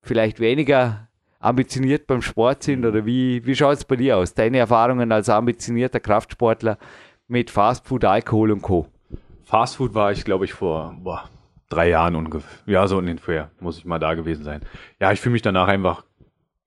vielleicht 0.02 0.39
weniger 0.39 1.09
ambitioniert 1.39 2.06
beim 2.06 2.21
Sport 2.21 2.63
sind 2.63 2.86
oder 2.86 3.06
wie, 3.06 3.45
wie 3.45 3.56
schaut 3.56 3.78
es 3.78 3.86
bei 3.86 3.95
dir 3.95 4.17
aus? 4.17 4.34
Deine 4.34 4.58
Erfahrungen 4.58 5.12
als 5.12 5.30
ambitionierter 5.30 5.99
Kraftsportler 5.99 6.78
mit 7.28 7.49
Fastfood, 7.49 8.06
Alkohol 8.06 8.52
und 8.52 8.62
Co. 8.62 8.88
Fastfood 9.43 9.93
war 9.93 10.12
ich, 10.12 10.25
glaube 10.25 10.45
ich, 10.45 10.54
vor 10.54 10.95
boah, 10.99 11.30
drei 11.69 11.89
Jahren 11.89 12.15
ungefähr. 12.15 12.60
Ja, 12.65 12.88
so 12.88 12.97
ungefähr 12.97 13.52
muss 13.60 13.78
ich 13.78 13.86
mal 13.86 13.99
da 13.99 14.13
gewesen 14.13 14.43
sein. 14.43 14.62
Ja, 14.99 15.12
ich 15.12 15.21
fühle 15.21 15.34
mich 15.34 15.41
danach 15.41 15.67
einfach, 15.67 16.04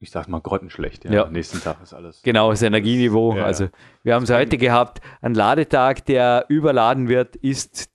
ich 0.00 0.10
sag 0.10 0.28
mal, 0.28 0.40
grottenschlecht. 0.40 1.04
Ja. 1.04 1.12
ja. 1.12 1.26
Nächsten 1.28 1.60
Tag 1.60 1.76
ist 1.82 1.92
alles. 1.92 2.22
Genau, 2.22 2.50
das 2.50 2.62
Energieniveau. 2.62 3.36
Ja, 3.36 3.44
also, 3.44 3.68
wir 4.02 4.14
haben 4.14 4.22
es 4.22 4.30
heute 4.30 4.56
gehabt. 4.56 5.00
Ein 5.20 5.34
Ladetag, 5.34 6.04
der 6.06 6.46
überladen 6.48 7.08
wird, 7.08 7.36
ist 7.36 7.90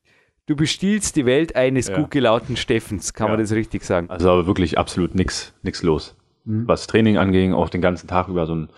Du 0.46 0.56
bestiehlst 0.56 1.18
die 1.18 1.26
Welt 1.26 1.58
eines 1.58 1.90
ja. 1.90 1.98
gut 1.98 2.10
gelaunten 2.10 2.56
Steffens, 2.56 3.14
kann 3.14 3.30
man 3.30 3.38
das 3.38 3.52
richtig 3.52 3.84
sagen? 3.84 4.10
Also 4.10 4.32
aber 4.32 4.48
wirklich 4.48 4.78
absolut 4.78 5.14
nichts 5.14 5.54
nix 5.62 5.84
los 5.84 6.16
mhm. 6.48 6.68
was 6.68 6.88
Training 6.88 7.18
anging, 7.18 7.54
auch 7.54 7.70
den 7.70 7.82
ganzen 7.82 8.08
Tag 8.08 8.28
über 8.28 8.46
so 8.46 8.56
ein, 8.56 8.70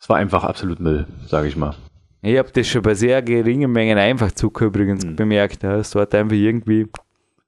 es 0.00 0.08
war 0.08 0.16
einfach 0.16 0.44
absolut 0.44 0.78
Müll, 0.78 1.06
sage 1.26 1.48
ich 1.48 1.56
mal. 1.56 1.74
Ich 2.22 2.38
habe 2.38 2.50
das 2.52 2.66
schon 2.66 2.82
bei 2.82 2.94
sehr 2.94 3.22
geringen 3.22 3.70
Mengen 3.72 3.98
Einfachzucker 3.98 4.66
übrigens 4.66 5.04
mhm. 5.04 5.16
bemerkt. 5.16 5.64
Es 5.64 5.94
hat 5.94 6.14
einfach 6.14 6.36
irgendwie, 6.36 6.88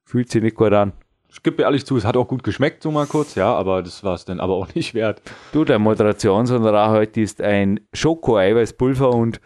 fühlt 0.05 0.31
sich 0.31 0.41
nicht 0.41 0.55
gut 0.55 0.73
an. 0.73 0.93
Ich 1.31 1.43
gebe 1.43 1.61
ehrlich 1.61 1.85
zu, 1.85 1.95
es 1.95 2.05
hat 2.05 2.17
auch 2.17 2.27
gut 2.27 2.43
geschmeckt, 2.43 2.81
so 2.81 2.89
mal 2.89 3.05
kurz, 3.05 3.35
ja, 3.35 3.53
aber 3.53 3.83
das 3.83 4.03
war 4.03 4.15
es 4.15 4.25
dann 4.25 4.39
aber 4.39 4.55
auch 4.55 4.73
nicht 4.75 4.93
wert. 4.93 5.21
Du, 5.51 5.63
der 5.63 5.77
Moderationshonorar 5.79 6.91
heute 6.91 7.21
ist 7.21 7.41
ein 7.41 7.81
Schoko-Eiweißpulver 7.93 9.09
und 9.13 9.39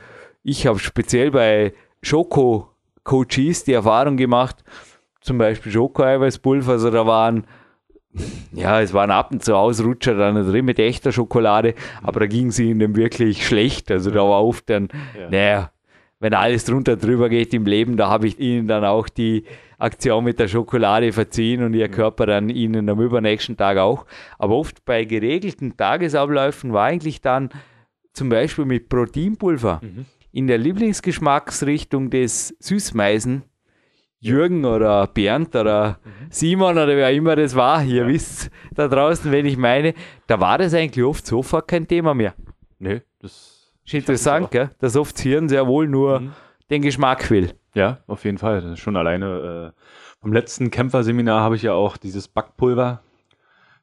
ich 0.43 0.65
habe 0.65 0.79
speziell 0.79 1.31
bei 1.31 1.73
Schoko-Coaches 2.01 3.65
die 3.65 3.73
Erfahrung 3.73 4.15
gemacht, 4.15 4.63
zum 5.19 5.37
Beispiel 5.37 5.71
Schoko-Eiweißpulver, 5.71 6.71
also 6.71 6.89
da 6.89 7.05
waren 7.05 7.45
ja, 8.51 8.81
es 8.81 8.93
waren 8.93 9.11
ab 9.11 9.31
und 9.31 9.43
zu 9.43 9.55
Ausrutscher 9.55 10.15
dann 10.15 10.35
drin 10.35 10.65
mit 10.65 10.79
echter 10.79 11.11
Schokolade, 11.11 11.73
aber 12.01 12.21
da 12.21 12.27
ging 12.27 12.47
es 12.47 12.59
ihnen 12.59 12.95
wirklich 12.95 13.45
schlecht. 13.45 13.91
Also 13.91 14.11
da 14.11 14.19
war 14.19 14.43
oft 14.43 14.69
dann, 14.69 14.89
ja. 15.17 15.29
naja, 15.29 15.71
wenn 16.19 16.33
alles 16.33 16.65
drunter 16.65 16.95
drüber 16.95 17.27
geht 17.29 17.53
im 17.53 17.65
Leben, 17.65 17.97
da 17.97 18.09
habe 18.09 18.27
ich 18.27 18.39
ihnen 18.39 18.67
dann 18.67 18.85
auch 18.85 19.09
die 19.09 19.43
Aktion 19.77 20.23
mit 20.23 20.39
der 20.39 20.47
Schokolade 20.47 21.11
verziehen 21.11 21.63
und 21.63 21.73
ihr 21.73 21.89
Körper 21.89 22.25
dann 22.25 22.49
ihnen 22.49 22.87
am 22.89 23.01
übernächsten 23.01 23.57
Tag 23.57 23.77
auch. 23.77 24.05
Aber 24.37 24.55
oft 24.55 24.85
bei 24.85 25.03
geregelten 25.03 25.75
Tagesabläufen 25.75 26.71
war 26.71 26.85
eigentlich 26.85 27.19
dann 27.19 27.49
zum 28.13 28.29
Beispiel 28.29 28.65
mit 28.65 28.87
Proteinpulver 28.87 29.81
mhm. 29.83 30.05
in 30.31 30.47
der 30.47 30.59
Lieblingsgeschmacksrichtung 30.59 32.09
des 32.09 32.55
Süßmeisen 32.59 33.43
Jürgen 34.23 34.63
oder 34.65 35.05
Bernd 35.07 35.55
oder 35.55 35.99
Simon 36.29 36.71
oder 36.73 36.87
wer 36.87 37.11
immer 37.11 37.35
das 37.35 37.55
war, 37.55 37.83
ihr 37.83 38.07
wisst 38.07 38.49
da 38.73 38.87
draußen, 38.87 39.31
wenn 39.31 39.45
ich 39.45 39.57
meine, 39.57 39.93
da 40.27 40.39
war 40.39 40.57
das 40.57 40.73
eigentlich 40.73 41.03
oft 41.05 41.25
sofort 41.25 41.67
kein 41.67 41.87
Thema 41.87 42.13
mehr. 42.13 42.33
Nee, 42.79 43.01
das 43.19 43.71
Ist 43.85 43.93
interessant, 43.93 44.49
gell? 44.51 44.71
dass 44.79 44.95
oft 44.95 45.15
das 45.15 45.21
Hirn 45.23 45.49
sehr 45.49 45.67
wohl 45.67 45.87
nur 45.87 46.19
Mhm. 46.21 46.31
den 46.69 46.81
Geschmack 46.81 47.29
will. 47.29 47.53
Ja, 47.75 47.99
auf 48.07 48.23
jeden 48.23 48.37
Fall. 48.37 48.61
Das 48.61 48.71
ist 48.73 48.79
schon 48.79 48.95
alleine 48.95 49.73
äh, 49.75 49.81
vom 50.21 50.31
letzten 50.31 50.71
Kämpferseminar 50.71 51.41
habe 51.41 51.55
ich 51.57 51.63
ja 51.63 51.73
auch 51.73 51.97
dieses 51.97 52.27
Backpulver 52.27 53.01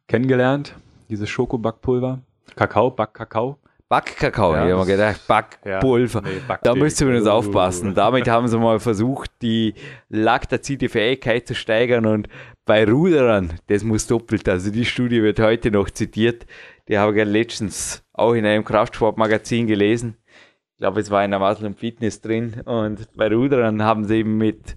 kennengelernt. 0.08 0.74
Dieses 1.08 1.28
Schokobackpulver. 1.28 2.20
Kakao, 2.56 2.90
Backkakao. 2.90 3.58
Backkakao, 3.90 4.54
Ja, 4.54 4.66
ich 4.66 4.72
habe 4.72 4.82
mir 4.82 4.92
gedacht, 4.92 5.26
Backpulver. 5.26 6.22
Nee, 6.22 6.56
Da 6.62 6.76
müsst 6.76 7.00
ihr 7.00 7.08
übrigens 7.08 7.26
aufpassen. 7.26 7.92
Damit 7.92 8.28
haben 8.28 8.46
sie 8.46 8.56
mal 8.56 8.78
versucht, 8.78 9.32
die 9.42 9.74
laktazide 10.08 10.88
Fähigkeit 10.88 11.48
zu 11.48 11.56
steigern 11.56 12.06
und 12.06 12.28
bei 12.64 12.84
Ruderern, 12.84 13.54
das 13.66 13.82
muss 13.82 14.06
doppelt. 14.06 14.48
Also 14.48 14.70
die 14.70 14.84
Studie 14.84 15.20
wird 15.24 15.40
heute 15.40 15.72
noch 15.72 15.90
zitiert. 15.90 16.46
Die 16.86 16.98
habe 16.98 17.10
ich 17.12 17.18
ja 17.18 17.24
letztens 17.24 18.04
auch 18.12 18.34
in 18.34 18.46
einem 18.46 18.64
Kraftsportmagazin 18.64 19.66
gelesen. 19.66 20.16
Ich 20.74 20.78
glaube, 20.78 21.00
es 21.00 21.10
war 21.10 21.24
in 21.24 21.32
der 21.32 21.40
Muscle 21.40 21.66
und 21.66 21.76
Fitness 21.80 22.20
drin. 22.20 22.60
Und 22.64 23.08
bei 23.16 23.26
Ruderern 23.26 23.82
haben 23.82 24.04
sie 24.04 24.18
eben 24.18 24.36
mit 24.38 24.76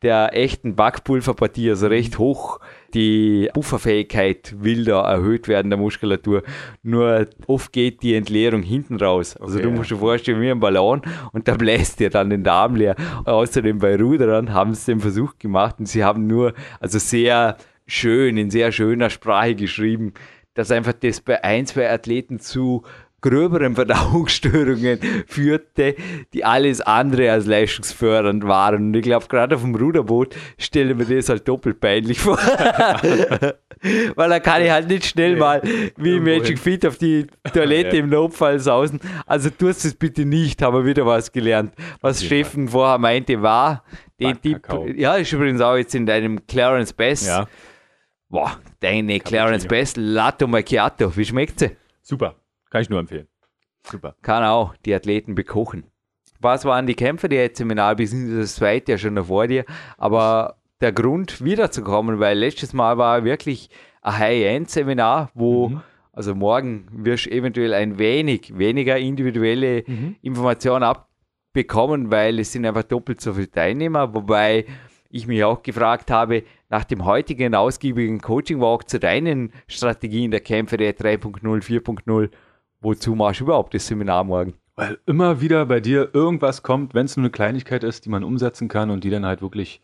der 0.00 0.34
echten 0.34 0.74
Backpulverpartie, 0.74 1.68
also 1.68 1.88
recht 1.88 2.18
hoch, 2.18 2.60
die 2.94 3.50
Pufferfähigkeit 3.52 4.54
will 4.58 4.84
da 4.84 5.02
erhöht 5.02 5.48
werden 5.48 5.70
der 5.70 5.78
Muskulatur. 5.78 6.42
Nur 6.82 7.26
oft 7.46 7.72
geht 7.72 8.02
die 8.02 8.14
Entleerung 8.14 8.62
hinten 8.62 8.96
raus. 8.96 9.36
Also 9.36 9.58
Okay, 9.58 9.64
du 9.64 9.70
musst 9.72 9.90
dir 9.90 9.96
vorstellen, 9.96 10.40
wie 10.40 10.50
ein 10.50 10.60
Ballon 10.60 11.02
und 11.32 11.48
da 11.48 11.54
bläst 11.56 12.00
dir 12.00 12.10
dann 12.10 12.30
den 12.30 12.44
Darm 12.44 12.76
leer. 12.76 12.96
Außerdem 13.24 13.78
bei 13.78 13.96
Ruderern 13.96 14.52
haben 14.52 14.74
sie 14.74 14.92
den 14.92 15.00
Versuch 15.00 15.38
gemacht 15.38 15.76
und 15.78 15.86
sie 15.86 16.04
haben 16.04 16.26
nur, 16.26 16.54
also 16.80 16.98
sehr 16.98 17.56
schön, 17.86 18.36
in 18.36 18.50
sehr 18.50 18.72
schöner 18.72 19.10
Sprache 19.10 19.54
geschrieben, 19.54 20.14
dass 20.54 20.70
einfach 20.70 20.92
das 20.92 21.20
bei 21.20 21.42
ein, 21.42 21.66
zwei 21.66 21.90
Athleten 21.90 22.38
zu 22.38 22.84
gröberen 23.24 23.74
Verdauungsstörungen 23.74 24.98
führte, 25.26 25.94
die 26.34 26.44
alles 26.44 26.82
andere 26.82 27.32
als 27.32 27.46
leistungsfördernd 27.46 28.44
waren. 28.44 28.88
Und 28.88 28.94
ich 28.96 29.02
glaube, 29.02 29.26
gerade 29.28 29.54
auf 29.54 29.62
dem 29.62 29.74
Ruderboot 29.74 30.36
stelle 30.58 30.94
mir 30.94 31.06
das 31.06 31.30
halt 31.30 31.48
doppelt 31.48 31.80
peinlich 31.80 32.20
vor. 32.20 32.36
Weil 34.14 34.28
da 34.28 34.40
kann 34.40 34.62
ich 34.62 34.70
halt 34.70 34.88
nicht 34.88 35.06
schnell 35.06 35.36
mal 35.36 35.62
wie 35.96 36.20
Magic. 36.20 36.58
Fit 36.58 36.84
auf 36.86 36.98
die 36.98 37.26
Toilette 37.52 37.96
Ja. 37.96 38.02
im 38.02 38.10
Notfall 38.10 38.58
sausen. 38.58 39.00
Also 39.26 39.48
tust 39.48 39.84
es 39.86 39.94
bitte 39.94 40.26
nicht, 40.26 40.60
haben 40.60 40.76
wir 40.76 40.84
wieder 40.84 41.06
was 41.06 41.32
gelernt. 41.32 41.72
Was 42.02 42.20
jeden 42.22 42.44
Steffen 42.44 42.68
vorher 42.68 42.98
meinte, 42.98 43.40
war 43.40 43.84
den 44.20 44.38
Tipp. 44.40 44.66
Ja, 44.96 45.14
ist 45.16 45.32
übrigens 45.32 45.62
auch 45.62 45.76
jetzt 45.76 45.94
in 45.94 46.04
deinem 46.04 46.46
Clarence 46.46 46.92
Best. 46.92 47.26
Ja, 47.26 47.46
Boah, 48.28 48.58
deine 48.80 49.18
Clarence 49.20 49.66
Best 49.66 49.96
Latte 49.96 50.46
Macchiato. 50.46 51.16
Wie 51.16 51.24
schmeckt 51.24 51.60
sie? 51.60 51.70
super. 52.02 52.34
Kann 52.74 52.82
ich 52.82 52.90
nur 52.90 52.98
empfehlen. 52.98 53.28
Super. 53.86 54.16
Kann 54.22 54.42
auch 54.42 54.74
die 54.84 54.92
Athleten 54.92 55.36
bekochen. 55.36 55.84
Was 56.40 56.64
waren 56.64 56.88
die 56.88 56.96
Kämpfe, 56.96 57.28
die 57.28 57.36
jetzt 57.36 57.58
Seminar, 57.58 57.94
beziehungsweise 57.94 58.40
das 58.40 58.56
zweite 58.56 58.90
ja 58.92 58.98
schon 58.98 59.24
vor 59.24 59.46
dir, 59.46 59.64
aber 59.96 60.56
der 60.80 60.90
Grund 60.90 61.44
wiederzukommen, 61.44 62.18
weil 62.18 62.36
letztes 62.36 62.72
Mal 62.72 62.98
war 62.98 63.22
wirklich 63.22 63.70
ein 64.02 64.18
High-End-Seminar, 64.18 65.30
wo, 65.34 65.68
Mhm. 65.68 65.82
also 66.12 66.34
morgen 66.34 66.88
wirst 66.90 67.26
du 67.26 67.30
eventuell 67.30 67.74
ein 67.74 67.96
wenig 67.96 68.58
weniger 68.58 68.98
individuelle 68.98 69.84
Mhm. 69.86 70.16
Informationen 70.20 70.82
abbekommen, 70.82 72.10
weil 72.10 72.40
es 72.40 72.50
sind 72.50 72.66
einfach 72.66 72.82
doppelt 72.82 73.20
so 73.20 73.34
viele 73.34 73.52
Teilnehmer, 73.52 74.12
wobei 74.12 74.64
ich 75.10 75.28
mich 75.28 75.44
auch 75.44 75.62
gefragt 75.62 76.10
habe, 76.10 76.42
nach 76.70 76.82
dem 76.82 77.04
heutigen 77.04 77.54
ausgiebigen 77.54 78.20
Coaching-Walk 78.20 78.88
zu 78.88 78.98
deinen 78.98 79.52
Strategien 79.68 80.32
der 80.32 80.40
Kämpfe 80.40 80.76
der 80.76 80.92
3.0, 80.96 81.62
4.0, 81.62 82.30
wozu 82.84 83.14
machst 83.14 83.40
du 83.40 83.44
überhaupt 83.44 83.74
das 83.74 83.86
Seminar 83.86 84.22
morgen? 84.24 84.54
Weil 84.76 84.98
immer 85.06 85.40
wieder 85.40 85.66
bei 85.66 85.80
dir 85.80 86.10
irgendwas 86.12 86.62
kommt, 86.62 86.94
wenn 86.94 87.06
es 87.06 87.16
nur 87.16 87.24
eine 87.24 87.30
Kleinigkeit 87.30 87.82
ist, 87.82 88.04
die 88.04 88.10
man 88.10 88.24
umsetzen 88.24 88.68
kann 88.68 88.90
und 88.90 89.04
die 89.04 89.10
dann 89.10 89.24
halt 89.24 89.40
wirklich, 89.40 89.80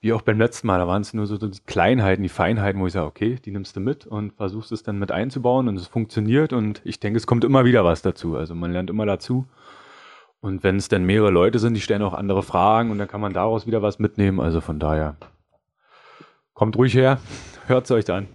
wie 0.00 0.12
auch 0.12 0.22
beim 0.22 0.38
letzten 0.38 0.66
Mal, 0.66 0.78
da 0.78 0.86
waren 0.86 1.02
es 1.02 1.12
nur 1.12 1.26
so 1.26 1.36
die 1.36 1.58
Kleinheiten, 1.66 2.22
die 2.22 2.28
Feinheiten, 2.28 2.80
wo 2.80 2.86
ich 2.86 2.92
sage, 2.92 3.06
okay, 3.06 3.36
die 3.44 3.50
nimmst 3.50 3.76
du 3.76 3.80
mit 3.80 4.06
und 4.06 4.32
versuchst 4.34 4.72
es 4.72 4.82
dann 4.82 4.98
mit 4.98 5.12
einzubauen 5.12 5.68
und 5.68 5.76
es 5.76 5.88
funktioniert 5.88 6.52
und 6.52 6.80
ich 6.84 7.00
denke, 7.00 7.16
es 7.16 7.26
kommt 7.26 7.44
immer 7.44 7.64
wieder 7.64 7.84
was 7.84 8.02
dazu. 8.02 8.36
Also 8.36 8.54
man 8.54 8.72
lernt 8.72 8.90
immer 8.90 9.06
dazu. 9.06 9.46
Und 10.40 10.62
wenn 10.62 10.76
es 10.76 10.88
dann 10.88 11.04
mehrere 11.04 11.30
Leute 11.30 11.58
sind, 11.58 11.74
die 11.74 11.80
stellen 11.80 12.02
auch 12.02 12.14
andere 12.14 12.42
Fragen 12.42 12.90
und 12.90 12.98
dann 12.98 13.08
kann 13.08 13.20
man 13.20 13.32
daraus 13.32 13.66
wieder 13.66 13.82
was 13.82 13.98
mitnehmen. 13.98 14.38
Also 14.38 14.60
von 14.60 14.78
daher, 14.78 15.16
kommt 16.54 16.76
ruhig 16.76 16.94
her, 16.94 17.18
hört 17.66 17.84
es 17.86 17.90
euch 17.90 18.10
an. 18.10 18.28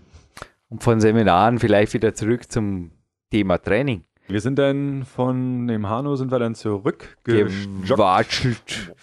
Und 0.70 0.84
von 0.84 1.00
Seminaren 1.00 1.60
vielleicht 1.60 1.94
wieder 1.94 2.14
zurück 2.14 2.52
zum 2.52 2.92
Thema 3.32 3.58
Training. 3.58 4.04
Wir 4.28 4.40
sind 4.40 4.60
dann 4.60 5.04
von 5.04 5.68
dem 5.68 5.90
Hanau 5.90 6.16
sind 6.16 6.32
wir 6.32 6.40
dann 6.40 6.56
zurück 6.56 7.18
Gewatschelt. 7.26 8.94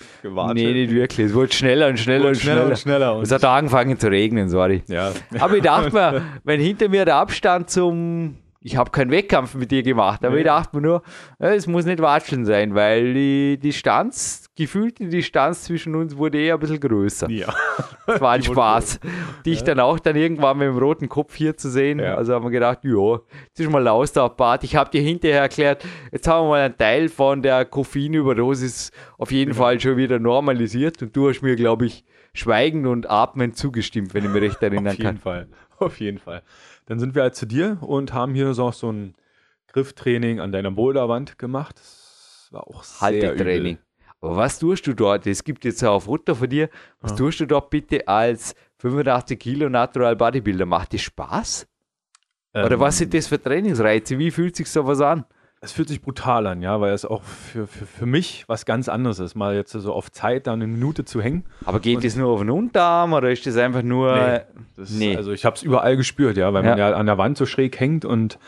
Nee, 0.54 0.72
nicht 0.72 0.92
wirklich. 0.94 1.26
Es 1.26 1.34
wurde 1.34 1.52
schneller 1.52 1.88
und 1.88 1.98
schneller 1.98 2.28
und 2.28 2.36
schneller. 2.36 2.66
und 2.66 2.78
schneller. 2.78 3.16
Und 3.16 3.22
Es 3.24 3.32
hat 3.32 3.44
angefangen 3.44 3.98
zu 3.98 4.08
regnen, 4.08 4.48
sorry. 4.48 4.82
ja. 4.86 5.12
Aber 5.38 5.56
ich 5.56 5.62
dachte 5.62 5.92
mir, 5.92 6.22
wenn 6.44 6.60
hinter 6.60 6.88
mir 6.88 7.04
der 7.04 7.16
Abstand 7.16 7.68
zum. 7.68 8.36
Ich 8.60 8.76
habe 8.76 8.90
keinen 8.90 9.12
Wettkampf 9.12 9.54
mit 9.54 9.70
dir 9.70 9.84
gemacht, 9.84 10.24
aber 10.24 10.34
Nee. 10.34 10.40
ich 10.40 10.46
dachte 10.46 10.74
mir 10.76 10.82
nur, 10.82 11.02
ja, 11.38 11.50
es 11.54 11.68
muss 11.68 11.84
nicht 11.84 12.00
watscheln 12.02 12.44
sein, 12.44 12.74
weil 12.74 13.14
die 13.14 13.56
Distanz, 13.58 14.46
gefühlt 14.56 14.98
die 14.98 15.08
Distanz 15.08 15.62
zwischen 15.62 15.94
uns 15.94 16.16
wurde 16.16 16.38
eher 16.40 16.54
ein 16.54 16.60
bisschen 16.60 16.80
größer. 16.80 17.30
ja. 17.30 17.54
Das 18.08 18.22
war 18.22 18.32
ein 18.32 18.40
Die 18.40 18.46
Spaß. 18.46 19.00
Dich 19.44 19.62
dann 19.64 19.78
auch 19.80 19.98
dann 19.98 20.16
irgendwann 20.16 20.56
mit 20.56 20.66
dem 20.66 20.78
roten 20.78 21.10
Kopf 21.10 21.34
hier 21.34 21.54
zu 21.58 21.68
sehen. 21.68 21.98
Ja. 21.98 22.14
Also 22.14 22.32
haben 22.32 22.42
wir 22.46 22.50
gedacht, 22.50 22.78
ja, 22.82 23.18
jetzt 23.48 23.60
ist 23.60 23.70
mal 23.70 23.80
eine 23.82 23.92
Ausdauerbad. 23.92 24.64
Ich 24.64 24.76
habe 24.76 24.88
dir 24.90 25.02
hinterher 25.02 25.42
erklärt, 25.42 25.84
jetzt 26.10 26.26
haben 26.26 26.46
wir 26.46 26.48
mal 26.48 26.60
einen 26.62 26.78
Teil 26.78 27.10
von 27.10 27.42
der 27.42 27.66
Koffeinüberdosis 27.66 28.90
auf 29.18 29.30
jeden 29.30 29.52
Genau. 29.52 29.62
Fall 29.62 29.78
schon 29.80 29.96
wieder 29.98 30.18
normalisiert 30.18 31.02
und 31.02 31.14
du 31.14 31.28
hast 31.28 31.42
mir, 31.42 31.54
glaube 31.56 31.86
ich, 31.86 32.04
schweigend 32.34 32.86
und 32.86 33.10
atmend 33.10 33.56
zugestimmt, 33.56 34.14
wenn 34.14 34.24
ich 34.24 34.30
mich 34.30 34.42
recht 34.42 34.62
erinnern 34.62 34.86
Auf 34.88 34.92
jeden 34.98 35.04
kann. 35.06 35.18
Fall. 35.18 35.48
Auf 35.78 36.00
jeden 36.00 36.18
Fall. 36.18 36.42
Dann 36.88 36.98
sind 36.98 37.14
wir 37.14 37.22
halt 37.22 37.34
zu 37.36 37.46
dir 37.46 37.78
und 37.82 38.12
haben 38.14 38.34
hier 38.34 38.54
so, 38.54 38.70
so 38.72 38.90
ein 38.90 39.14
Grifftraining 39.68 40.40
an 40.40 40.52
deiner 40.52 40.70
Boulderwand 40.70 41.38
gemacht. 41.38 41.76
Das 41.78 42.48
war 42.50 42.66
auch 42.66 42.82
sehr 42.82 43.00
Haltetraining. 43.28 43.74
übel. 43.74 43.84
Aber 44.20 44.36
was 44.36 44.58
tust 44.58 44.86
du 44.86 44.94
dort? 44.94 45.26
Es 45.26 45.44
gibt 45.44 45.64
jetzt 45.66 45.84
auch 45.84 46.00
Foto 46.00 46.34
von 46.34 46.48
dir. 46.48 46.70
Was 47.00 47.12
Ja. 47.12 47.16
tust 47.18 47.40
du 47.40 47.46
dort 47.46 47.68
bitte 47.70 48.08
als 48.08 48.54
85 48.78 49.38
Kilo 49.38 49.68
Natural 49.68 50.16
Bodybuilder? 50.16 50.64
Macht 50.66 50.94
das 50.94 51.02
Spaß? 51.02 51.68
Oder 52.54 52.72
Ähm, 52.72 52.80
was 52.80 52.98
sind 52.98 53.12
das 53.12 53.26
für 53.28 53.40
Trainingsreize? 53.40 54.18
Wie 54.18 54.30
fühlt 54.30 54.56
sich 54.56 54.68
sowas 54.70 55.00
an? 55.02 55.24
Es 55.60 55.72
fühlt 55.72 55.88
sich 55.88 56.00
brutal 56.00 56.46
an, 56.46 56.62
ja, 56.62 56.80
weil 56.80 56.92
es 56.92 57.04
auch 57.04 57.24
für, 57.24 57.66
für, 57.66 57.84
für 57.84 58.06
mich 58.06 58.44
was 58.46 58.64
ganz 58.64 58.88
anderes 58.88 59.18
ist, 59.18 59.34
mal 59.34 59.56
jetzt 59.56 59.72
so 59.72 59.92
auf 59.92 60.12
Zeit 60.12 60.46
da 60.46 60.52
eine 60.52 60.68
Minute 60.68 61.04
zu 61.04 61.20
hängen. 61.20 61.44
Aber 61.64 61.80
geht 61.80 62.04
das 62.04 62.14
nur 62.14 62.28
auf 62.30 62.40
den 62.40 62.50
Unterarm 62.50 63.12
oder 63.12 63.30
ist 63.32 63.44
das 63.44 63.56
einfach 63.56 63.82
nur. 63.82 64.14
Nee. 64.16 64.40
Das, 64.76 64.90
Nee. 64.90 65.16
Also 65.16 65.32
ich 65.32 65.44
habe 65.44 65.56
es 65.56 65.62
überall 65.64 65.96
gespürt, 65.96 66.36
ja, 66.36 66.52
weil 66.52 66.62
man 66.62 66.78
Ja. 66.78 66.90
ja 66.90 66.96
an 66.96 67.06
der 67.06 67.18
Wand 67.18 67.36
so 67.38 67.44
schräg 67.44 67.80
hängt 67.80 68.04
und 68.04 68.38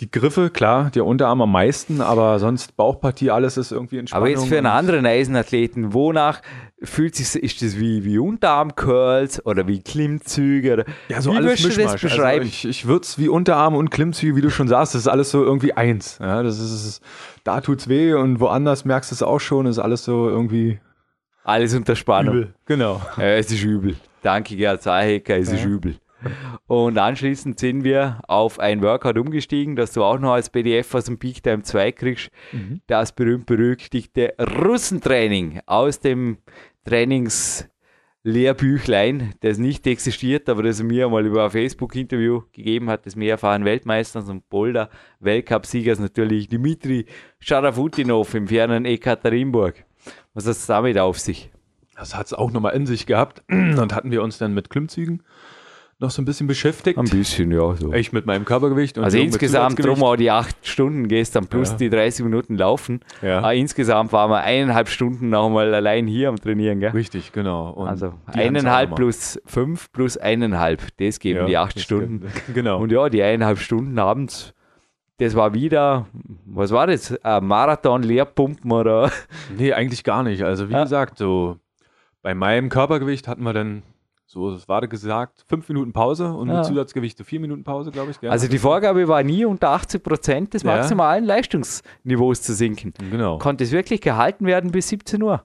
die 0.00 0.10
Griffe, 0.10 0.50
klar, 0.50 0.90
der 0.90 1.04
Unterarm 1.06 1.40
am 1.42 1.52
meisten, 1.52 2.00
aber 2.00 2.38
sonst 2.38 2.76
Bauchpartie, 2.76 3.30
alles 3.30 3.56
ist 3.56 3.72
irgendwie 3.72 3.98
Entspannung. 3.98 4.22
Aber 4.26 4.30
jetzt 4.30 4.46
für 4.46 4.58
einen 4.58 4.66
anderen 4.66 5.06
Eisenathleten, 5.06 5.92
wonach 5.94 6.40
fühlt 6.82 7.14
sich 7.14 7.34
ist 7.42 7.62
das 7.62 7.78
wie, 7.78 8.04
wie 8.04 8.18
Unterarm-Curls 8.18 9.46
oder 9.46 9.66
wie 9.66 9.80
Klimmzüge? 9.82 10.72
Oder 10.74 10.84
Ja, 11.08 11.20
so 11.20 11.32
wie 11.32 11.36
alles 11.36 11.46
würdest 11.46 11.64
du 11.64 11.68
das 11.68 11.76
Mischmasch. 11.92 12.02
beschreiben? 12.02 12.40
Also 12.44 12.48
ich 12.48 12.64
ich 12.66 12.86
würde 12.86 13.04
es 13.04 13.18
wie 13.18 13.28
Unterarm 13.28 13.74
und 13.74 13.90
Klimmzüge, 13.90 14.36
wie 14.36 14.40
du 14.40 14.50
schon 14.50 14.68
sagst, 14.68 14.94
das 14.94 15.02
ist 15.02 15.08
alles 15.08 15.30
so 15.30 15.42
irgendwie 15.44 15.72
eins. 15.72 16.18
Ja, 16.20 16.42
das 16.42 16.58
ist, 16.58 17.00
da 17.44 17.60
tut's 17.60 17.88
weh 17.88 18.14
und 18.14 18.40
woanders 18.40 18.84
merkst 18.84 19.10
du 19.10 19.14
es 19.14 19.22
auch 19.22 19.38
schon, 19.40 19.66
ist 19.66 19.78
alles 19.78 20.04
so 20.04 20.28
irgendwie 20.28 20.78
Alles 21.44 21.74
unter 21.74 21.94
Spannung. 21.96 22.34
übel. 22.34 22.54
Genau. 22.66 23.00
Ja, 23.16 23.24
es 23.34 23.50
ist 23.50 23.62
übel. 23.62 23.96
Danke, 24.22 24.56
Gerhard 24.56 24.82
Zahecker, 24.82 25.36
es 25.38 25.52
ist 25.52 25.60
Ja. 25.62 25.68
übel. 25.68 25.96
Und 26.66 26.98
anschließend 26.98 27.58
sind 27.58 27.84
wir 27.84 28.20
auf 28.26 28.58
ein 28.58 28.82
Workout 28.82 29.18
umgestiegen, 29.18 29.76
das 29.76 29.92
du 29.92 30.02
auch 30.02 30.18
noch 30.18 30.32
als 30.32 30.50
PDF 30.50 30.94
aus 30.94 31.04
dem 31.04 31.18
Peak 31.18 31.42
Time 31.42 31.62
2 31.62 31.92
kriegst. 31.92 32.30
Mhm. 32.52 32.80
Das 32.86 33.12
berühmt-berüchtigte 33.12 34.34
Russentraining 34.38 35.60
aus 35.66 36.00
dem 36.00 36.38
Trainingslehrbüchlein, 36.84 39.34
das 39.40 39.58
nicht 39.58 39.86
existiert, 39.86 40.48
aber 40.48 40.62
das 40.62 40.82
mir 40.82 41.08
mal 41.08 41.26
über 41.26 41.44
ein 41.44 41.50
Facebook-Interview 41.50 42.42
gegeben 42.52 42.88
hat, 42.90 43.06
des 43.06 43.16
mehrfachen 43.16 43.64
Weltmeisters 43.64 44.28
und 44.28 44.48
Boulder 44.48 44.90
Weltcup-Siegers 45.20 45.98
natürlich 45.98 46.48
Dimitri 46.48 47.06
Scharafutinov 47.40 48.34
im 48.34 48.48
fernen 48.48 48.84
Ekaterinburg. 48.84 49.84
Was 50.34 50.46
hat 50.46 50.52
es 50.52 50.66
damit 50.66 50.98
auf 50.98 51.18
sich? 51.18 51.50
Das 51.96 52.16
hat 52.16 52.26
es 52.26 52.32
auch 52.32 52.50
nochmal 52.50 52.74
in 52.74 52.86
sich 52.86 53.06
gehabt. 53.06 53.42
Und 53.48 53.94
hatten 53.94 54.10
wir 54.10 54.22
uns 54.22 54.38
dann 54.38 54.54
mit 54.54 54.70
Klimmzügen 54.70 55.22
noch 56.04 56.10
so 56.10 56.22
ein 56.22 56.24
bisschen 56.24 56.46
beschäftigt. 56.46 56.98
Ein 56.98 57.04
bisschen, 57.06 57.50
ja. 57.50 57.74
So. 57.74 57.92
Ich 57.92 58.12
mit 58.12 58.26
meinem 58.26 58.44
Körpergewicht. 58.44 58.96
Und 58.98 59.04
Also 59.04 59.18
insgesamt 59.18 59.84
drum 59.84 60.02
auch 60.02 60.16
die 60.16 60.30
acht 60.30 60.56
Stunden 60.66 61.08
gestern 61.08 61.46
plus 61.46 61.70
Ja. 61.72 61.76
die 61.78 61.90
30 61.90 62.24
Minuten 62.24 62.56
laufen. 62.56 63.00
Ja. 63.22 63.38
Aber 63.38 63.54
insgesamt 63.54 64.12
waren 64.12 64.30
wir 64.30 64.42
eineinhalb 64.42 64.88
Stunden 64.88 65.30
noch 65.30 65.48
mal 65.50 65.74
allein 65.74 66.06
hier 66.06 66.28
am 66.28 66.36
Trainieren, 66.36 66.80
gell? 66.80 66.90
Richtig, 66.90 67.32
genau. 67.32 67.70
Und 67.70 67.88
Also 67.88 68.14
eineinhalb 68.26 68.94
plus 68.94 69.40
fünf 69.46 69.90
plus 69.92 70.16
eineinhalb, 70.16 70.82
das 70.98 71.18
geben 71.18 71.40
Ja, 71.40 71.46
die 71.46 71.56
acht 71.58 71.80
Stunden. 71.80 72.20
gibt- 72.20 72.42
Genau. 72.54 72.78
Und 72.80 72.92
ja, 72.92 73.08
die 73.08 73.22
eineinhalb 73.22 73.58
Stunden 73.58 73.98
abends, 73.98 74.54
das 75.18 75.34
war 75.36 75.54
wieder, 75.54 76.06
was 76.44 76.70
war 76.72 76.86
das? 76.86 77.12
Ein 77.24 77.46
Marathon, 77.46 78.02
Leerpumpen 78.02 78.70
oder? 78.72 79.10
Nee, 79.56 79.72
eigentlich 79.72 80.04
gar 80.04 80.22
nicht. 80.22 80.42
Also 80.42 80.68
wie 80.68 80.72
Ja. 80.72 80.82
gesagt, 80.82 81.18
so 81.18 81.56
bei 82.22 82.34
meinem 82.34 82.68
Körpergewicht 82.68 83.28
hatten 83.28 83.42
wir 83.44 83.52
dann, 83.52 83.82
so 84.26 84.50
das 84.50 84.68
war 84.68 84.80
gesagt, 84.88 85.44
fünf 85.48 85.68
Minuten 85.68 85.92
Pause 85.92 86.32
und 86.32 86.48
Ja. 86.48 86.56
mit 86.56 86.64
Zusatzgewicht 86.64 87.16
so 87.18 87.24
vier 87.24 87.40
Minuten 87.40 87.62
Pause, 87.64 87.90
glaube 87.90 88.10
ich. 88.10 88.20
Gell? 88.20 88.30
Also 88.30 88.48
die 88.48 88.58
Vorgabe 88.58 89.06
war 89.06 89.22
nie 89.22 89.44
unter 89.44 89.70
80 89.70 90.02
Prozent 90.02 90.54
des 90.54 90.62
Ja. 90.62 90.76
maximalen 90.76 91.24
Leistungsniveaus 91.24 92.42
zu 92.42 92.54
sinken. 92.54 92.92
genau. 93.10 93.38
Konnte 93.38 93.64
es 93.64 93.72
wirklich 93.72 94.00
gehalten 94.00 94.46
werden 94.46 94.70
bis 94.72 94.88
17 94.88 95.22
Uhr? 95.22 95.44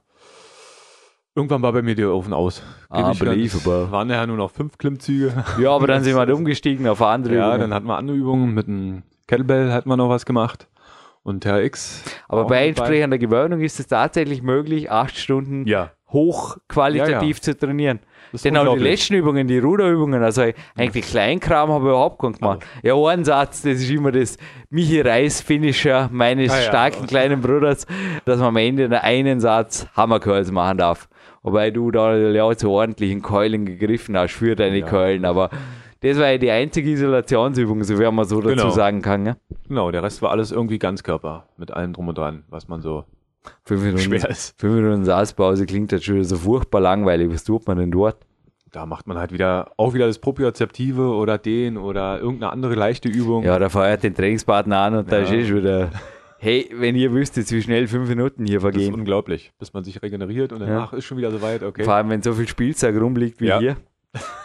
Irgendwann 1.36 1.61
war 1.61 1.71
bei 1.71 1.82
mir 1.82 1.95
der 1.95 2.09
Ofen 2.11 2.34
aus. 2.34 2.63
Ah, 2.89 3.11
unbelievable. 3.11 3.91
Waren 3.91 4.09
ja 4.09 4.25
nur 4.25 4.36
noch 4.38 4.51
fünf 4.51 4.77
Klimmzüge. 4.77 5.45
Ja, 5.59 5.71
aber 5.71 5.88
dann 5.88 6.03
sind 6.03 6.15
wir 6.15 6.19
halt 6.19 6.32
umgestiegen 6.34 6.88
auf 6.88 7.01
andere 7.01 7.36
ja, 7.36 7.47
Übungen. 7.49 7.61
dann 7.61 7.73
hatten 7.73 7.88
wir 7.88 7.97
andere 7.97 8.17
Übungen. 8.17 8.53
Mit 8.53 8.67
einem 8.67 9.03
Kettlebell 9.27 9.71
hatten 9.71 9.88
wir 9.89 9.95
noch 9.97 10.09
was 10.09 10.25
gemacht. 10.25 10.67
Und 11.21 11.43
TRX. 11.43 12.03
Aber 12.27 12.45
bei 12.45 12.67
entsprechender 12.69 13.17
Gewöhnung 13.17 13.61
ist 13.61 13.80
es 13.80 13.88
tatsächlich 13.88 14.41
möglich, 14.41 14.89
acht 14.89 15.15
Stunden 15.17 15.67
Ja, 15.67 15.91
hochqualitativ 16.11 17.38
Ja, 17.38 17.41
zu 17.43 17.57
trainieren. 17.57 17.99
Das 18.32 18.41
Denn 18.43 18.57
auch 18.57 18.75
die 18.77 18.84
letzten 18.84 19.15
Übungen, 19.15 19.47
die 19.47 19.59
Ruderübungen, 19.59 20.21
also 20.23 20.43
eigentlich 20.75 21.05
Kleinkram 21.05 21.69
habe 21.69 21.86
ich 21.86 21.89
überhaupt 21.89 22.19
keinen 22.19 22.34
gemacht. 22.34 22.59
Ja, 22.84 22.95
ein 22.95 23.23
Satz, 23.25 23.61
das 23.61 23.75
ist 23.75 23.89
immer 23.89 24.11
das 24.11 24.38
Michi 24.69 25.01
Reis-Finisher 25.01 26.09
meines 26.11 26.51
Ah, 26.51 26.57
ja. 26.57 26.61
starken 26.63 27.07
kleinen 27.07 27.41
Bruders, 27.41 27.86
dass 28.25 28.39
man 28.39 28.49
am 28.49 28.57
Ende 28.57 28.84
in 28.84 28.93
einen 28.93 29.39
Satz 29.39 29.88
Hammercurls 29.95 30.51
machen 30.51 30.77
darf. 30.77 31.07
Wobei 31.41 31.71
du 31.71 31.89
da 31.91 32.15
ja 32.17 32.55
zu 32.55 32.69
ordentlichen 32.69 33.21
Keulen 33.21 33.65
gegriffen 33.65 34.17
hast 34.17 34.34
für 34.34 34.55
deine 34.55 34.80
Ja. 34.80 34.86
Keulen, 34.86 35.25
aber 35.25 35.49
das 36.01 36.17
war 36.17 36.30
ja 36.32 36.38
die 36.38 36.51
einzige 36.51 36.89
Isolationsübung, 36.91 37.84
so 37.84 37.97
wie 37.99 38.09
man 38.11 38.25
so 38.25 38.41
dazu 38.41 38.55
Genau. 38.55 38.69
sagen 38.69 39.01
kann. 39.01 39.23
Ne? 39.23 39.38
Genau, 39.67 39.91
der 39.91 40.03
Rest 40.03 40.21
war 40.21 40.32
alles 40.32 40.51
irgendwie 40.51 40.80
Ganzkörper. 40.80 41.45
Mit 41.57 41.71
allem 41.71 41.93
drum 41.93 42.07
und 42.09 42.17
dran, 42.17 42.43
was 42.49 42.67
man 42.67 42.82
so 42.82 43.03
Fünf 43.65 43.81
Minuten, 43.81 43.99
schwer 44.03 44.29
ist. 44.29 44.59
fünf 44.59 44.75
Minuten 44.75 45.05
Satzpause 45.05 45.65
klingt 45.65 45.91
jetzt 45.91 46.05
schon 46.05 46.15
wieder 46.15 46.25
so 46.25 46.37
furchtbar 46.37 46.81
langweilig. 46.81 47.29
Was 47.31 47.43
tut 47.43 47.67
man 47.67 47.77
denn 47.77 47.91
dort? 47.91 48.17
Da 48.71 48.85
macht 48.85 49.07
man 49.07 49.17
halt 49.17 49.31
wieder 49.31 49.71
auch 49.77 49.93
wieder 49.93 50.05
das 50.07 50.19
Propriozeptive 50.19 51.01
oder 51.15 51.37
den 51.37 51.77
oder 51.77 52.19
irgendeine 52.19 52.51
andere 52.53 52.75
leichte 52.75 53.09
Übung. 53.09 53.43
Ja, 53.43 53.57
da 53.57 53.69
feuert 53.69 54.03
den 54.03 54.13
Trainingspartner 54.13 54.77
an 54.77 54.95
und 54.95 55.11
da 55.11 55.17
Ja. 55.17 55.23
ist 55.23 55.31
eh 55.31 55.45
schon 55.45 55.57
wieder, 55.57 55.89
hey, 56.37 56.69
wenn 56.75 56.95
ihr 56.95 57.11
wüsstet, 57.11 57.49
wie 57.51 57.61
schnell 57.63 57.87
fünf 57.87 58.07
Minuten 58.09 58.45
hier 58.45 58.59
das 58.59 58.69
ist 58.69 58.75
vergehen. 58.75 58.93
unglaublich, 58.93 59.51
bis 59.57 59.73
man 59.73 59.83
sich 59.83 60.01
regeneriert 60.03 60.53
und 60.53 60.59
danach 60.59 60.93
ist 60.93 61.05
schon 61.05 61.17
wieder 61.17 61.31
soweit, 61.31 61.63
okay. 61.63 61.83
Vor 61.83 61.93
allem, 61.95 62.09
wenn 62.09 62.21
so 62.21 62.33
viel 62.33 62.47
Spielzeug 62.47 62.95
rumliegt 62.99 63.41
wie 63.41 63.47
Ja. 63.47 63.59
hier. 63.59 63.77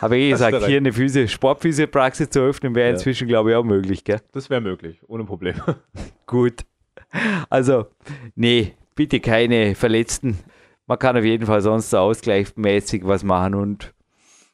Habe 0.01 0.17
ich 0.17 0.31
gesagt, 0.33 0.65
hier 0.67 0.79
eine 0.79 0.93
Physio 0.93 1.27
Sportphysiopraxis 1.27 2.31
zu 2.31 2.41
öffnen, 2.41 2.75
wäre 2.75 2.89
Ja. 2.89 2.95
inzwischen, 2.95 3.29
glaube 3.29 3.51
ich, 3.51 3.57
auch 3.57 3.65
möglich, 3.65 4.05
gell? 4.05 4.21
Das 4.33 4.49
wäre 4.49 4.61
möglich, 4.63 5.01
ohne 5.07 5.25
Problem. 5.25 5.57
Gut. 6.27 6.63
Also, 7.51 7.87
nee, 8.35 8.73
bitte 8.95 9.21
keine 9.21 9.75
Verletzten. 9.75 10.39
Man 10.87 10.99
kann 10.99 11.17
auf 11.17 11.25
jeden 11.25 11.47
Fall 11.47 11.61
sonst 11.61 11.91
so 11.91 11.99
ausgleichsmäßig 11.99 13.07
was 13.07 13.25
machen 13.25 13.55
und 13.55 13.95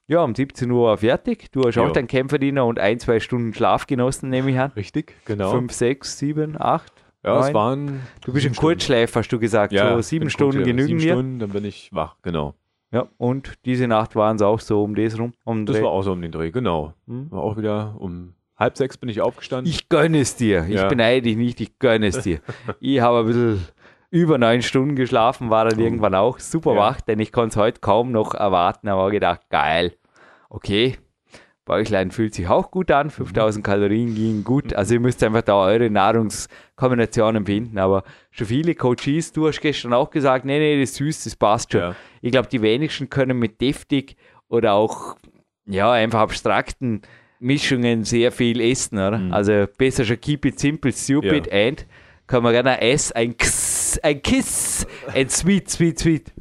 ja, 0.06 0.24
um 0.24 0.34
17 0.34 0.68
Uhr 0.72 0.88
war 0.88 0.98
fertig. 0.98 1.52
Du 1.52 1.62
hast 1.62 1.78
auch 1.78 1.92
deinen 1.92 2.08
Kämpferdiener 2.08 2.66
und 2.66 2.80
ein, 2.80 2.98
zwei 2.98 3.20
Stunden 3.20 3.54
Schlaf 3.54 3.86
genossen, 3.86 4.28
nehme 4.28 4.50
ich 4.50 4.58
an. 4.58 4.72
Richtig, 4.72 5.14
genau. 5.24 5.52
Fünf, 5.52 5.72
sechs, 5.72 6.18
sieben, 6.18 6.60
acht. 6.60 6.92
ja, 7.24 7.38
es 7.38 7.46
neun. 7.46 7.54
waren. 7.54 8.00
Du 8.24 8.32
bist 8.32 8.44
ein 8.46 8.56
Kurzschläfer, 8.56 9.20
hast 9.20 9.28
du 9.28 9.38
gesagt. 9.38 9.72
Ja, 9.72 9.94
so 9.94 10.02
sieben 10.02 10.28
Stunden 10.28 10.64
genügen 10.64 10.98
sieben 10.98 11.00
mir. 11.00 11.12
Stunden, 11.12 11.38
dann 11.38 11.50
bin 11.50 11.64
ich 11.64 11.90
wach, 11.92 12.16
genau. 12.22 12.54
Ja, 12.92 13.06
und 13.18 13.52
diese 13.64 13.86
Nacht 13.86 14.16
waren 14.16 14.34
es 14.34 14.42
auch 14.42 14.58
so 14.58 14.82
um 14.82 14.96
das 14.96 15.16
rum. 15.16 15.32
Um 15.44 15.64
Das 15.64 15.76
Dreh. 15.76 15.84
war 15.84 15.90
auch 15.92 16.02
so 16.02 16.10
um 16.10 16.20
den 16.22 16.32
Dreh, 16.32 16.50
genau. 16.50 16.92
Hm. 17.06 17.30
War 17.30 17.42
auch 17.42 17.56
wieder 17.56 17.94
um 18.00 18.34
halb 18.58 18.76
sechs 18.76 18.98
bin 18.98 19.08
ich 19.08 19.20
aufgestanden. 19.20 19.70
Ich 19.72 19.88
gönne 19.88 20.18
es 20.20 20.34
dir. 20.34 20.66
Ich 20.68 20.74
Ja. 20.74 20.88
beneide 20.88 21.22
dich 21.22 21.36
nicht, 21.36 21.60
ich 21.60 21.78
gönne 21.78 22.08
es 22.08 22.20
dir. 22.22 22.40
ich 22.80 23.00
habe 23.00 23.20
ein 23.20 23.26
bisschen 23.26 23.64
über 24.10 24.38
neun 24.38 24.62
Stunden 24.62 24.96
geschlafen, 24.96 25.50
war 25.50 25.68
dann 25.68 25.78
irgendwann 25.78 26.14
auch 26.14 26.38
super 26.38 26.74
Ja. 26.74 26.80
wach, 26.80 27.00
denn 27.00 27.20
ich 27.20 27.32
konnte 27.32 27.50
es 27.50 27.56
heute 27.56 27.80
kaum 27.80 28.10
noch 28.12 28.34
erwarten, 28.34 28.88
aber 28.88 29.10
gedacht, 29.10 29.42
geil. 29.50 29.94
Okay, 30.48 30.96
Bäuchlein 31.64 32.10
fühlt 32.10 32.34
sich 32.34 32.48
auch 32.48 32.72
gut 32.72 32.90
an, 32.90 33.10
5000 33.10 33.64
Kalorien 33.64 34.14
gingen 34.16 34.42
gut. 34.42 34.74
Also 34.74 34.94
ihr 34.94 35.00
müsst 35.00 35.22
einfach 35.22 35.42
da 35.42 35.54
eure 35.54 35.88
Nahrungskombinationen 35.88 37.46
finden, 37.46 37.78
aber 37.78 38.02
schon 38.32 38.48
viele 38.48 38.74
Coaches, 38.74 39.32
du 39.32 39.46
hast 39.46 39.60
gestern 39.60 39.92
auch 39.92 40.10
gesagt, 40.10 40.44
nee, 40.44 40.58
nee, 40.58 40.80
das 40.80 40.90
ist 40.90 40.96
süß, 40.96 41.24
das 41.24 41.36
passt 41.36 41.70
schon. 41.72 41.80
Ja. 41.80 41.94
Ich 42.22 42.32
glaube, 42.32 42.48
die 42.48 42.62
wenigsten 42.62 43.08
können 43.08 43.38
mit 43.38 43.60
deftig 43.60 44.16
oder 44.48 44.72
auch 44.72 45.16
ja, 45.66 45.92
einfach 45.92 46.20
abstrakten 46.20 47.02
Mischungen 47.38 48.02
sehr 48.02 48.32
viel 48.32 48.60
essen, 48.60 48.98
oder? 48.98 49.18
Mhm. 49.18 49.32
Also 49.32 49.66
besser 49.78 50.04
schon 50.04 50.20
keep 50.20 50.44
it 50.46 50.58
simple, 50.58 50.92
stupid 50.92 51.52
and 51.52 51.86
kann 52.26 52.42
man 52.42 52.52
gerne 52.52 52.80
S, 52.80 53.12
ein 53.12 53.30
X, 53.32 53.79
ein 53.98 54.22
Kiss, 54.22 54.86
ein 55.14 55.28
Sweet, 55.28 55.68
Sweet, 55.70 55.98
Sweet. 55.98 56.32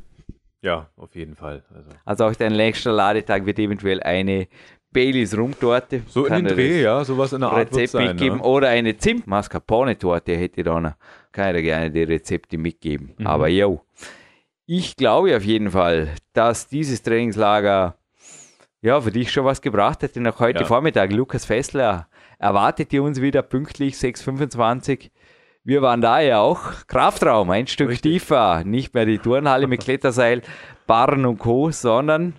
ja, 0.62 0.89
auf 0.97 1.16
jeden 1.16 1.36
Fall. 1.36 1.64
Also, 1.74 1.89
Also 2.06 2.26
auch 2.26 2.36
dein 2.36 2.54
nächster 2.54 2.91
Ladetag 2.91 3.45
wird 3.45 3.60
eventuell 3.60 4.02
eine 4.04 4.47
Baileys 4.91 5.38
Rumtorte. 5.38 6.02
so 6.08 6.26
in 6.26 6.34
den 6.34 6.47
Dreh, 6.47 6.82
ja, 6.82 7.04
sowas 7.06 7.32
in 7.34 7.41
der 7.41 7.50
Art 7.52 7.70
Rezept 7.72 7.89
sein. 7.89 8.08
mitgeben 8.08 8.38
Ne? 8.39 8.43
oder 8.43 8.70
eine 8.70 8.97
Zimt-Mascarpone-Torte 8.97 10.36
hätte 10.36 10.62
ich 10.62 10.66
da 10.66 10.80
noch. 10.80 10.93
Kann 11.32 11.50
ich 11.50 11.58
dir 11.58 11.64
gerne 11.64 11.91
die 11.91 12.04
Rezepte 12.04 12.58
mitgeben. 12.58 13.14
Mhm. 13.18 13.28
Aber 13.28 13.47
yo, 13.50 13.82
ich 14.66 14.95
glaube 14.95 15.36
auf 15.38 15.43
jeden 15.43 15.70
Fall, 15.72 16.10
dass 16.34 16.68
dieses 16.68 17.04
Trainingslager 17.04 17.95
ja 18.82 19.00
für 19.02 19.12
dich 19.12 19.32
schon 19.32 19.45
was 19.45 19.62
gebracht 19.62 20.02
hat. 20.04 20.16
Denn 20.16 20.26
auch 20.28 20.39
heute 20.39 20.62
Ja. 20.62 20.66
Vormittag, 20.66 21.12
Lukas 21.12 21.45
Fessler 21.45 22.08
erwartet 22.39 22.91
ihr 22.93 23.04
uns 23.04 23.22
wieder 23.22 23.41
pünktlich 23.43 23.93
6.25 23.95 25.12
wir 25.64 25.82
waren 25.82 26.01
da 26.01 26.20
ja 26.20 26.39
auch. 26.39 26.88
Kraftraum, 26.88 27.49
ein 27.51 27.68
Stück 27.68 27.89
Richtig. 27.89 28.14
tiefer. 28.14 28.64
Nicht 28.64 28.93
mehr 28.93 29.05
die 29.05 29.20
Turnhalle 29.20 29.68
mit 29.68 29.82
Kletterseil, 29.84 30.41
Barren 30.88 31.26
und 31.26 31.38
Co., 31.38 31.72
sondern 31.72 32.34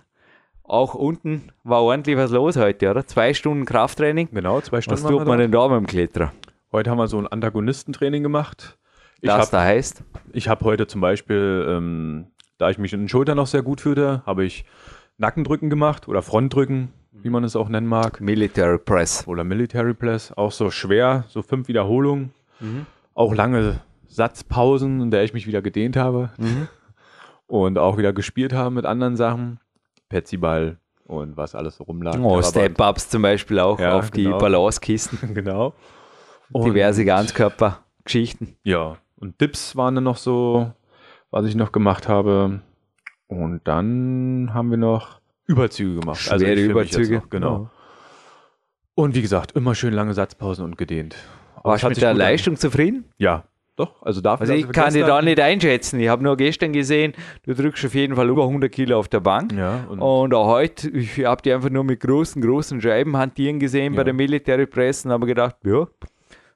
auch 0.64 0.94
unten 0.94 1.50
war 1.64 1.82
ordentlich 1.82 2.16
was 2.16 2.30
los 2.30 2.56
heute, 2.56 2.90
oder? 2.90 3.06
Zwei 3.06 3.34
Stunden 3.34 3.64
Krafttraining. 3.64 4.28
Genau, 4.32 4.60
zwei 4.60 4.80
Stunden. 4.80 5.02
Was 5.02 5.10
tut 5.10 5.26
man 5.26 5.38
denn 5.38 5.50
da 5.52 5.68
mit 5.68 5.78
dem 5.78 5.86
Kletterer? 5.86 6.32
Heute 6.72 6.90
haben 6.90 6.98
wir 6.98 7.08
so 7.08 7.18
ein 7.18 7.26
Antagonistentraining 7.26 8.22
gemacht. 8.22 8.78
Ich 9.20 9.28
Das 9.28 9.38
habe 9.38 9.48
da 9.50 9.62
heißt? 9.62 10.02
ich 10.32 10.48
hab 10.48 10.62
heute 10.62 10.86
zum 10.86 11.00
Beispiel, 11.00 11.66
ähm, 11.68 12.26
da 12.58 12.70
ich 12.70 12.78
mich 12.78 12.92
in 12.92 13.00
den 13.00 13.08
Schultern 13.08 13.36
noch 13.36 13.48
sehr 13.48 13.62
gut 13.62 13.80
fühlte, 13.80 14.22
habe 14.24 14.44
ich 14.44 14.64
Nackendrücken 15.18 15.68
gemacht 15.68 16.08
oder 16.08 16.22
Frontdrücken, 16.22 16.92
wie 17.12 17.28
man 17.28 17.44
es 17.44 17.56
auch 17.56 17.68
nennen 17.68 17.86
mag. 17.88 18.20
Military 18.20 18.78
Press. 18.78 19.26
Oder 19.26 19.44
Military 19.44 19.92
Press, 19.94 20.32
auch 20.32 20.52
so 20.52 20.70
schwer, 20.70 21.24
so 21.28 21.42
fünf 21.42 21.68
Wiederholungen. 21.68 22.32
Auch 23.20 23.34
lange 23.34 23.80
Satzpausen, 24.08 25.00
in 25.02 25.10
der 25.10 25.24
ich 25.24 25.34
mich 25.34 25.46
wieder 25.46 25.60
gedehnt 25.62 25.96
habe. 25.96 26.30
Und 27.46 27.78
auch 27.78 27.98
wieder 27.98 28.12
gespielt 28.12 28.52
habe 28.52 28.70
mit 28.70 28.86
anderen 28.86 29.16
Sachen. 29.16 29.58
Petsyball 30.08 30.78
und 31.06 31.36
was 31.36 31.54
alles 31.56 31.76
so 31.76 31.84
rumlag. 31.84 32.16
Oh. 32.20 32.40
Step-Ups 32.40 33.10
zum 33.10 33.22
Beispiel 33.22 33.58
auch 33.58 33.80
Ja, 33.80 33.98
auf 33.98 34.10
die 34.12 34.24
genau. 34.24 34.38
Balancekissen. 34.38 35.18
Genau. 35.34 35.74
Und- 36.52 36.64
Diverse 36.66 37.04
Ganzkörpergeschichten. 37.04 38.56
Ja, 38.62 38.96
und 39.16 39.40
Dips 39.40 39.74
waren 39.76 39.96
dann 39.96 40.04
noch 40.04 40.16
so, 40.16 40.72
was 41.32 41.44
ich 41.46 41.56
noch 41.56 41.72
gemacht 41.72 42.08
habe. 42.08 42.60
Und 43.26 43.60
dann 43.64 44.50
haben 44.54 44.70
wir 44.70 44.78
noch 44.78 45.20
Überzüge 45.46 45.98
gemacht. 46.00 46.20
Schwere 46.20 46.52
ich 46.52 46.60
für 46.60 46.74
mich 46.74 46.92
Überzüge. 46.92 47.16
Noch, 47.16 47.30
genau. 47.30 47.58
Ja. 47.64 47.70
Und 48.94 49.14
wie 49.16 49.22
gesagt, 49.22 49.52
immer 49.52 49.74
schön 49.74 49.92
lange 49.92 50.14
Satzpausen 50.14 50.64
und 50.64 50.78
gedehnt. 50.78 51.16
Warst 51.62 51.84
du 51.84 51.88
mit 51.88 51.96
der 52.00 52.12
gut 52.12 52.20
an- 52.20 52.28
Leistung 52.28 52.56
zufrieden? 52.56 53.04
Ja, 53.18 53.44
doch. 53.76 54.02
Also 54.02 54.20
dafür. 54.20 54.42
Also 54.42 54.52
ich 54.54 54.62
kann 54.70 54.92
dir 54.92 55.00
gestern- 55.00 55.08
da 55.08 55.22
nicht 55.22 55.40
einschätzen. 55.40 56.00
Ich 56.00 56.08
habe 56.08 56.22
nur 56.22 56.36
gestern 56.36 56.72
gesehen, 56.72 57.12
du 57.44 57.54
drückst 57.54 57.84
auf 57.86 57.94
jeden 57.94 58.14
Fall 58.16 58.28
über 58.28 58.46
100 58.46 58.70
Kilo 58.72 58.98
auf 58.98 59.08
der 59.08 59.20
Bank. 59.20 59.52
Ja, 59.52 59.84
und, 59.88 60.00
Und 60.00 60.34
auch 60.34 60.46
heute, 60.46 60.90
ich 60.90 61.24
habe 61.24 61.42
die 61.42 61.52
einfach 61.52 61.70
nur 61.70 61.84
mit 61.84 62.00
großen, 62.00 62.40
großen 62.42 62.80
Scheiben 62.80 63.16
hantieren 63.16 63.58
gesehen 63.58 63.92
bei 63.94 63.98
Ja. 64.00 64.04
der 64.04 64.14
Military 64.14 64.66
Press 64.66 65.04
und 65.04 65.12
habe 65.12 65.26
gedacht, 65.26 65.56
ja, 65.64 65.86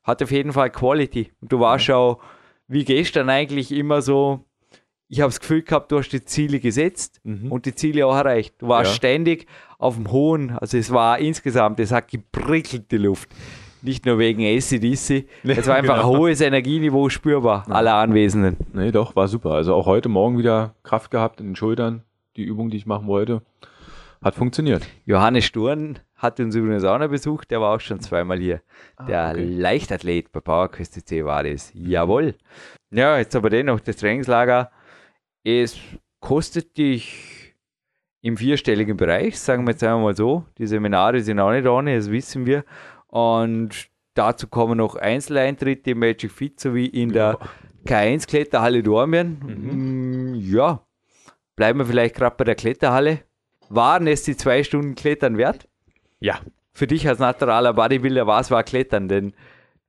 hat 0.02 0.22
auf 0.22 0.30
jeden 0.30 0.52
Fall 0.52 0.70
Quality. 0.70 1.30
Du 1.40 1.60
warst 1.60 1.90
auch 1.90 2.20
wie 2.68 2.84
gestern 2.84 3.28
eigentlich 3.30 3.72
immer 3.72 4.00
so, 4.02 4.40
ich 5.08 5.20
habe 5.20 5.28
das 5.30 5.40
Gefühl 5.40 5.62
gehabt, 5.62 5.92
du 5.92 5.98
hast 5.98 6.10
die 6.10 6.24
Ziele 6.24 6.60
gesetzt 6.60 7.20
Mhm. 7.24 7.52
und 7.52 7.66
die 7.66 7.74
Ziele 7.74 8.06
auch 8.06 8.14
erreicht. 8.16 8.54
Du 8.58 8.68
warst 8.68 8.90
Ja. 8.92 8.96
ständig 8.96 9.46
auf 9.78 9.96
dem 9.96 10.10
Hohen, 10.10 10.50
also 10.58 10.76
es 10.78 10.90
war 10.92 11.18
insgesamt, 11.18 11.78
es 11.80 11.92
hat 11.92 12.08
geprickelt 12.10 12.90
die 12.90 12.96
Luft. 12.98 13.28
Nicht 13.84 14.06
nur 14.06 14.18
wegen 14.18 14.42
ACDC, 14.42 15.28
es 15.44 15.66
war 15.68 15.76
einfach 15.76 15.96
genau. 15.96 16.12
ein 16.12 16.18
hohes 16.18 16.40
Energieniveau 16.40 17.10
spürbar, 17.10 17.66
aller 17.68 17.94
Anwesenden. 17.96 18.56
nee, 18.72 18.90
doch, 18.90 19.14
war 19.14 19.28
super. 19.28 19.50
Also 19.50 19.74
auch 19.74 19.84
heute 19.84 20.08
Morgen 20.08 20.38
wieder 20.38 20.74
Kraft 20.82 21.10
gehabt 21.10 21.40
in 21.40 21.48
den 21.48 21.56
Schultern. 21.56 22.02
Die 22.36 22.44
Übung, 22.44 22.70
die 22.70 22.78
ich 22.78 22.86
machen 22.86 23.06
wollte, 23.06 23.42
hat 24.22 24.34
funktioniert. 24.34 24.86
Johannes 25.04 25.44
Sturm 25.44 25.96
hat 26.16 26.40
uns 26.40 26.54
übrigens 26.54 26.82
auch 26.84 26.98
noch 26.98 27.08
besucht, 27.08 27.50
der 27.50 27.60
war 27.60 27.76
auch 27.76 27.80
schon 27.80 28.00
zweimal 28.00 28.38
hier. 28.38 28.62
Ah, 28.96 29.04
der 29.04 29.30
okay. 29.32 29.44
Leichtathlet 29.44 30.32
bei 30.32 30.40
PowerQuest 30.40 30.94
CC 30.94 31.24
war 31.26 31.44
das. 31.44 31.70
Jawohl. 31.74 32.34
Ja, 32.90 33.18
jetzt 33.18 33.36
aber 33.36 33.50
dennoch 33.50 33.80
das 33.80 33.98
Trainingslager. 33.98 34.70
Es 35.44 35.76
kostet 36.20 36.78
dich 36.78 37.54
im 38.22 38.38
vierstelligen 38.38 38.96
Bereich, 38.96 39.38
sagen 39.38 39.66
wir 39.66 39.72
jetzt 39.72 39.84
einmal 39.84 40.16
so. 40.16 40.46
Die 40.56 40.66
Seminare 40.66 41.20
sind 41.20 41.38
auch 41.38 41.52
nicht 41.52 41.66
ohne, 41.66 41.94
das 41.94 42.10
wissen 42.10 42.46
wir. 42.46 42.64
Und 43.14 43.70
dazu 44.14 44.48
kommen 44.48 44.78
noch 44.78 44.96
Einzeleintritte 44.96 45.92
im 45.92 46.00
Magic 46.00 46.32
Fit 46.32 46.58
sowie 46.58 46.86
in 46.86 47.12
der 47.12 47.38
K1 47.86 48.26
Kletterhalle 48.26 48.82
Dormien. 48.82 49.38
Mm, 50.32 50.34
Ja, 50.34 50.80
bleiben 51.54 51.78
wir 51.78 51.86
vielleicht 51.86 52.16
gerade 52.16 52.34
bei 52.36 52.42
der 52.42 52.56
Kletterhalle. 52.56 53.20
Waren 53.68 54.08
es 54.08 54.24
die 54.24 54.36
zwei 54.36 54.64
Stunden 54.64 54.96
Klettern 54.96 55.36
wert? 55.38 55.68
Ja, 56.18 56.40
Für 56.72 56.88
dich 56.88 57.06
als 57.06 57.20
naturaler 57.20 57.72
Bodybuilder, 57.72 58.26
was 58.26 58.50
war 58.50 58.64
Klettern? 58.64 59.06
Denn 59.08 59.32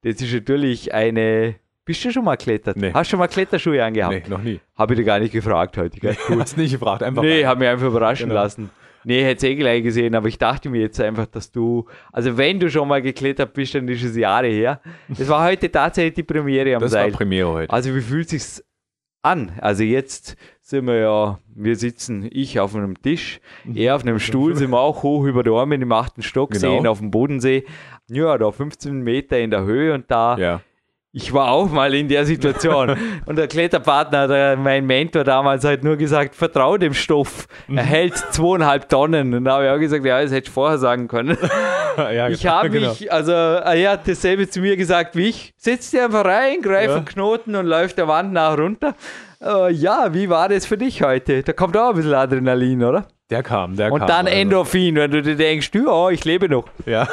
das 0.03 0.21
ist 0.21 0.32
natürlich 0.32 0.93
eine. 0.93 1.55
Bist 1.84 2.05
du 2.05 2.11
schon 2.11 2.26
mal 2.26 2.36
geklettert? 2.38 2.78
Nee. 2.78 2.91
Hast 2.93 3.07
du 3.07 3.11
schon 3.11 3.19
mal 3.19 3.28
Kletterschuhe 3.28 3.84
angehabt? 3.84 4.13
nee, 4.13 4.23
noch 4.30 4.41
nie. 4.43 4.59
Habe 4.76 4.93
ich 4.93 4.99
dir 4.99 5.03
gar 5.05 5.17
nicht 5.19 5.32
gefragt 5.32 5.78
heute. 5.78 5.99
Du 5.99 6.09
hast 6.39 6.57
nicht 6.57 6.73
gefragt, 6.73 7.01
einfach. 7.01 7.23
Nee, 7.23 7.43
habe 7.45 7.59
mich 7.61 7.69
einfach 7.69 7.88
überraschen 7.88 8.30
Genau. 8.30 8.41
lassen. 8.41 8.69
Nee, 9.06 9.24
hätte 9.24 9.45
es 9.47 9.51
eh 9.51 9.56
gleich 9.56 9.84
gesehen, 9.84 10.16
aber 10.16 10.28
ich 10.28 10.38
dachte 10.38 10.70
mir 10.70 10.82
jetzt 10.82 10.99
einfach, 10.99 11.26
dass 11.28 11.51
du, 11.51 11.86
also 12.12 12.38
wenn 12.38 12.60
du 12.60 12.70
schon 12.70 12.88
mal 12.88 13.01
geklettert 13.01 13.53
bist, 13.53 13.76
dann 13.76 13.88
ist 13.88 14.03
es 14.03 14.16
Jahre 14.18 14.47
her. 14.47 14.82
Es 15.18 15.30
war 15.30 15.45
heute 15.47 15.72
tatsächlich 15.72 16.16
die 16.16 16.24
Premiere 16.24 16.76
am 16.76 16.82
das 16.82 16.91
war 16.93 17.01
Seil. 17.03 17.12
Premiere 17.12 17.49
heute. 17.51 17.74
Also 17.74 17.93
wie 17.95 18.01
fühlt 18.01 18.30
sich's 18.30 18.64
an? 19.22 19.51
Also 19.62 19.84
jetzt 19.84 20.36
sind 20.62 20.86
wir 20.88 20.95
ja, 20.99 21.39
wir 21.53 21.76
sitzen, 21.76 22.28
ich 22.32 22.60
auf 22.60 22.76
einem 22.76 22.99
Tisch, 23.01 23.39
er 23.74 23.95
auf 23.95 24.01
einem 24.03 24.20
Stuhl, 24.20 24.56
sind 24.56 24.72
wir 24.72 24.80
auch 24.80 25.03
hoch 25.03 25.26
über 25.26 25.43
der 25.43 25.53
Arme 25.53 25.76
im 25.76 25.91
achten 25.91 26.22
Stock, 26.24 26.51
Genau. 26.51 26.60
sehen 26.78 26.88
auf 26.88 26.99
dem 26.99 27.12
Bodensee. 27.12 27.66
Ja, 28.10 28.38
da 28.38 28.51
15 28.51 29.01
Meter 29.01 29.39
in 29.39 29.51
der 29.51 29.64
Höhe 29.64 29.93
und 29.93 30.10
da 30.10 30.38
ja. 30.38 30.62
Ich 31.18 31.32
war 31.32 31.49
auch 31.49 31.72
mal 31.72 31.93
in 31.93 32.09
der 32.09 32.26
Situation. 32.26 32.97
Und 33.26 33.38
der 33.38 33.47
Kletterpartner, 33.47 34.28
der, 34.28 34.57
mein 34.57 34.86
Mentor 34.86 35.24
damals, 35.24 35.63
hat 35.63 35.82
nur 35.82 35.95
gesagt, 35.95 36.36
vertrau 36.36 36.78
dem 36.78 36.93
Stoff. 36.93 37.47
Mhm. 37.70 37.78
Er 37.78 37.84
hält 37.86 38.18
zweieinhalb 38.32 38.89
Tonnen. 38.89 39.34
Und 39.34 39.45
da 39.45 39.53
habe 39.53 39.66
ich 39.66 39.72
auch 39.72 39.80
gesagt, 39.80 40.03
ja, 40.03 40.22
das 40.22 40.32
hätte 40.34 40.47
ich 40.49 40.53
vorher 40.53 40.78
sagen 40.78 41.07
können. 41.07 41.38
ja 41.97 42.28
Ich 42.28 42.45
habe 42.45 42.70
genau. 42.70 42.89
mich, 42.89 43.09
also 43.13 43.32
er 43.32 43.91
hat 43.91 44.05
dasselbe 44.05 44.49
zu 44.49 44.59
mir 44.59 44.76
gesagt 44.76 45.16
wie 45.16 45.30
ich. 45.30 45.53
Setz 45.55 45.89
dir 45.89 46.03
einfach 46.03 46.26
rein, 46.26 46.61
greif 46.61 46.89
Ja. 46.89 46.97
einen 46.97 47.05
Knoten 47.05 47.55
und 47.55 47.66
läuft 47.66 47.97
der 47.97 48.09
Wand 48.09 48.34
nach 48.34 48.57
runter. 48.57 48.93
Äh, 49.41 49.72
ja, 49.72 50.13
wie 50.13 50.30
war 50.30 50.49
das 50.49 50.66
für 50.66 50.78
dich 50.78 51.01
heute? 51.01 51.43
Da 51.43 51.53
kommt 51.53 51.78
auch 51.78 51.91
ein 51.91 51.95
bisschen 51.95 52.13
Adrenalin, 52.13 52.84
oder? 52.84 53.07
Der 53.30 53.41
kam, 53.41 53.78
der 53.78 53.91
Und 53.93 53.99
kam. 53.99 54.07
dann 54.09 54.26
also. 54.28 54.38
Endorphin, 54.38 54.95
wenn 54.95 55.11
du 55.11 55.22
dir 55.22 55.38
denkst, 55.38 55.72
du, 55.72 55.89
oh, 55.89 56.09
ich 56.09 56.26
lebe 56.26 56.49
noch. 56.49 56.66
Ja. 56.86 57.07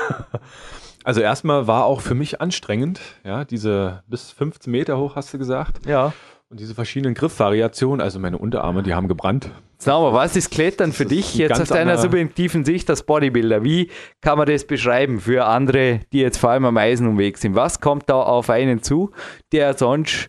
Also 1.04 1.20
erstmal 1.20 1.66
war 1.66 1.84
auch 1.84 2.00
für 2.00 2.14
mich 2.14 2.40
anstrengend, 2.40 3.00
ja, 3.24 3.44
diese 3.44 4.02
bis 4.06 4.30
15 4.32 4.70
Meter 4.70 4.98
hoch 4.98 5.16
hast 5.16 5.32
du 5.34 5.38
gesagt 5.38 5.84
Ja. 5.86 6.12
und 6.48 6.60
diese 6.60 6.74
verschiedenen 6.74 7.14
Griffvariationen, 7.14 8.00
also 8.00 8.18
meine 8.18 8.38
Unterarme, 8.38 8.82
die 8.82 8.94
haben 8.94 9.08
gebrannt. 9.08 9.50
Sag 9.78 9.94
mal, 10.00 10.12
was 10.12 10.36
ist 10.36 10.52
Klettern 10.52 10.92
für 10.92 11.02
Das 11.04 11.12
dich 11.12 11.34
jetzt 11.34 11.60
aus 11.60 11.68
deiner 11.68 11.98
subjektiven 11.98 12.64
Sicht 12.64 12.88
als 12.88 13.02
Bodybuilder? 13.02 13.64
Wie 13.64 13.90
kann 14.20 14.38
man 14.38 14.46
das 14.46 14.64
beschreiben 14.64 15.18
für 15.20 15.44
andere, 15.44 16.00
die 16.12 16.20
jetzt 16.20 16.38
vor 16.38 16.50
allem 16.50 16.66
am 16.66 16.76
Eisen 16.76 17.08
unterwegs 17.08 17.40
sind? 17.40 17.56
Was 17.56 17.80
kommt 17.80 18.08
da 18.08 18.14
auf 18.22 18.48
einen 18.48 18.80
zu, 18.82 19.10
der 19.50 19.74
sonst 19.76 20.28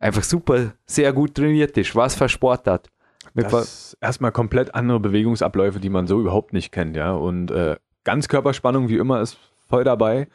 einfach 0.00 0.24
super, 0.24 0.72
sehr 0.84 1.12
gut 1.12 1.36
trainiert 1.36 1.78
ist? 1.78 1.94
Was 1.94 2.16
für 2.16 2.28
Sport 2.28 2.66
hat? 2.66 2.88
Das 3.34 3.96
erstmal 4.00 4.32
komplett 4.32 4.74
andere 4.74 4.98
Bewegungsabläufe, 4.98 5.78
die 5.78 5.90
man 5.90 6.06
so 6.08 6.18
überhaupt 6.18 6.52
nicht 6.52 6.72
kennt, 6.72 6.96
ja. 6.96 7.12
Und 7.12 7.50
äh, 7.52 7.76
Ganzkörperspannung 8.02 8.88
wie 8.88 8.96
immer 8.96 9.20
ist 9.20 9.36
voll 9.68 9.84
dabei. 9.84 10.28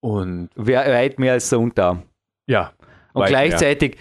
Und 0.00 0.48
wer- 0.56 0.86
weit 0.92 1.18
mehr 1.18 1.32
als 1.34 1.48
der 1.50 1.60
Unterarm. 1.60 2.02
ja. 2.46 2.72
Und 3.12 3.22
weit 3.22 3.30
mehr. 3.32 3.40
gleichzeitig 3.48 3.96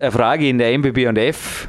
eine 0.00 0.10
Frage 0.12 0.48
in 0.48 0.56
der 0.58 0.72
MBB 0.72 1.06
und 1.08 1.18
F 1.18 1.68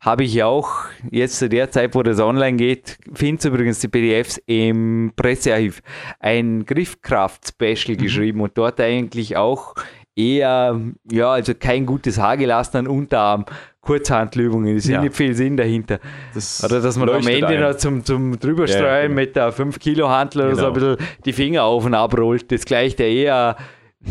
habe 0.00 0.24
ich 0.24 0.42
auch 0.42 0.70
jetzt 1.10 1.38
zu 1.38 1.48
der 1.48 1.70
Zeit, 1.70 1.94
wo 1.94 2.02
das 2.02 2.20
online 2.20 2.56
geht, 2.58 2.98
findest 3.14 3.46
übrigens 3.46 3.80
die 3.80 3.88
PDFs 3.88 4.36
im 4.46 5.12
Pressearchiv, 5.16 5.80
ein 6.18 6.64
Griffkraft-Special 6.66 7.96
Mhm. 7.96 8.02
geschrieben 8.02 8.40
und 8.42 8.56
dort 8.58 8.80
eigentlich 8.80 9.36
auch 9.38 9.74
eher, 10.16 10.78
ja, 11.10 11.30
also 11.32 11.54
kein 11.54 11.86
gutes 11.86 12.18
Haar 12.18 12.36
gelassen 12.36 12.76
an 12.78 12.86
Unterarm, 12.88 13.44
Kurzhandlübungen, 13.80 14.76
es 14.76 14.84
ist 14.84 14.90
Ja. 14.90 15.00
nicht 15.02 15.14
viel 15.16 15.34
Sinn 15.34 15.56
dahinter. 15.56 15.98
Das 16.34 16.62
Oder 16.64 16.80
dass 16.80 16.96
man 16.98 17.08
am 17.08 17.26
Ende 17.26 17.46
ein. 17.48 17.60
noch 17.60 17.76
zum, 17.76 18.04
zum 18.04 18.38
drüberstreuen 18.38 18.84
Ja, 18.84 19.02
genau. 19.02 19.14
mit 19.14 19.36
der 19.36 19.52
5-Kilo-Hantel 19.52 20.42
oder 20.46 20.56
so 20.56 20.66
ein 20.66 20.74
Genau. 20.74 20.96
bisschen 20.96 21.08
die 21.24 21.32
Finger 21.32 21.64
auf 21.64 21.84
und 21.86 21.94
abrollt. 21.94 22.52
Das 22.52 22.64
gleicht 22.64 23.00
ja 23.00 23.06
eher, 23.06 23.56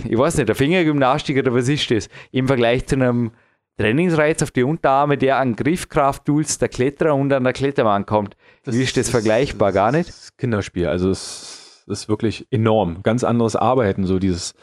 ich 0.07 0.17
weiß 0.17 0.38
nicht, 0.38 0.49
der 0.49 0.55
Fingergymnastik 0.55 1.38
oder 1.38 1.53
was 1.53 1.67
ist 1.70 1.89
das? 1.91 2.09
Im 2.32 2.47
Vergleich 2.47 2.88
zu 2.88 2.95
einem 2.95 3.32
Trainingsreiz 3.78 4.41
auf 4.43 4.51
die 4.51 4.63
Unterarme, 4.63 5.17
der 5.17 5.38
an 5.38 5.55
Griffkraft-Tools 5.55 6.57
der 6.57 6.67
Kletterer 6.67 7.15
und 7.15 7.32
an 7.32 7.43
der 7.43 7.53
Kletterwand 7.53 8.07
kommt. 8.07 8.36
Wie 8.65 8.84
ist 8.84 8.97
das 8.97 9.09
vergleichbar? 9.09 9.72
Gar 9.72 9.91
nicht? 9.93 10.09
Das 10.09 10.17
ist 10.24 10.38
Kinderspiel. 10.38 10.88
Also 10.88 11.11
es 11.11 11.84
ist 11.88 12.09
wirklich 12.09 12.45
enorm. 12.51 13.01
Ganz 13.03 13.24
anderes 13.24 13.55
Arbeiten, 13.55 14.05
so 14.05 14.20
dieses, 14.20 14.53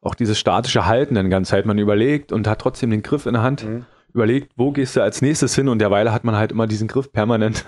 auch 0.00 0.14
dieses 0.14 0.38
statische 0.38 0.86
Halten 0.86 1.14
dann 1.16 1.28
ganze 1.28 1.50
Zeit. 1.50 1.66
Man 1.66 1.76
überlegt 1.78 2.32
und 2.32 2.46
hat 2.48 2.60
trotzdem 2.60 2.90
den 2.90 3.02
Griff 3.02 3.26
in 3.26 3.34
der 3.34 3.42
Hand, 3.42 3.64
Mhm. 3.64 3.84
Überlegt, 4.14 4.52
wo 4.56 4.70
gehst 4.72 4.96
du 4.96 5.02
als 5.02 5.20
nächstes 5.22 5.54
hin 5.54 5.68
und 5.68 5.78
derweil 5.80 6.10
hat 6.12 6.24
man 6.24 6.36
halt 6.36 6.52
immer 6.52 6.66
diesen 6.66 6.88
Griff 6.88 7.12
permanent 7.12 7.64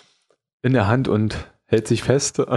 in 0.62 0.72
der 0.72 0.86
Hand 0.88 1.08
und 1.08 1.36
hält 1.66 1.86
sich 1.88 2.02
fest. 2.02 2.42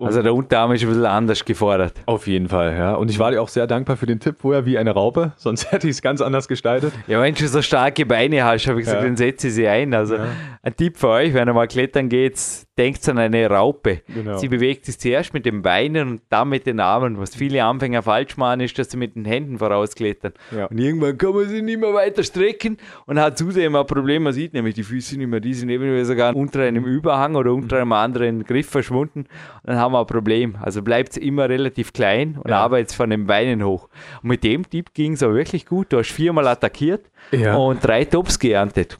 Also 0.00 0.22
der 0.22 0.32
Unterarm 0.34 0.72
ist 0.72 0.80
ein 0.80 0.88
bisschen 0.88 1.04
anders 1.04 1.44
gefordert. 1.44 1.92
auf 2.06 2.26
jeden 2.26 2.48
Fall, 2.48 2.72
ja. 2.78 2.94
Und 2.94 3.10
ich 3.10 3.18
war 3.18 3.30
dir 3.30 3.42
auch 3.42 3.48
sehr 3.50 3.66
dankbar 3.66 3.98
für 3.98 4.06
den 4.06 4.20
Tipp 4.20 4.36
vorher, 4.38 4.64
wie 4.64 4.78
eine 4.78 4.92
Raupe, 4.92 5.32
sonst 5.36 5.70
hätte 5.70 5.86
ich 5.86 5.96
es 5.96 6.00
ganz 6.00 6.22
anders 6.22 6.48
gestaltet. 6.48 6.94
Ja, 7.08 7.20
wenn 7.20 7.34
du 7.34 7.46
so 7.46 7.60
starke 7.60 8.06
Beine 8.06 8.42
hast, 8.42 8.66
habe 8.68 8.80
ich 8.80 8.86
gesagt, 8.86 9.02
Ja. 9.02 9.06
dann 9.06 9.18
setze 9.18 9.48
ich 9.48 9.52
sie 9.52 9.68
ein. 9.68 9.92
Also 9.92 10.16
ein 10.62 10.76
Tipp 10.76 10.96
für 10.96 11.08
euch, 11.08 11.34
wenn 11.34 11.46
ihr 11.46 11.52
mal 11.52 11.68
klettern 11.68 12.08
geht, 12.08 12.40
denkt 12.78 13.06
an 13.08 13.18
eine 13.18 13.48
Raupe. 13.50 14.00
Genau. 14.14 14.38
Sie 14.38 14.48
bewegt 14.48 14.86
sich 14.86 14.98
zuerst 14.98 15.34
mit 15.34 15.44
den 15.44 15.60
Beinen 15.60 16.08
und 16.08 16.22
dann 16.30 16.48
mit 16.48 16.66
den 16.66 16.80
Armen. 16.80 17.18
Was 17.18 17.34
viele 17.36 17.62
Anfänger 17.64 18.02
falsch 18.02 18.36
machen, 18.38 18.60
ist, 18.60 18.78
dass 18.78 18.90
sie 18.90 18.96
mit 18.96 19.14
den 19.14 19.26
Händen 19.26 19.58
vorausklettern. 19.58 20.32
Ja. 20.56 20.66
Und 20.66 20.78
irgendwann 20.78 21.18
kann 21.18 21.34
man 21.34 21.48
sie 21.48 21.60
nicht 21.60 21.78
mehr 21.80 21.92
weiter 21.92 22.22
strecken 22.22 22.78
und 23.06 23.20
hat 23.20 23.36
zudem 23.36 23.76
ein 23.76 23.86
Problem. 23.86 24.22
Man 24.22 24.32
sieht 24.32 24.54
nämlich 24.54 24.74
die 24.74 24.84
Füße 24.84 25.18
nicht 25.18 25.26
mehr, 25.28 25.40
die 25.40 25.52
sind 25.52 25.68
eventuell 25.68 26.04
sogar 26.06 26.34
unter 26.34 26.62
einem 26.62 26.84
Überhang 26.86 27.34
oder 27.34 27.52
unter 27.52 27.76
einem 27.78 27.92
anderen 27.92 28.44
Griff 28.44 28.70
verschwunden. 28.70 29.20
Und 29.20 29.28
dann 29.64 29.76
haben 29.76 29.92
wir 29.92 30.00
ein 30.00 30.06
Problem. 30.06 30.56
Also 30.60 30.80
bleibt 30.82 31.16
immer 31.18 31.48
relativ 31.50 31.92
klein 31.92 32.38
und 32.42 32.50
Ja. 32.50 32.60
arbeitet 32.60 32.94
von 32.94 33.10
den 33.10 33.26
Beinen 33.26 33.62
hoch. 33.64 33.88
Und 34.22 34.30
mit 34.30 34.44
dem 34.44 34.68
Tipp 34.68 34.94
ging 34.94 35.12
es 35.12 35.22
auch 35.22 35.34
wirklich 35.34 35.66
gut. 35.66 35.92
Du 35.92 35.98
hast 35.98 36.10
viermal 36.10 36.46
attackiert 36.48 37.04
Ja. 37.32 37.56
und 37.56 37.84
drei 37.84 38.04
Tops 38.06 38.38
geerntet. 38.38 38.98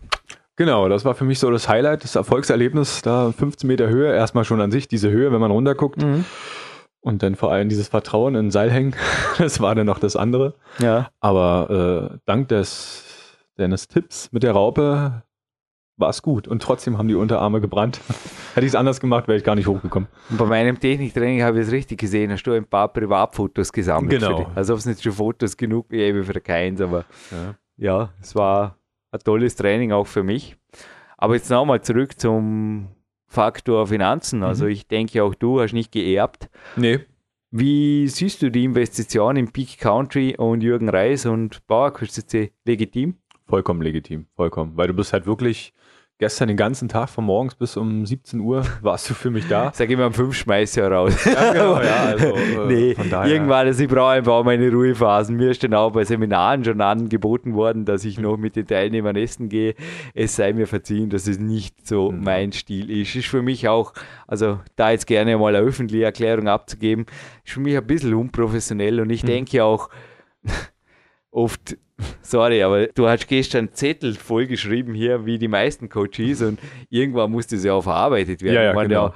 Genau, 0.56 0.88
das 0.88 1.04
war 1.04 1.14
für 1.14 1.24
mich 1.24 1.38
so 1.38 1.50
das 1.50 1.68
Highlight, 1.68 2.04
das 2.04 2.14
Erfolgserlebnis, 2.14 3.02
da 3.02 3.32
15 3.32 3.66
Meter 3.66 3.88
Höhe, 3.88 4.12
erstmal 4.14 4.44
schon 4.44 4.60
an 4.60 4.70
sich 4.70 4.86
diese 4.86 5.10
Höhe, 5.10 5.32
wenn 5.32 5.40
man 5.40 5.50
runterguckt. 5.50 6.04
Und 7.00 7.22
dann 7.22 7.34
vor 7.34 7.50
allem 7.52 7.68
dieses 7.68 7.88
Vertrauen 7.88 8.34
in 8.36 8.50
Seil 8.50 8.70
hängen, 8.70 8.94
das 9.38 9.60
war 9.60 9.74
dann 9.74 9.86
noch 9.86 9.98
das 9.98 10.14
andere. 10.14 10.54
Ja. 10.78 11.08
Aber 11.20 12.12
äh, 12.12 12.18
dank 12.26 12.48
des, 12.48 13.36
deines 13.56 13.88
Tipps 13.88 14.30
mit 14.30 14.42
der 14.42 14.52
Raupe 14.52 15.22
war 15.96 16.10
es 16.10 16.22
gut. 16.22 16.46
Und 16.48 16.62
trotzdem 16.62 16.98
haben 16.98 17.08
die 17.08 17.14
Unterarme 17.14 17.60
gebrannt. 17.60 18.00
Hätte 18.54 18.66
ich 18.66 18.72
es 18.72 18.76
anders 18.76 19.00
gemacht, 19.00 19.28
wäre 19.28 19.38
ich 19.38 19.44
gar 19.44 19.54
nicht 19.54 19.66
hochgekommen. 19.66 20.08
Und 20.30 20.36
bei 20.36 20.44
meinem 20.44 20.78
Techniktraining 20.78 21.42
habe 21.42 21.60
ich 21.60 21.66
es 21.66 21.72
richtig 21.72 21.98
gesehen, 21.98 22.30
hast 22.30 22.42
du 22.44 22.52
ein 22.52 22.66
paar 22.66 22.92
Privatfotos 22.92 23.72
gesammelt. 23.72 24.20
Genau. 24.20 24.36
Für 24.36 24.44
die. 24.44 24.50
Also 24.54 24.74
ob 24.74 24.78
es 24.78 24.86
nicht 24.86 25.02
schon 25.02 25.12
Fotos 25.12 25.56
genug 25.56 25.88
gäbe 25.88 26.22
für 26.22 26.40
keins, 26.40 26.80
aber 26.80 27.04
Ja. 27.30 27.54
ja, 27.76 28.08
es 28.20 28.34
war 28.36 28.76
ein 29.12 29.20
tolles 29.20 29.54
Training 29.56 29.92
auch 29.92 30.06
für 30.06 30.22
mich. 30.22 30.56
Aber 31.16 31.34
jetzt 31.34 31.50
nochmal 31.50 31.82
zurück 31.82 32.18
zum 32.18 32.88
Faktor 33.28 33.86
Finanzen. 33.86 34.42
Also 34.42 34.66
ich 34.66 34.88
denke 34.88 35.22
auch 35.22 35.34
du 35.34 35.60
hast 35.60 35.72
nicht 35.72 35.92
geerbt. 35.92 36.50
Nee, 36.76 37.00
Wie 37.50 38.08
siehst 38.08 38.42
du 38.42 38.50
die 38.50 38.64
Investition 38.64 39.36
in 39.36 39.52
Peak 39.52 39.78
Country 39.78 40.34
und 40.36 40.62
Jürgen 40.62 40.88
Reis 40.88 41.26
und 41.26 41.62
C 42.08 42.52
legitim? 42.64 43.18
vollkommen 43.46 43.82
legitim, 43.82 44.26
vollkommen. 44.34 44.76
Weil 44.76 44.88
du 44.88 44.94
bist 44.94 45.12
halt 45.12 45.26
wirklich 45.26 45.74
gestern 46.18 46.46
den 46.48 46.56
ganzen 46.56 46.88
Tag 46.88 47.08
von 47.08 47.24
morgens 47.24 47.56
bis 47.56 47.76
um 47.76 48.06
17 48.06 48.38
Uhr 48.38 48.64
warst 48.80 49.10
du 49.10 49.14
für 49.14 49.30
mich 49.30 49.48
da. 49.48 49.72
Sag 49.74 49.90
immer, 49.90 50.06
um 50.06 50.12
fünf 50.12 50.36
schmeiß 50.36 50.76
ja 50.76 50.86
raus. 50.86 51.24
Ja, 51.24 51.52
genau, 51.52 51.80
ja, 51.82 52.04
also, 52.04 52.26
äh, 52.36 52.66
nee, 52.68 52.94
von 52.94 53.10
daher- 53.10 53.32
irgendwann, 53.32 53.66
also 53.66 53.82
ich 53.82 53.88
brauche 53.88 54.10
einfach 54.10 54.32
auch 54.34 54.44
meine 54.44 54.70
Ruhephasen. 54.70 55.36
Mir 55.36 55.50
ist 55.50 55.64
dann 55.64 55.74
auch 55.74 55.90
bei 55.90 56.04
Seminaren 56.04 56.64
schon 56.64 56.80
angeboten 56.80 57.54
worden, 57.54 57.84
dass 57.84 58.04
ich 58.04 58.20
noch 58.20 58.36
mit 58.36 58.54
den 58.54 58.66
Teilnehmern 58.68 59.16
essen 59.16 59.48
gehe. 59.48 59.74
Es 60.14 60.36
sei 60.36 60.52
mir 60.52 60.68
verziehen, 60.68 61.10
dass 61.10 61.26
es 61.26 61.40
nicht 61.40 61.86
so 61.88 62.12
Mhm. 62.12 62.22
mein 62.22 62.52
Stil 62.52 62.88
ist. 62.90 63.16
Ist 63.16 63.26
für 63.26 63.42
mich 63.42 63.68
auch, 63.68 63.92
also 64.28 64.60
da 64.76 64.92
jetzt 64.92 65.08
gerne 65.08 65.36
mal 65.38 65.56
eine 65.56 65.66
öffentliche 65.66 66.04
Erklärung 66.04 66.46
abzugeben, 66.46 67.06
ist 67.44 67.52
für 67.54 67.60
mich 67.60 67.76
ein 67.76 67.86
bisschen 67.86 68.14
unprofessionell 68.14 69.00
und 69.00 69.08
Mhm. 69.08 69.14
ich 69.14 69.24
denke 69.24 69.64
auch 69.64 69.88
oft, 71.32 71.76
sorry, 72.22 72.62
aber 72.62 72.86
du 72.88 73.08
hast 73.08 73.26
gestern 73.26 73.72
Zettel 73.72 74.14
vollgeschrieben 74.14 74.94
hier, 74.94 75.26
wie 75.26 75.38
die 75.38 75.48
meisten 75.48 75.88
Coaches 75.88 76.42
und 76.42 76.60
irgendwann 76.90 77.30
muss 77.32 77.48
das 77.48 77.64
ja 77.64 77.72
auch 77.74 77.82
verarbeitet 77.82 78.42
werden. 78.42 78.54
Ja, 78.54 78.62
ja, 78.62 78.70
Ich 78.70 78.76
meine, 78.76 78.88
genau. 78.88 79.12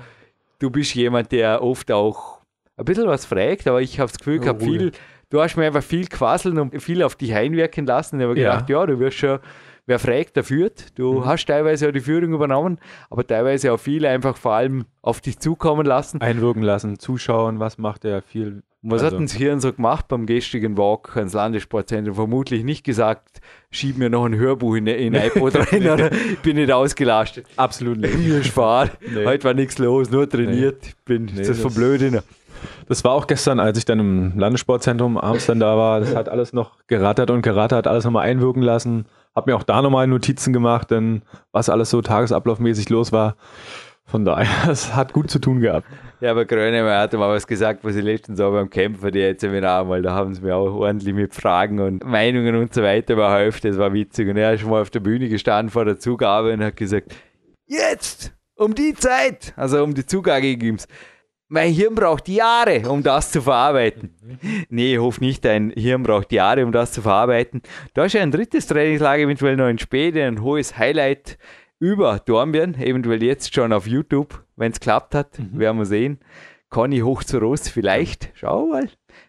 du 0.58 0.70
bist 0.70 0.94
jemand, 0.94 1.30
der 1.30 1.62
oft 1.62 1.90
auch 1.92 2.40
ein 2.76 2.84
bisschen 2.84 3.06
was 3.06 3.24
fragt, 3.24 3.66
aber 3.68 3.80
ich 3.80 4.00
habe 4.00 4.10
das 4.10 4.18
Gefühl 4.18 4.38
gehabt, 4.40 4.62
viel, 4.62 4.92
du 5.30 5.40
hast 5.40 5.56
mir 5.56 5.66
einfach 5.66 5.82
viel 5.82 6.06
quasseln 6.08 6.58
und 6.58 6.82
viel 6.82 7.02
auf 7.02 7.14
dich 7.16 7.34
einwirken 7.34 7.86
lassen. 7.86 8.20
Ich 8.20 8.26
habe 8.26 8.38
Ja. 8.38 8.52
gedacht, 8.54 8.68
ja, 8.70 8.84
du 8.86 8.98
wirst 8.98 9.16
schon, 9.18 9.38
wer 9.86 9.98
fragt, 9.98 10.36
der 10.36 10.44
führt. 10.44 10.98
Du 10.98 11.20
Mhm. 11.20 11.26
hast 11.26 11.46
teilweise 11.46 11.88
auch 11.88 11.92
die 11.92 12.00
Führung 12.00 12.32
übernommen, 12.32 12.78
aber 13.10 13.26
teilweise 13.26 13.72
auch 13.72 13.78
viel 13.80 14.04
einfach 14.06 14.36
vor 14.36 14.52
allem 14.52 14.84
auf 15.02 15.20
dich 15.20 15.38
zukommen 15.38 15.86
lassen. 15.86 16.20
Einwirken 16.20 16.62
lassen, 16.62 16.98
zuschauen, 16.98 17.60
was 17.60 17.78
macht 17.78 18.04
er 18.04 18.22
viel. 18.22 18.62
Und 18.82 18.92
was 18.92 19.02
Also- 19.02 19.16
hat 19.16 19.20
uns 19.20 19.32
hier 19.34 19.58
so 19.60 19.72
gemacht 19.72 20.06
beim 20.08 20.26
gestrigen 20.26 20.76
Walk 20.76 21.16
ans 21.16 21.32
Landessportzentrum? 21.32 22.14
Vermutlich 22.14 22.62
nicht 22.62 22.84
gesagt, 22.84 23.40
schieb 23.70 23.98
mir 23.98 24.10
noch 24.10 24.24
ein 24.26 24.36
Hörbuch 24.36 24.76
in, 24.76 24.86
in 24.86 25.14
iPod 25.14 25.56
rein 25.56 25.88
oder 25.90 26.12
ich 26.12 26.38
bin 26.40 26.56
nicht 26.56 26.70
ausgelastet. 26.70 27.46
Absolut 27.56 27.98
nicht. 27.98 28.16
Mir 28.18 28.44
Spaß. 28.44 28.90
Nee. 29.12 29.24
Heute 29.24 29.44
war 29.44 29.54
nichts 29.54 29.78
los, 29.78 30.10
nur 30.10 30.28
trainiert. 30.28 30.86
Ich 30.86 30.96
bin 31.04 31.24
Nee, 31.24 31.38
das 31.38 31.48
das- 31.48 31.60
verblödet. 31.60 32.22
Das 32.88 33.02
war 33.04 33.12
auch 33.12 33.26
gestern, 33.26 33.58
als 33.60 33.76
ich 33.76 33.84
dann 33.84 33.98
im 33.98 34.38
Landessportzentrum 34.38 35.18
abends 35.18 35.46
dann 35.46 35.58
da 35.60 35.76
war. 35.76 36.00
Das 36.00 36.14
hat 36.14 36.28
alles 36.28 36.52
noch 36.52 36.72
gerattert 36.86 37.30
und 37.30 37.42
gerattert, 37.42 37.86
alles 37.86 38.04
nochmal 38.04 38.26
einwirken 38.28 38.62
lassen. 38.62 39.06
Hab 39.36 39.46
mir 39.46 39.54
auch 39.54 39.62
da 39.62 39.82
nochmal 39.82 40.06
Notizen 40.06 40.54
gemacht, 40.54 40.90
denn 40.90 41.22
was 41.52 41.68
alles 41.68 41.90
so 41.90 42.00
tagesablaufmäßig 42.00 42.88
los 42.88 43.12
war. 43.12 43.36
Von 44.06 44.24
daher, 44.24 44.48
es 44.70 44.94
hat 44.94 45.12
gut 45.12 45.30
zu 45.30 45.38
tun 45.38 45.60
gehabt. 45.60 45.86
Ja, 46.20 46.30
aber 46.30 46.46
Grönemeyer 46.46 47.00
hat 47.00 47.12
mal 47.12 47.28
was 47.28 47.46
gesagt, 47.46 47.84
was 47.84 47.96
ich 47.96 48.02
letztens 48.02 48.40
auch 48.40 48.52
beim 48.52 48.70
Kämpfer, 48.70 49.10
die 49.10 49.18
jetzt 49.18 49.44
weil 49.44 50.00
da 50.00 50.14
haben 50.14 50.32
sie 50.32 50.40
mir 50.40 50.56
auch 50.56 50.72
ordentlich 50.72 51.14
mit 51.14 51.34
Fragen 51.34 51.80
und 51.80 52.02
Meinungen 52.04 52.56
und 52.56 52.72
so 52.72 52.82
weiter 52.82 53.12
überhäuft. 53.12 53.66
Das 53.66 53.76
war 53.76 53.92
witzig. 53.92 54.26
Und 54.28 54.38
er 54.38 54.54
ist 54.54 54.62
schon 54.62 54.70
mal 54.70 54.80
auf 54.80 54.88
der 54.88 55.00
Bühne 55.00 55.28
gestanden 55.28 55.70
vor 55.70 55.84
der 55.84 55.98
Zugabe 55.98 56.54
und 56.54 56.64
hat 56.64 56.76
gesagt, 56.76 57.14
jetzt, 57.66 58.32
um 58.56 58.74
die 58.74 58.94
Zeit, 58.94 59.52
also 59.56 59.84
um 59.84 59.92
die 59.92 60.06
Zugabe 60.06 60.56
ging 60.56 60.76
es. 60.76 60.88
Mein 61.48 61.72
Hirn 61.72 61.94
braucht 61.94 62.28
Jahre, 62.28 62.90
um 62.90 63.04
das 63.04 63.30
zu 63.30 63.40
verarbeiten. 63.40 64.10
Nee, 64.68 64.94
ich 64.94 64.98
hoffe 64.98 65.22
nicht, 65.22 65.44
dein 65.44 65.70
Hirn 65.70 66.02
braucht 66.02 66.32
Jahre, 66.32 66.64
um 66.64 66.72
das 66.72 66.90
zu 66.90 67.02
verarbeiten. 67.02 67.62
Da 67.94 68.04
ist 68.04 68.14
ja 68.14 68.22
ein 68.22 68.32
drittes 68.32 68.66
Trainingslager, 68.66 69.22
eventuell 69.22 69.54
noch 69.54 69.68
in 69.68 69.78
Späte, 69.78 70.24
ein 70.24 70.42
hohes 70.42 70.76
Highlight 70.76 71.38
über 71.78 72.18
Dornbirn, 72.18 72.74
eventuell 72.74 73.22
jetzt 73.22 73.54
schon 73.54 73.72
auf 73.72 73.86
YouTube, 73.86 74.42
wenn 74.56 74.72
es 74.72 74.80
klappt 74.80 75.14
hat, 75.14 75.38
werden 75.52 75.78
wir 75.78 75.86
sehen. 75.86 76.18
Conny 76.68 76.98
hoch 76.98 77.22
zu 77.22 77.38
Ross 77.38 77.68
vielleicht, 77.68 78.32
schau 78.34 78.66
mal. 78.66 78.88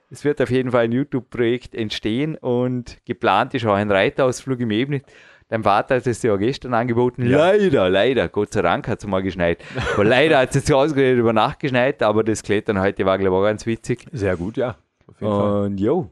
Es 0.10 0.26
wird 0.26 0.42
auf 0.42 0.50
jeden 0.50 0.72
Fall 0.72 0.86
ein 0.86 0.94
YouTube-Projekt 0.94 1.76
entstehen 1.76 2.36
und 2.36 2.98
geplant 3.06 3.54
ist 3.54 3.66
auch 3.66 3.76
ein 3.76 3.92
Reiterausflug 3.92 4.60
im 4.62 4.72
Ebnet. 4.72 5.06
Dein 5.50 5.64
Vater 5.64 5.96
hat 5.96 6.08
es 6.08 6.20
dir 6.20 6.32
ja 6.32 6.38
gestern 6.38 6.74
angeboten. 6.74 7.26
Ja. 7.26 7.38
Leider, 7.52 7.90
leider, 7.90 8.28
Gott 8.28 8.52
sei 8.54 8.62
Dank 8.62 8.88
hat 8.88 9.00
es 9.00 9.08
mal 9.08 9.24
geschneit. 9.24 9.64
Aber 9.94 10.04
leider 10.04 10.40
hat 10.40 10.50
es 10.50 10.56
jetzt 10.56 10.72
ausgerechnet 10.72 11.20
über 11.20 11.32
Nacht 11.32 11.60
geschneit, 11.60 12.04
aber 12.04 12.24
das 12.24 12.44
Klettern 12.44 12.80
heute 12.82 13.06
war, 13.06 13.18
glaube 13.18 13.36
ich, 13.36 13.40
auch 13.40 13.46
ganz 13.46 13.66
witzig. 13.66 14.06
Sehr 14.12 14.36
gut, 14.36 14.58
ja. 14.58 14.78
Auf 15.08 15.22
jeden 15.22 15.32
Fall. 15.32 15.62
Und 15.64 15.80
jo, 15.80 16.12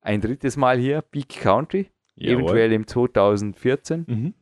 ein 0.00 0.20
drittes 0.20 0.56
Mal 0.56 0.78
hier, 0.78 1.02
Peak 1.02 1.40
Country, 1.40 1.90
Jawohl. 2.16 2.34
eventuell 2.42 2.72
im 2.72 2.86
2014. 2.86 4.04
Mhm. 4.08 4.34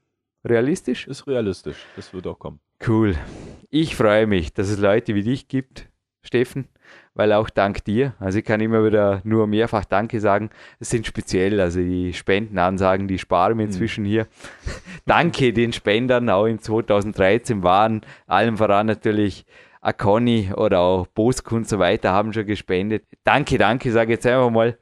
Realistisch? 0.45 1.07
Ist 1.09 1.27
realistisch. 1.27 1.85
Das 1.97 2.15
wird 2.15 2.27
auch 2.27 2.39
kommen. 2.39 2.61
Cool. 2.87 3.17
Ich 3.69 3.97
freue 3.97 4.27
mich, 4.27 4.53
dass 4.55 4.71
es 4.71 4.79
Leute 4.79 5.15
wie 5.15 5.25
dich 5.25 5.49
gibt, 5.49 5.89
Steffen, 6.23 6.69
weil 7.17 7.33
auch 7.33 7.51
dank 7.51 7.83
dir, 7.85 8.15
also 8.21 8.39
ich 8.39 8.45
kann 8.45 8.61
immer 8.61 8.85
wieder 8.85 9.21
nur 9.25 9.47
mehrfach 9.47 9.85
Danke 9.85 10.21
sagen, 10.21 10.51
es 10.79 10.91
sind 10.91 11.07
speziell, 11.07 11.61
also 11.61 11.81
die 11.81 12.13
Spendenansagen, 12.13 13.09
die 13.09 13.19
sparen 13.19 13.59
wir 13.59 13.65
inzwischen 13.65 14.05
hier. 14.05 14.27
Danke 15.07 15.53
den 15.53 15.73
Spendern, 15.73 16.29
auch 16.29 16.45
im 16.45 16.61
2013 16.61 17.63
waren 17.63 18.03
allen 18.27 18.59
voran 18.59 18.87
natürlich 18.87 19.47
Akoni 19.81 20.51
oder 20.55 20.81
auch 20.81 21.07
Bosk 21.07 21.51
und 21.53 21.69
so 21.69 21.79
weiter 21.79 22.13
haben 22.13 22.33
schon 22.33 22.47
gespendet. 22.47 23.05
Danke, 23.25 23.57
danke, 23.57 23.93
sage 23.93 24.13
ich 24.13 24.17
jetzt 24.17 24.27
einfach 24.27 24.51
mal. 24.51 24.77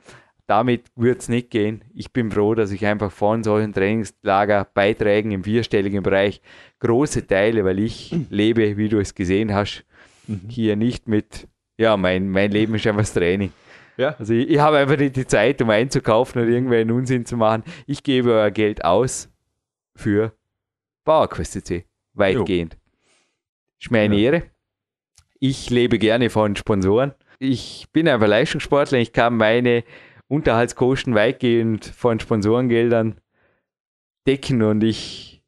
Damit 0.46 0.86
wird 0.96 1.20
es 1.20 1.28
nicht 1.28 1.50
gehen. 1.50 1.84
Ich 1.94 2.12
bin 2.12 2.30
froh, 2.30 2.54
dass 2.54 2.70
ich 2.70 2.84
einfach 2.84 3.10
von 3.10 3.42
solchen 3.42 3.72
Trainingslagerbeiträgen 3.72 5.30
im 5.30 5.44
vierstelligen 5.44 6.02
Bereich 6.02 6.42
große 6.80 7.26
Teile, 7.26 7.64
weil 7.64 7.78
ich 7.78 8.14
lebe, 8.28 8.76
wie 8.76 8.88
du 8.88 8.98
es 8.98 9.14
gesehen 9.14 9.54
hast, 9.54 9.84
hier 10.48 10.76
nicht 10.76 11.08
mit, 11.08 11.48
ja, 11.78 11.96
mein, 11.96 12.28
mein 12.30 12.50
Leben 12.50 12.74
ist 12.74 12.86
einfach 12.86 13.02
das 13.02 13.12
Training. 13.12 13.52
Ja. 13.96 14.14
Also 14.18 14.34
ich, 14.34 14.48
ich 14.50 14.58
habe 14.58 14.78
einfach 14.78 14.96
nicht 14.96 15.16
die 15.16 15.26
Zeit, 15.26 15.60
um 15.62 15.70
einzukaufen 15.70 16.42
oder 16.42 16.50
irgendwelchen 16.50 16.90
Unsinn 16.90 17.26
zu 17.26 17.36
machen. 17.36 17.62
Ich 17.86 18.02
gebe 18.02 18.32
euer 18.32 18.50
Geld 18.50 18.84
aus 18.84 19.28
für 19.94 20.32
PowerQuest.cc. 21.04 21.84
Weitgehend. 22.14 22.76
Ist 23.80 23.90
mir 23.90 24.00
eine 24.00 24.16
Ja. 24.16 24.32
Ehre. 24.32 24.42
Ich 25.38 25.70
lebe 25.70 25.98
gerne 25.98 26.30
von 26.30 26.56
Sponsoren. 26.56 27.12
Ich 27.38 27.86
bin 27.92 28.08
einfach 28.08 28.26
Leistungssportler. 28.28 28.98
Ich 28.98 29.12
kann 29.12 29.36
meine 29.36 29.84
Unterhaltskosten 30.28 31.14
weitgehend 31.14 31.84
von 31.84 32.18
Sponsorengeldern 32.18 33.20
decken 34.26 34.62
und 34.62 34.82
ich 34.82 35.42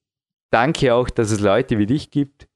danke 0.51 0.95
auch, 0.95 1.09
dass 1.09 1.31
es 1.31 1.41
Leute 1.41 1.79
wie 1.79 1.87
dich 1.87 2.11
gibt, 2.11 2.47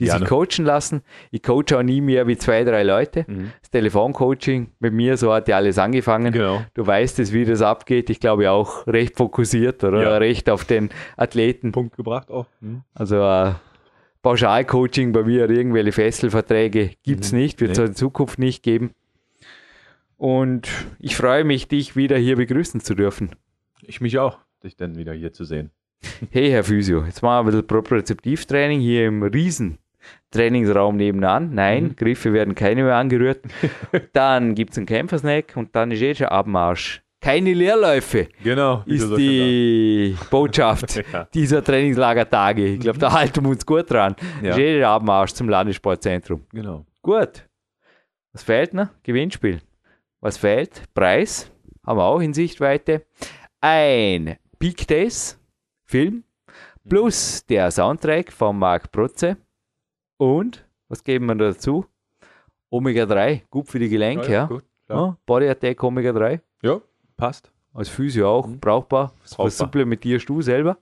die 0.00 0.06
Gerne. 0.06 0.20
sich 0.20 0.28
coachen 0.28 0.64
lassen. 0.64 1.02
Ich 1.30 1.42
coache 1.42 1.76
auch 1.78 1.82
nie 1.84 2.00
mehr 2.00 2.26
wie 2.26 2.36
zwei, 2.36 2.64
drei 2.64 2.82
Leute. 2.82 3.24
Mhm. 3.28 3.52
Das 3.60 3.70
Telefoncoaching 3.70 4.72
mit 4.80 4.92
mir, 4.92 5.16
so 5.16 5.32
hat 5.32 5.46
ja 5.46 5.56
alles 5.56 5.78
angefangen. 5.78 6.32
Genau. 6.32 6.62
Du 6.74 6.84
weißt 6.86 7.20
es, 7.20 7.32
wie 7.32 7.44
das 7.44 7.62
abgeht. 7.62 8.10
Ich 8.10 8.18
glaube 8.18 8.50
auch 8.50 8.86
recht 8.88 9.16
fokussiert 9.16 9.84
oder 9.84 10.02
Ja. 10.02 10.16
recht 10.18 10.50
auf 10.50 10.64
den 10.64 10.90
Athleten. 11.16 11.70
Punkt 11.70 11.96
gebracht 11.96 12.30
auch. 12.30 12.46
Mhm. 12.60 12.82
Also 12.94 13.16
äh, 13.22 13.52
Pauschalcoaching 14.22 15.12
bei 15.12 15.22
mir, 15.22 15.48
irgendwelche 15.48 15.92
Fesselverträge 15.92 16.90
gibt 17.02 17.24
es 17.24 17.32
Mhm. 17.32 17.38
nicht, 17.38 17.60
wird 17.60 17.70
es 17.72 17.78
Nee. 17.78 17.84
in 17.86 17.94
Zukunft 17.94 18.38
nicht 18.38 18.62
geben. 18.62 18.90
Und 20.16 20.68
ich 20.98 21.16
freue 21.16 21.44
mich, 21.44 21.68
dich 21.68 21.96
wieder 21.96 22.16
hier 22.18 22.36
begrüßen 22.36 22.80
zu 22.80 22.94
dürfen. 22.94 23.30
Ich 23.82 24.00
mich 24.00 24.18
auch, 24.18 24.38
dich 24.62 24.76
dann 24.76 24.96
wieder 24.96 25.12
hier 25.14 25.32
zu 25.32 25.44
sehen. 25.44 25.70
Hey, 26.30 26.50
Herr 26.50 26.64
Physio, 26.64 27.04
jetzt 27.04 27.22
machen 27.22 27.46
wir 27.46 27.52
ein 27.52 27.52
bisschen 27.52 27.66
Propriozeptivtraining 27.66 28.80
hier 28.80 29.06
im 29.06 29.22
riesen 29.22 29.78
Trainingsraum 30.30 30.96
nebenan. 30.96 31.54
Nein, 31.54 31.84
Mhm. 31.84 31.96
Griffe 31.96 32.32
werden 32.32 32.54
keine 32.54 32.82
mehr 32.84 32.96
angerührt. 32.96 33.44
dann 34.12 34.54
gibt 34.54 34.72
es 34.72 34.76
einen 34.78 34.86
Kämpfersnack 34.86 35.52
und 35.56 35.74
dann 35.74 35.90
ist 35.90 36.02
eh 36.02 36.14
schon 36.14 36.28
Abmarsch. 36.28 37.02
Keine 37.22 37.52
Leerläufe 37.52 38.28
Genau. 38.42 38.82
ist 38.86 39.14
die 39.16 40.16
Botschaft. 40.30 41.02
Ja. 41.12 41.24
dieser 41.34 41.62
Trainingslagertage. 41.62 42.64
Ich 42.64 42.80
glaube, 42.80 42.98
da 42.98 43.12
halten 43.12 43.42
wir 43.44 43.50
uns 43.50 43.66
gut 43.66 43.90
dran. 43.90 44.16
Ja. 44.42 44.50
Ist 44.52 44.58
eh 44.58 44.78
der 44.78 44.88
Abmarsch 44.88 45.32
zum 45.32 45.48
Landessportzentrum. 45.48 46.46
Genau. 46.52 46.86
Gut. 47.02 47.46
Was 48.32 48.42
fehlt 48.42 48.72
noch? 48.72 48.88
Gewinnspiel. 49.02 49.60
Was 50.20 50.38
fehlt? 50.38 50.84
Preis. 50.94 51.50
Haben 51.86 51.98
wir 51.98 52.04
auch 52.04 52.20
in 52.20 52.32
Sichtweite. 52.32 53.04
Ein 53.60 54.36
Peak 54.58 54.86
Days 54.86 55.38
Film 55.84 56.24
plus 56.88 57.44
der 57.46 57.70
Soundtrack 57.70 58.32
von 58.32 58.58
Marc 58.58 58.90
Protze. 58.92 59.36
Und, 60.20 60.66
was 60.88 61.02
geben 61.02 61.26
wir 61.26 61.34
dazu? 61.34 61.86
Omega 62.70 63.06
3, 63.06 63.44
gut 63.50 63.68
für 63.68 63.78
die 63.78 63.88
Gelenke, 63.88 64.30
ja. 64.30 64.44
Gut, 64.46 64.64
klar. 64.86 65.06
ja. 65.06 65.16
Body 65.24 65.48
Attack 65.48 65.82
Omega 65.82 66.12
3. 66.12 66.40
Ja, 66.62 66.80
passt. 67.16 67.50
Als 67.72 67.88
Physio 67.88 68.28
auch 68.28 68.46
Mhm. 68.46 68.60
brauchbar. 68.60 69.12
Was, 69.22 69.30
Brauchbar. 69.30 69.46
was 69.46 69.58
supplementierst 69.58 70.28
du 70.28 70.42
selber? 70.42 70.76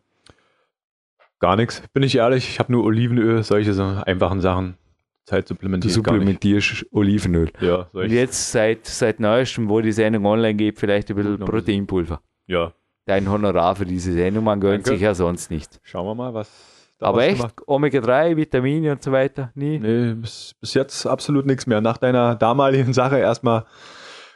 Gar 1.38 1.56
nichts, 1.56 1.82
bin 1.92 2.02
ich 2.02 2.16
ehrlich. 2.16 2.48
Ich 2.48 2.58
habe 2.58 2.72
nur 2.72 2.84
Olivenöl, 2.84 3.42
solche 3.44 3.72
so 3.74 3.84
einfachen 3.84 4.40
Sachen. 4.40 4.76
Zeit 5.24 5.44
Du 5.44 5.54
supplementieren. 5.54 6.02
gar 6.02 6.12
nicht. 6.14 6.20
supplementierst 6.20 6.86
Olivenöl. 6.90 7.52
Ja, 7.60 7.88
Und 7.92 8.10
jetzt 8.10 8.50
seit, 8.50 8.86
seit 8.86 9.20
neuestem, 9.20 9.68
wo 9.68 9.80
die 9.80 9.92
Sendung 9.92 10.24
online 10.26 10.54
geht, 10.54 10.78
vielleicht 10.78 11.10
ein 11.10 11.16
bisschen. 11.16 11.38
Proteinpulver. 11.38 12.20
ja. 12.46 12.72
Dein 13.04 13.30
Honorar 13.30 13.74
für 13.74 13.86
diese 13.86 14.12
Sendung, 14.12 14.44
man 14.44 14.60
gönnt 14.60 14.86
Danke. 14.86 14.98
sich 14.98 15.00
ja 15.00 15.14
sonst 15.14 15.50
nicht. 15.50 15.80
Schauen 15.82 16.04
wir 16.06 16.14
mal, 16.14 16.34
was 16.34 16.77
Aber 17.00 17.22
echt, 17.22 17.36
gemacht- 17.38 17.62
Omega-3, 17.66 18.36
Vitamine 18.36 18.92
und 18.92 19.02
so 19.02 19.12
weiter, 19.12 19.50
nie. 19.54 19.78
Nee, 19.78 20.14
bis, 20.14 20.54
bis 20.60 20.74
jetzt 20.74 21.06
absolut 21.06 21.46
nichts 21.46 21.66
mehr. 21.66 21.80
Nach 21.80 21.96
deiner 21.98 22.34
damaligen 22.34 22.92
Sache 22.92 23.18
erstmal, 23.18 23.64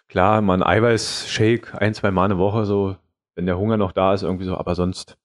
klar, 0.09 0.41
mal 0.43 0.55
ein 0.55 0.63
Eiweiß-Shake, 0.63 1.75
ein, 1.81 1.95
zwei 1.95 2.11
Mal 2.11 2.27
eine 2.27 2.39
Woche, 2.39 2.65
so, 2.65 2.97
wenn 3.35 3.47
der 3.47 3.59
Hunger 3.59 3.77
noch 3.77 3.93
da 3.93 4.15
ist, 4.15 4.23
irgendwie 4.23 4.45
so, 4.45 4.57
aber 4.57 4.75
sonst 4.75 5.17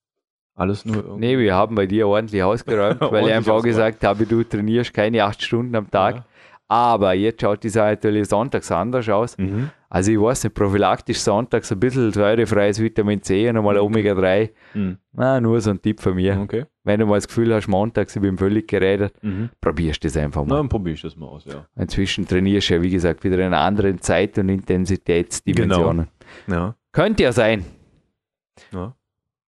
alles 0.55 0.85
nur 0.85 0.95
irgendwie. 0.97 1.19
Nee, 1.19 1.37
wir 1.37 1.53
haben 1.53 1.75
bei 1.75 1.85
dir 1.85 2.07
ordentlich 2.07 2.41
ausgeräumt, 2.43 2.99
weil 3.01 3.07
ich 3.07 3.13
Ordentlich 3.13 3.35
einfach 3.35 3.51
auch 3.51 3.55
ausgeräumt. 3.57 3.75
gesagt 3.77 4.03
habe, 4.03 4.25
du 4.25 4.43
trainierst 4.43 4.93
keine 4.93 5.23
acht 5.23 5.41
Stunden 5.43 5.75
am 5.75 5.91
Tag. 5.91 6.15
Ja. 6.15 6.25
Aber 6.69 7.13
jetzt 7.13 7.41
schaut 7.41 7.63
die 7.63 7.69
Sache 7.69 7.91
natürlich 7.91 8.27
sonntags 8.27 8.69
anders 8.71 9.07
aus. 9.07 9.37
Mhm. 9.37 9.69
Also 9.89 10.11
ich 10.11 10.19
weiß 10.19 10.43
nicht, 10.43 10.53
prophylaktisch 10.53 11.19
sonntags 11.19 11.71
ein 11.71 11.79
bisschen 11.79 12.11
säurefreies 12.11 12.81
Vitamin 12.81 13.21
C 13.23 13.47
und 13.49 13.55
einmal 13.57 13.77
Omega-3. 13.77 14.49
Mhm. 14.73 14.97
Na, 15.13 15.39
nur 15.39 15.61
so 15.61 15.69
ein 15.71 15.81
Tipp 15.81 16.01
von 16.01 16.15
mir. 16.15 16.37
Okay. 16.41 16.65
Wenn 16.83 16.99
du 16.99 17.05
mal 17.05 17.15
das 17.15 17.27
Gefühl 17.29 17.53
hast, 17.53 17.69
montags, 17.69 18.17
ich 18.17 18.21
bin 18.21 18.37
völlig 18.37 18.67
geredet, 18.67 19.13
Mhm. 19.23 19.49
probierst 19.61 20.03
das 20.03 20.17
einfach 20.17 20.43
mal. 20.43 20.57
dann 20.57 20.67
probiere 20.67 20.95
ich 20.95 21.01
das 21.01 21.15
mal 21.15 21.27
aus, 21.27 21.45
ja. 21.45 21.65
Inzwischen 21.77 22.27
trainierst 22.27 22.69
du 22.69 22.73
ja, 22.75 22.81
wie 22.81 22.89
gesagt, 22.89 23.23
wieder 23.23 23.37
in 23.37 23.43
einer 23.43 23.59
anderen 23.61 24.01
Zeit- 24.01 24.37
und 24.37 24.49
Intensitätsdimensionen. 24.49 26.07
Ja. 26.47 26.75
Könnte 26.91 27.23
ja 27.23 27.31
sein. 27.31 27.63
ja. 28.73 28.93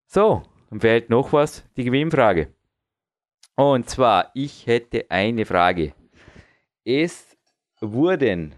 So, 0.07 0.43
dann 0.69 0.79
fehlt 0.79 1.09
noch 1.09 1.33
was, 1.33 1.65
die 1.75 1.83
Gewinnfrage. 1.83 2.47
Und 3.55 3.89
zwar, 3.89 4.31
ich 4.33 4.65
hätte 4.67 5.05
eine 5.09 5.45
Frage. 5.45 5.91
Es 6.85 7.37
wurden 7.81 8.55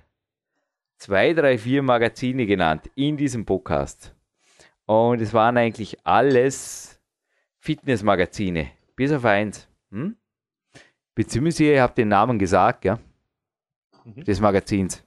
zwei, 0.98 1.34
drei, 1.34 1.58
vier 1.58 1.82
Magazine 1.82 2.46
genannt 2.46 2.90
in 2.96 3.18
diesem 3.18 3.46
Podcast. 3.46 4.16
Und 4.86 5.22
es 5.22 5.34
waren 5.34 5.58
eigentlich 5.58 5.98
alles 6.06 7.00
Fitnessmagazine, 7.60 8.72
bis 8.96 9.12
auf 9.12 9.26
eins. 9.26 9.68
Hm? 9.92 10.16
Beziehungsweise 11.16 11.64
ihr 11.66 11.82
habt 11.82 11.98
den 11.98 12.10
Namen 12.10 12.40
gesagt, 12.40 12.86
ja, 12.86 13.00
mhm. 14.04 14.24
des 14.24 14.40
Magazins. 14.40 15.04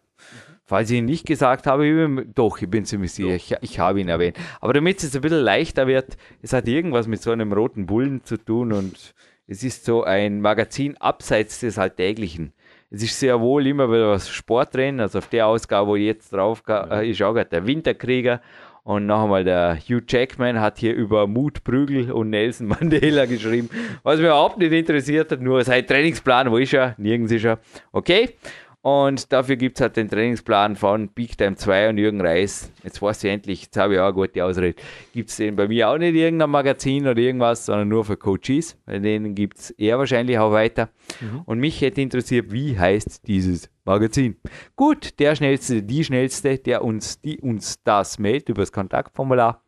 Falls 0.67 0.91
ich 0.91 0.99
ihn 0.99 1.05
nicht 1.05 1.27
gesagt 1.27 1.67
habe, 1.67 1.87
ich 1.87 2.35
doch, 2.35 2.61
ich 2.61 2.71
bin 2.71 2.87
ziemlich 2.87 3.13
sicher, 3.13 3.35
ich, 3.35 3.55
ich, 3.61 3.79
habe 3.79 4.01
ihn 4.01 4.09
erwähnt. 4.09 4.39
Aber 4.61 4.73
damit 4.73 5.03
es 5.03 5.15
ein 5.15 5.21
bisschen 5.21 5.43
leichter 5.43 5.87
wird, 5.87 6.17
es 6.41 6.55
hat 6.55 6.67
irgendwas 6.67 7.07
mit 7.07 7.21
so 7.21 7.31
einem 7.31 7.53
roten 7.53 7.85
Bullen 7.85 8.25
zu 8.25 8.39
tun 8.39 8.73
und 8.73 9.15
es 9.47 9.63
ist 9.63 9.85
so 9.85 10.05
ein 10.05 10.41
Magazin 10.41 10.97
abseits 10.97 11.61
des 11.61 11.79
Alltäglichen. 11.79 12.55
Es 12.95 13.03
ist 13.03 13.19
sehr 13.19 13.41
wohl 13.41 13.67
immer 13.67 13.89
wieder 13.89 14.11
was 14.11 14.29
Sport 14.29 14.73
drin, 14.75 15.01
also 15.01 15.19
auf 15.19 15.27
der 15.27 15.49
Ausgabe, 15.49 15.89
wo 15.89 15.97
jetzt 15.97 16.33
drauf 16.33 16.63
äh, 16.69 17.11
ist, 17.11 17.21
auch 17.23 17.35
der 17.35 17.67
Winterkrieger. 17.67 18.41
Und 18.85 19.07
noch 19.07 19.25
einmal 19.25 19.43
der 19.43 19.79
Hugh 19.79 20.03
Jackman 20.07 20.61
hat 20.61 20.79
hier 20.79 20.95
über 20.95 21.27
Mut 21.27 21.65
Prügel 21.65 22.13
und 22.13 22.31
Nelson 22.31 22.69
Mandela 22.69 23.25
geschrieben, 23.27 23.69
was 24.03 24.19
mich 24.19 24.27
überhaupt 24.27 24.59
nicht 24.59 24.73
interessiert 24.73 25.33
hat, 25.33 25.41
nur 25.41 25.65
sein 25.65 25.85
Trainingsplan, 25.85 26.51
wo 26.53 26.59
ist 26.59 26.75
er? 26.75 26.95
Nirgends 26.99 27.33
ist 27.33 27.47
er. 27.47 27.59
Okay, 27.91 28.37
und 28.85 29.33
dafür 29.33 29.57
gibt 29.57 29.79
es 29.79 29.81
halt 29.81 29.97
den 29.97 30.11
Trainingsplan 30.11 30.77
von 30.77 31.09
Big 31.09 31.39
Time 31.39 31.57
2 31.57 31.89
und 31.89 31.97
Jürgen 31.97 32.21
Reis. 32.21 32.71
Jetzt 32.83 33.01
weiß 33.01 33.25
ich 33.25 33.31
endlich, 33.31 33.63
jetzt 33.63 33.79
habe 33.79 33.95
ich 33.95 33.99
auch 33.99 34.05
eine 34.05 34.13
gute 34.13 34.45
Ausrede. 34.45 34.79
Gibt 35.15 35.31
es 35.31 35.37
den 35.39 35.57
bei 35.57 35.67
mir 35.67 35.89
auch 35.89 35.97
nicht 35.97 36.11
in 36.11 36.17
irgendeinem 36.17 36.51
Magazin 36.51 37.09
oder 37.09 37.19
irgendwas, 37.19 37.65
sondern 37.65 37.89
nur 37.89 38.05
für 38.05 38.19
Coaches. 38.19 38.77
Bei 38.85 38.99
denen 38.99 39.35
gibt 39.35 39.57
es 39.57 39.71
eher 39.71 39.97
wahrscheinlich 39.99 40.39
auch 40.39 40.53
weiter. 40.53 40.91
Mhm. 41.23 41.41
Und 41.47 41.61
mich 41.61 41.81
hätte 41.81 42.03
interessiert, 42.03 42.53
wie 42.53 42.79
heißt 42.79 43.27
dieses 43.27 43.71
Magazin? 43.87 44.37
Gut, 44.77 45.19
der 45.19 45.35
schnellste, 45.35 45.83
die 45.83 46.05
schnellste, 46.05 46.59
der 46.59 46.85
uns, 46.85 47.23
die 47.23 47.41
uns 47.41 47.83
das 47.85 48.19
meldet 48.19 48.51
über 48.51 48.61
das 48.61 48.73
Kontaktformular, 48.73 49.65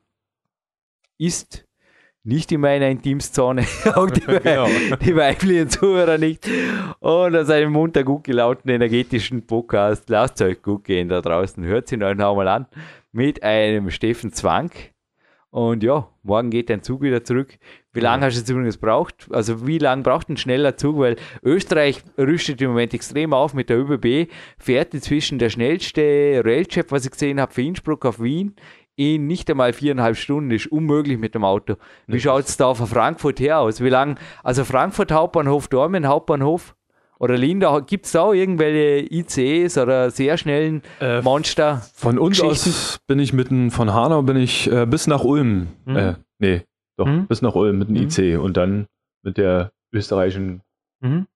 ist 1.17 1.66
nicht 2.27 2.51
in 2.51 2.61
meiner 2.61 2.89
Intimszone, 2.89 3.65
auch 3.95 4.11
die, 4.11 4.21
genau. 4.43 4.67
die 5.01 5.15
weiblichen 5.15 5.71
Zuhörer 5.71 6.19
nicht. 6.19 6.49
Und 6.99 7.37
aus 7.37 7.49
einem 7.51 7.73
munter 7.73 8.03
gut 8.03 8.25
gelaunten, 8.25 8.69
energetischen 8.69 9.47
Podcast, 9.47 10.11
lasst 10.11 10.43
euch 10.43 10.61
gut 10.61 10.85
gehen 10.85 11.09
da 11.09 11.21
draußen, 11.21 11.65
hört 11.65 11.89
sie 11.89 12.03
euch 12.03 12.17
nochmal 12.17 12.49
an, 12.49 12.67
mit 13.13 13.43
einem 13.43 13.91
Steffen 13.91 14.33
Zwang. 14.33 14.71
Und 15.51 15.83
ja, 15.85 16.09
morgen 16.23 16.51
geht 16.51 16.69
dein 16.69 16.83
Zug 16.83 17.01
wieder 17.01 17.25
zurück. 17.25 17.57
Wie 17.93 18.01
lange 18.01 18.27
hast 18.27 18.35
du 18.35 18.41
jetzt 18.41 18.51
übrigens 18.51 18.77
braucht? 18.77 19.29
Also 19.31 19.67
wie 19.67 19.79
lange 19.79 20.03
braucht 20.03 20.29
ein 20.29 20.37
schneller 20.37 20.77
Zug? 20.77 20.99
Weil 20.99 21.17
Österreich 21.43 22.03
rüstet 22.19 22.61
im 22.61 22.71
Moment 22.71 22.93
extrem 22.93 23.33
auf 23.33 23.55
mit 23.55 23.71
der 23.71 23.79
ÖBB, 23.79 24.31
fährt 24.59 24.93
inzwischen 24.93 25.39
der 25.39 25.49
schnellste 25.49 26.43
Railchef, 26.45 26.91
was 26.91 27.07
ich 27.07 27.13
gesehen 27.13 27.41
habe, 27.41 27.55
für 27.55 27.63
Innsbruck 27.63 28.05
auf 28.05 28.21
Wien 28.21 28.55
in 28.97 29.27
nicht 29.27 29.49
einmal 29.51 29.73
viereinhalb 29.73 30.17
Stunden 30.17 30.51
ist 30.51 30.67
unmöglich 30.67 31.19
mit 31.19 31.35
dem 31.35 31.45
Auto. 31.45 31.77
Wie 32.07 32.19
schaut 32.19 32.45
es 32.45 32.57
da 32.57 32.75
von 32.75 32.87
Frankfurt 32.87 33.39
her 33.41 33.61
aus? 33.61 33.83
Wie 33.83 33.91
lang? 33.91 34.19
Also 34.43 34.65
Frankfurt 34.65 35.13
Hauptbahnhof, 35.13 35.69
Dormen 35.69 36.07
Hauptbahnhof 36.07 36.75
oder 37.19 37.37
Linda, 37.37 37.81
gibt 37.81 38.07
es 38.07 38.13
da 38.13 38.23
auch 38.23 38.33
irgendwelche 38.33 39.07
ICs 39.15 39.79
oder 39.79 40.11
sehr 40.11 40.37
schnellen 40.39 40.83
äh, 41.01 41.21
Monster? 41.21 41.83
Von 41.95 42.19
uns 42.19 42.41
aus 42.41 42.99
bin 43.07 43.19
ich 43.19 43.33
mitten, 43.33 43.71
von 43.71 43.93
Hanau 43.93 44.23
bin 44.23 44.37
ich 44.37 44.71
äh, 44.71 44.87
bis 44.87 45.07
nach 45.07 45.23
Ulm. 45.25 45.69
Mhm. 45.85 45.97
Äh, 45.97 46.15
nee, 46.39 46.63
doch, 46.97 47.07
mhm. 47.07 47.27
bis 47.27 47.43
nach 47.43 47.55
Ulm 47.55 47.79
mit 47.79 47.89
dem 47.89 47.97
mhm. 47.97 48.09
IC 48.09 48.41
und 48.41 48.57
dann 48.57 48.87
mit 49.23 49.37
der 49.37 49.73
österreichischen 49.93 50.63
mhm. 51.01 51.27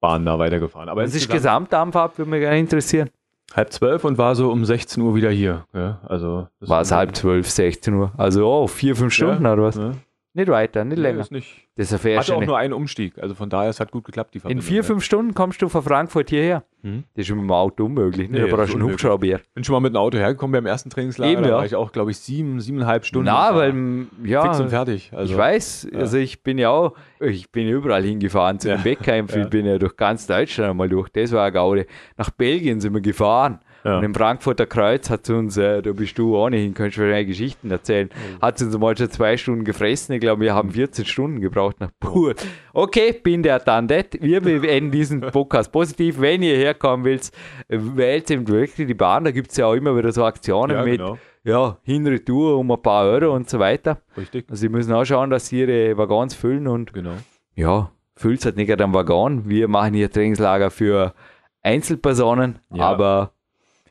Bahn 0.00 0.24
da 0.24 0.38
weitergefahren. 0.38 0.88
Aber 0.88 1.02
das 1.02 1.14
ist 1.14 1.30
Gesamtdampfab, 1.30 2.16
würde 2.16 2.30
mich 2.30 2.40
gerne 2.40 2.58
interessieren 2.58 3.10
halb 3.54 3.72
zwölf 3.72 4.04
und 4.04 4.18
war 4.18 4.34
so 4.34 4.50
um 4.50 4.64
16 4.64 5.02
Uhr 5.02 5.14
wieder 5.14 5.30
hier. 5.30 5.64
Ja, 5.72 6.00
also 6.06 6.48
war 6.60 6.82
es 6.82 6.92
halb 6.92 7.14
zwölf, 7.16 7.50
16 7.50 7.94
Uhr. 7.94 8.12
Also 8.16 8.46
oh, 8.46 8.66
vier, 8.66 8.96
fünf 8.96 9.12
Stunden 9.12 9.44
ja, 9.44 9.52
oder 9.52 9.62
was? 9.64 9.76
Ja. 9.76 9.92
Nicht 10.32 10.48
weiter, 10.48 10.84
nicht 10.84 10.98
länger. 10.98 11.20
Ist 11.20 11.32
nicht. 11.32 11.66
Das 11.74 11.90
ist 11.90 12.04
Hatte 12.04 12.36
auch 12.36 12.44
nur 12.44 12.56
einen 12.56 12.72
Umstieg, 12.72 13.18
also 13.18 13.34
von 13.34 13.50
daher, 13.50 13.70
es 13.70 13.80
hat 13.80 13.90
gut 13.90 14.04
geklappt, 14.04 14.34
die 14.34 14.40
Verbindung. 14.40 14.64
In 14.64 14.68
vier, 14.68 14.84
fünf 14.84 15.02
Stunden 15.02 15.34
kommst 15.34 15.60
du 15.60 15.68
von 15.68 15.82
Frankfurt 15.82 16.30
hierher. 16.30 16.62
Hm? 16.82 17.04
Das 17.14 17.22
ist 17.22 17.26
schon 17.26 17.38
mit 17.38 17.46
dem 17.46 17.50
Auto 17.50 17.86
unmöglich, 17.86 18.30
ne? 18.30 18.38
Nee, 18.38 18.48
da 18.48 18.54
brauchst 18.54 18.72
du 18.72 18.78
einen 18.78 18.88
Hubschrauber. 18.90 19.40
Bin 19.54 19.64
schon 19.64 19.72
mal 19.72 19.80
mit 19.80 19.94
dem 19.94 19.96
Auto 19.96 20.18
hergekommen 20.18 20.52
beim 20.52 20.66
ersten 20.66 20.90
Trainingslager, 20.90 21.32
Eben, 21.32 21.42
ja. 21.42 21.50
da 21.50 21.56
war 21.56 21.64
ich 21.64 21.74
auch, 21.74 21.90
glaube 21.90 22.12
ich, 22.12 22.18
sieben, 22.18 22.60
siebeneinhalb 22.60 23.06
Stunden. 23.06 23.26
Na, 23.26 23.54
weil, 23.56 23.74
ja. 24.22 24.42
Fix 24.42 24.60
und 24.60 24.68
fertig. 24.68 25.10
Also, 25.12 25.32
ich 25.32 25.38
weiß, 25.38 25.88
ja. 25.92 25.98
also 25.98 26.18
ich 26.18 26.42
bin 26.42 26.58
ja 26.58 26.70
auch, 26.70 26.94
ich 27.18 27.50
bin 27.50 27.68
überall 27.68 28.04
hingefahren, 28.04 28.60
zu 28.60 28.68
ja. 28.68 28.76
den 28.76 28.84
Wettkämpfen, 28.84 29.42
ich 29.42 29.50
bin 29.50 29.66
ja 29.66 29.78
durch 29.78 29.96
ganz 29.96 30.26
Deutschland 30.28 30.70
einmal 30.70 30.88
durch, 30.88 31.08
das 31.08 31.32
war 31.32 31.44
eine 31.44 31.52
Gaude. 31.52 31.86
Nach 32.16 32.30
Belgien 32.30 32.80
sind 32.80 32.94
wir 32.94 33.00
gefahren 33.00 33.58
ja. 33.84 33.98
Und 33.98 34.04
im 34.04 34.14
Frankfurter 34.14 34.66
Kreuz 34.66 35.08
hat 35.08 35.26
sie 35.26 35.34
uns, 35.34 35.56
äh, 35.56 35.80
da 35.80 35.92
bist 35.92 36.18
du 36.18 36.36
ohnehin, 36.36 36.74
kannst 36.74 36.96
du 36.96 37.02
wahrscheinlich 37.02 37.28
Geschichten 37.28 37.70
erzählen, 37.70 38.08
mhm. 38.08 38.42
hat 38.42 38.58
sie 38.58 38.66
uns 38.66 38.78
mal 38.78 38.96
schon 38.96 39.10
zwei 39.10 39.36
Stunden 39.36 39.64
gefressen. 39.64 40.14
Ich 40.14 40.20
glaube, 40.20 40.42
wir 40.42 40.54
haben 40.54 40.70
14 40.70 41.04
Stunden 41.04 41.40
gebraucht 41.40 41.80
nach 41.80 41.90
Pur. 41.98 42.34
Okay, 42.72 43.12
bin 43.12 43.42
der 43.42 43.58
dann 43.58 43.88
Wir 43.88 44.40
beenden 44.40 44.90
diesen 44.92 45.20
Podcast 45.20 45.72
positiv. 45.72 46.20
Wenn 46.20 46.42
ihr 46.42 46.56
herkommen 46.56 47.06
wollt, 47.06 47.30
wählt 47.68 48.30
eben 48.30 48.46
wirklich 48.46 48.86
die 48.86 48.94
Bahn. 48.94 49.24
Da 49.24 49.30
gibt 49.30 49.50
es 49.50 49.56
ja 49.56 49.66
auch 49.66 49.74
immer 49.74 49.96
wieder 49.96 50.12
so 50.12 50.24
Aktionen 50.24 50.76
ja, 50.76 50.84
mit. 50.84 50.98
Genau. 50.98 51.18
Ja, 51.42 51.78
Hinretour 51.82 52.58
um 52.58 52.70
ein 52.70 52.82
paar 52.82 53.06
Euro 53.06 53.34
und 53.34 53.48
so 53.48 53.58
weiter. 53.58 54.02
Richtig. 54.16 54.44
Also, 54.50 54.60
sie 54.60 54.68
müssen 54.68 54.92
auch 54.92 55.04
schauen, 55.04 55.30
dass 55.30 55.48
sie 55.48 55.60
ihre 55.60 55.96
Waggons 55.96 56.34
füllen 56.34 56.66
und 56.66 56.92
genau. 56.92 57.14
ja, 57.54 57.90
füllt 58.14 58.40
es 58.40 58.44
halt 58.44 58.56
nicht 58.56 58.66
gerade 58.66 58.84
am 58.84 58.92
Waggon. 58.92 59.48
Wir 59.48 59.66
machen 59.66 59.94
hier 59.94 60.10
Trainingslager 60.10 60.70
für 60.70 61.14
Einzelpersonen, 61.62 62.58
ja. 62.70 62.84
aber 62.84 63.32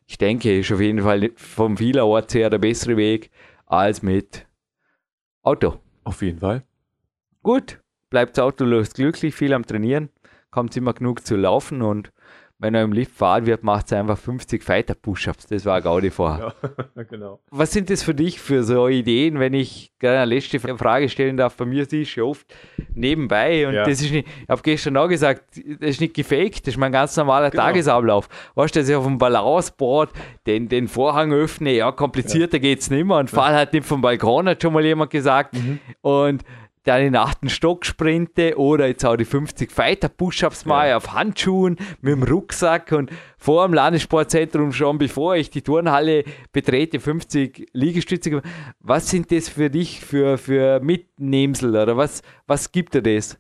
ich 0.10 0.18
denke, 0.18 0.60
ist 0.60 0.72
auf 0.72 0.82
jeden 0.82 1.04
Fall 1.04 1.30
vom 1.36 1.78
vielerorts 1.78 2.34
her 2.34 2.50
der 2.50 2.58
bessere 2.58 2.98
Weg 2.98 3.30
als 3.68 4.02
mit 4.02 4.48
Auto. 5.44 5.80
Auf 6.04 6.24
jeden 6.24 6.40
Fall. 6.40 6.64
Gut, 7.44 7.80
bleibt 8.10 8.36
das 8.36 8.44
Auto 8.44 8.66
glücklich, 8.66 9.36
viel 9.36 9.54
am 9.54 9.68
Trainieren, 9.68 10.10
kommt 10.50 10.76
immer 10.76 10.94
genug 10.94 11.28
zu 11.28 11.36
laufen 11.36 11.84
und 11.84 12.12
wenn 12.60 12.76
er 12.76 12.84
im 12.84 12.92
Lift 12.92 13.14
fahren 13.16 13.46
wird, 13.46 13.64
macht 13.64 13.86
es 13.86 13.94
einfach 13.94 14.18
50 14.18 14.62
Fighter 14.62 14.94
Push-Ups. 14.94 15.48
Das 15.48 15.66
war 15.66 15.82
Gaudi 15.82 16.12
vorher. 16.12 16.54
Ja, 16.96 17.04
genau. 17.10 17.40
Was 17.52 17.72
sind 17.72 17.90
das 17.90 18.04
für 18.04 18.14
dich 18.14 18.42
für 18.42 18.64
so 18.64 18.90
Ideen, 18.90 19.40
wenn 19.40 19.54
ich 19.54 19.94
gerne 19.98 20.20
eine 20.20 20.36
letzte 20.36 20.60
Frage 20.60 21.08
stellen 21.08 21.38
darf? 21.38 21.56
Bei 21.56 21.64
mir 21.64 21.84
ist 21.84 21.94
es 21.94 22.10
schon 22.10 22.24
oft 22.24 22.54
nebenbei 22.94 23.66
und 23.66 23.76
ja. 23.76 23.86
das 23.86 24.02
ist 24.02 24.12
nicht, 24.12 24.28
ich 24.44 24.50
habe 24.50 24.62
gestern 24.62 24.98
auch 24.98 25.08
gesagt, 25.08 25.44
das 25.56 25.90
ist 25.90 26.02
nicht 26.02 26.14
gefaked, 26.14 26.68
das 26.68 26.74
ist 26.74 26.78
mein 26.78 26.92
ganz 26.92 27.16
normaler 27.16 27.50
genau. 27.50 27.64
Tagesablauf. 27.64 28.28
Weißt 28.56 28.76
du, 28.76 28.82
dass 28.82 28.90
ich 28.90 28.96
auf 28.96 29.06
dem 29.06 29.18
Balanceboard 29.18 30.12
den, 30.46 30.68
den 30.68 30.90
Vorhang 30.90 31.32
öffne, 31.32 31.72
ja, 31.72 31.94
komplizierter 31.94 32.58
ja. 32.58 32.62
geht 32.62 32.80
es 32.82 32.90
nicht 32.90 33.06
mehr 33.06 33.18
und 33.18 33.30
fall 33.30 33.54
halt 33.54 33.72
nicht 33.72 33.86
vom 33.86 34.02
Balkon, 34.02 34.50
hat 34.50 34.62
schon 34.62 34.74
mal 34.74 34.84
jemand 34.84 35.12
gesagt. 35.12 35.54
Mhm. 35.54 35.80
Und 36.02 36.44
dann 36.90 37.02
in 37.02 37.14
den 37.14 37.16
achten 37.18 37.50
Stock 37.50 37.86
sprinte 37.86 38.58
oder 38.58 38.88
jetzt 38.88 39.06
auch 39.06 39.16
die 39.16 39.26
50 39.26 39.72
Fighter 39.72 40.10
Push-Ups 40.10 40.66
mal 40.66 40.90
ja. 40.90 40.98
auf 40.98 41.14
Handschuhen 41.14 41.78
mit 42.02 42.14
dem 42.14 42.24
Rucksack 42.24 42.92
und 42.92 43.12
vor 43.38 43.68
dem 43.68 43.76
Landessportzentrum 43.76 44.74
schon, 44.74 44.98
bevor 44.98 45.36
ich 45.36 45.52
die 45.52 45.62
Turnhalle 45.62 46.24
betrete, 46.52 47.00
50 47.00 47.70
Liegestütze. 47.74 48.42
Was 48.80 49.10
sind 49.10 49.32
das 49.32 49.50
für 49.50 49.70
dich 49.70 50.02
für, 50.02 50.38
für 50.40 50.80
Mitnehmsel 50.80 51.70
oder 51.76 51.96
was, 51.96 52.24
was 52.48 52.72
gibt 52.72 52.96
dir 52.96 53.04
das? 53.04 53.38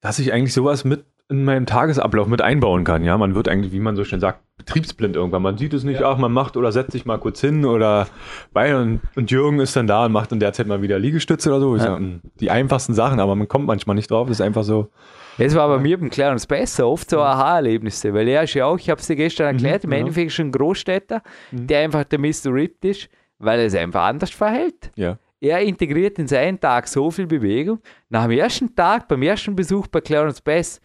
Dass 0.00 0.18
ich 0.18 0.32
eigentlich 0.32 0.54
sowas 0.54 0.84
mit 0.84 1.04
in 1.30 1.44
meinem 1.44 1.64
Tagesablauf 1.64 2.26
mit 2.26 2.42
einbauen 2.42 2.82
kann. 2.82 3.04
Ja, 3.04 3.16
man 3.16 3.36
wird 3.36 3.48
eigentlich, 3.48 3.72
wie 3.72 3.78
man 3.78 3.94
so 3.94 4.04
schön 4.04 4.18
sagt, 4.18 4.40
betriebsblind 4.58 5.14
irgendwann. 5.14 5.42
Man 5.42 5.56
sieht 5.56 5.72
es 5.72 5.84
nicht, 5.84 6.00
ja. 6.00 6.10
ach, 6.10 6.18
man 6.18 6.32
macht 6.32 6.56
oder 6.56 6.72
setzt 6.72 6.90
sich 6.90 7.06
mal 7.06 7.18
kurz 7.18 7.40
hin 7.40 7.64
oder 7.64 8.08
bei 8.52 8.76
und, 8.76 9.00
und 9.14 9.30
Jürgen 9.30 9.60
ist 9.60 9.76
dann 9.76 9.86
da 9.86 10.06
und 10.06 10.12
macht 10.12 10.32
in 10.32 10.40
der 10.40 10.52
Zeit 10.52 10.66
mal 10.66 10.82
wieder 10.82 10.98
Liegestütze 10.98 11.50
oder 11.50 11.60
so. 11.60 11.76
Ja. 11.76 11.82
Sag, 11.82 12.00
die 12.40 12.50
einfachsten 12.50 12.94
Sachen, 12.94 13.20
aber 13.20 13.36
man 13.36 13.46
kommt 13.46 13.66
manchmal 13.66 13.94
nicht 13.94 14.10
drauf. 14.10 14.26
Das 14.26 14.40
ist 14.40 14.44
einfach 14.44 14.64
so. 14.64 14.90
Es 15.38 15.54
war 15.54 15.68
bei 15.68 15.78
mir 15.78 15.98
beim 15.98 16.10
Clarence 16.10 16.46
besser, 16.46 16.88
oft 16.88 17.08
so 17.08 17.20
Aha-Erlebnisse, 17.20 18.12
weil 18.12 18.26
er 18.26 18.42
ist 18.42 18.54
ja 18.54 18.66
auch, 18.66 18.78
ich 18.78 18.90
habe 18.90 19.00
es 19.00 19.06
dir 19.06 19.16
gestern 19.16 19.46
mhm, 19.46 19.52
erklärt, 19.54 19.84
mhm, 19.84 19.92
im 19.92 19.98
Endeffekt 20.00 20.32
schon 20.32 20.48
ein 20.48 20.52
Großstädter, 20.52 21.22
mhm. 21.52 21.66
der 21.68 21.80
einfach 21.80 22.04
der 22.04 22.18
Mr. 22.18 22.52
Ripped 22.52 22.84
ist, 22.84 23.08
weil 23.38 23.60
er 23.60 23.66
es 23.66 23.74
einfach 23.76 24.02
anders 24.02 24.30
verhält. 24.30 24.90
Ja. 24.96 25.16
Er 25.40 25.60
integriert 25.60 26.18
in 26.18 26.26
seinen 26.26 26.60
Tag 26.60 26.88
so 26.88 27.10
viel 27.10 27.26
Bewegung. 27.26 27.78
Nach 28.10 28.24
dem 28.24 28.32
ersten 28.32 28.74
Tag, 28.74 29.08
beim 29.08 29.22
ersten 29.22 29.56
Besuch 29.56 29.86
bei 29.86 30.00
Clarence 30.02 30.42
Bass, 30.42 30.80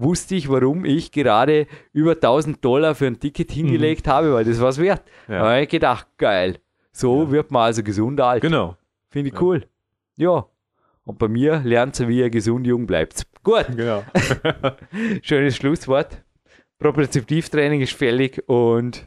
wusste 0.00 0.34
ich, 0.34 0.48
warum 0.48 0.84
ich 0.84 1.12
gerade 1.12 1.66
über 1.92 2.12
1000 2.12 2.64
Dollar 2.64 2.94
für 2.94 3.06
ein 3.06 3.20
Ticket 3.20 3.52
hingelegt 3.52 4.06
mhm. 4.06 4.10
habe, 4.10 4.34
weil 4.34 4.44
das 4.44 4.60
was 4.60 4.78
wert. 4.78 5.02
Ja. 5.28 5.40
Da 5.40 5.50
habe 5.50 5.62
ich 5.62 5.68
gedacht, 5.68 6.06
geil. 6.18 6.58
So 6.92 7.24
ja. 7.24 7.30
wird 7.30 7.50
man 7.50 7.62
also 7.62 7.82
gesund 7.82 8.20
alt. 8.20 8.42
Genau. 8.42 8.76
Finde 9.10 9.28
ich 9.28 9.34
ja. 9.34 9.40
cool. 9.40 9.66
Ja. 10.16 10.46
Und 11.04 11.18
bei 11.18 11.28
mir 11.28 11.60
lernt 11.64 11.96
sie, 11.96 12.08
wie 12.08 12.18
ihr 12.18 12.30
gesund 12.30 12.66
jung 12.66 12.86
bleibt. 12.86 13.26
Gut. 13.42 13.66
Genau. 13.74 14.04
Schönes 15.22 15.56
Schlusswort. 15.56 16.22
Propriozeptivtraining 16.78 17.80
ist 17.80 17.92
fällig 17.92 18.42
und 18.48 19.06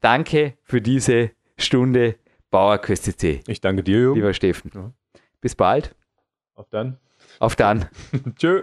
danke 0.00 0.54
für 0.62 0.80
diese 0.80 1.30
Stunde 1.56 2.16
Bauer 2.50 2.78
QSCC. 2.78 3.40
Ich 3.46 3.60
danke 3.60 3.82
dir, 3.82 3.98
Jürgen. 3.98 4.16
Lieber 4.16 4.34
Steffen. 4.34 4.70
Ja. 4.74 4.92
Bis 5.40 5.54
bald. 5.54 5.94
Auf 6.54 6.68
dann. 6.70 6.98
Auf 7.38 7.56
dann. 7.56 7.88
Tschö. 8.36 8.62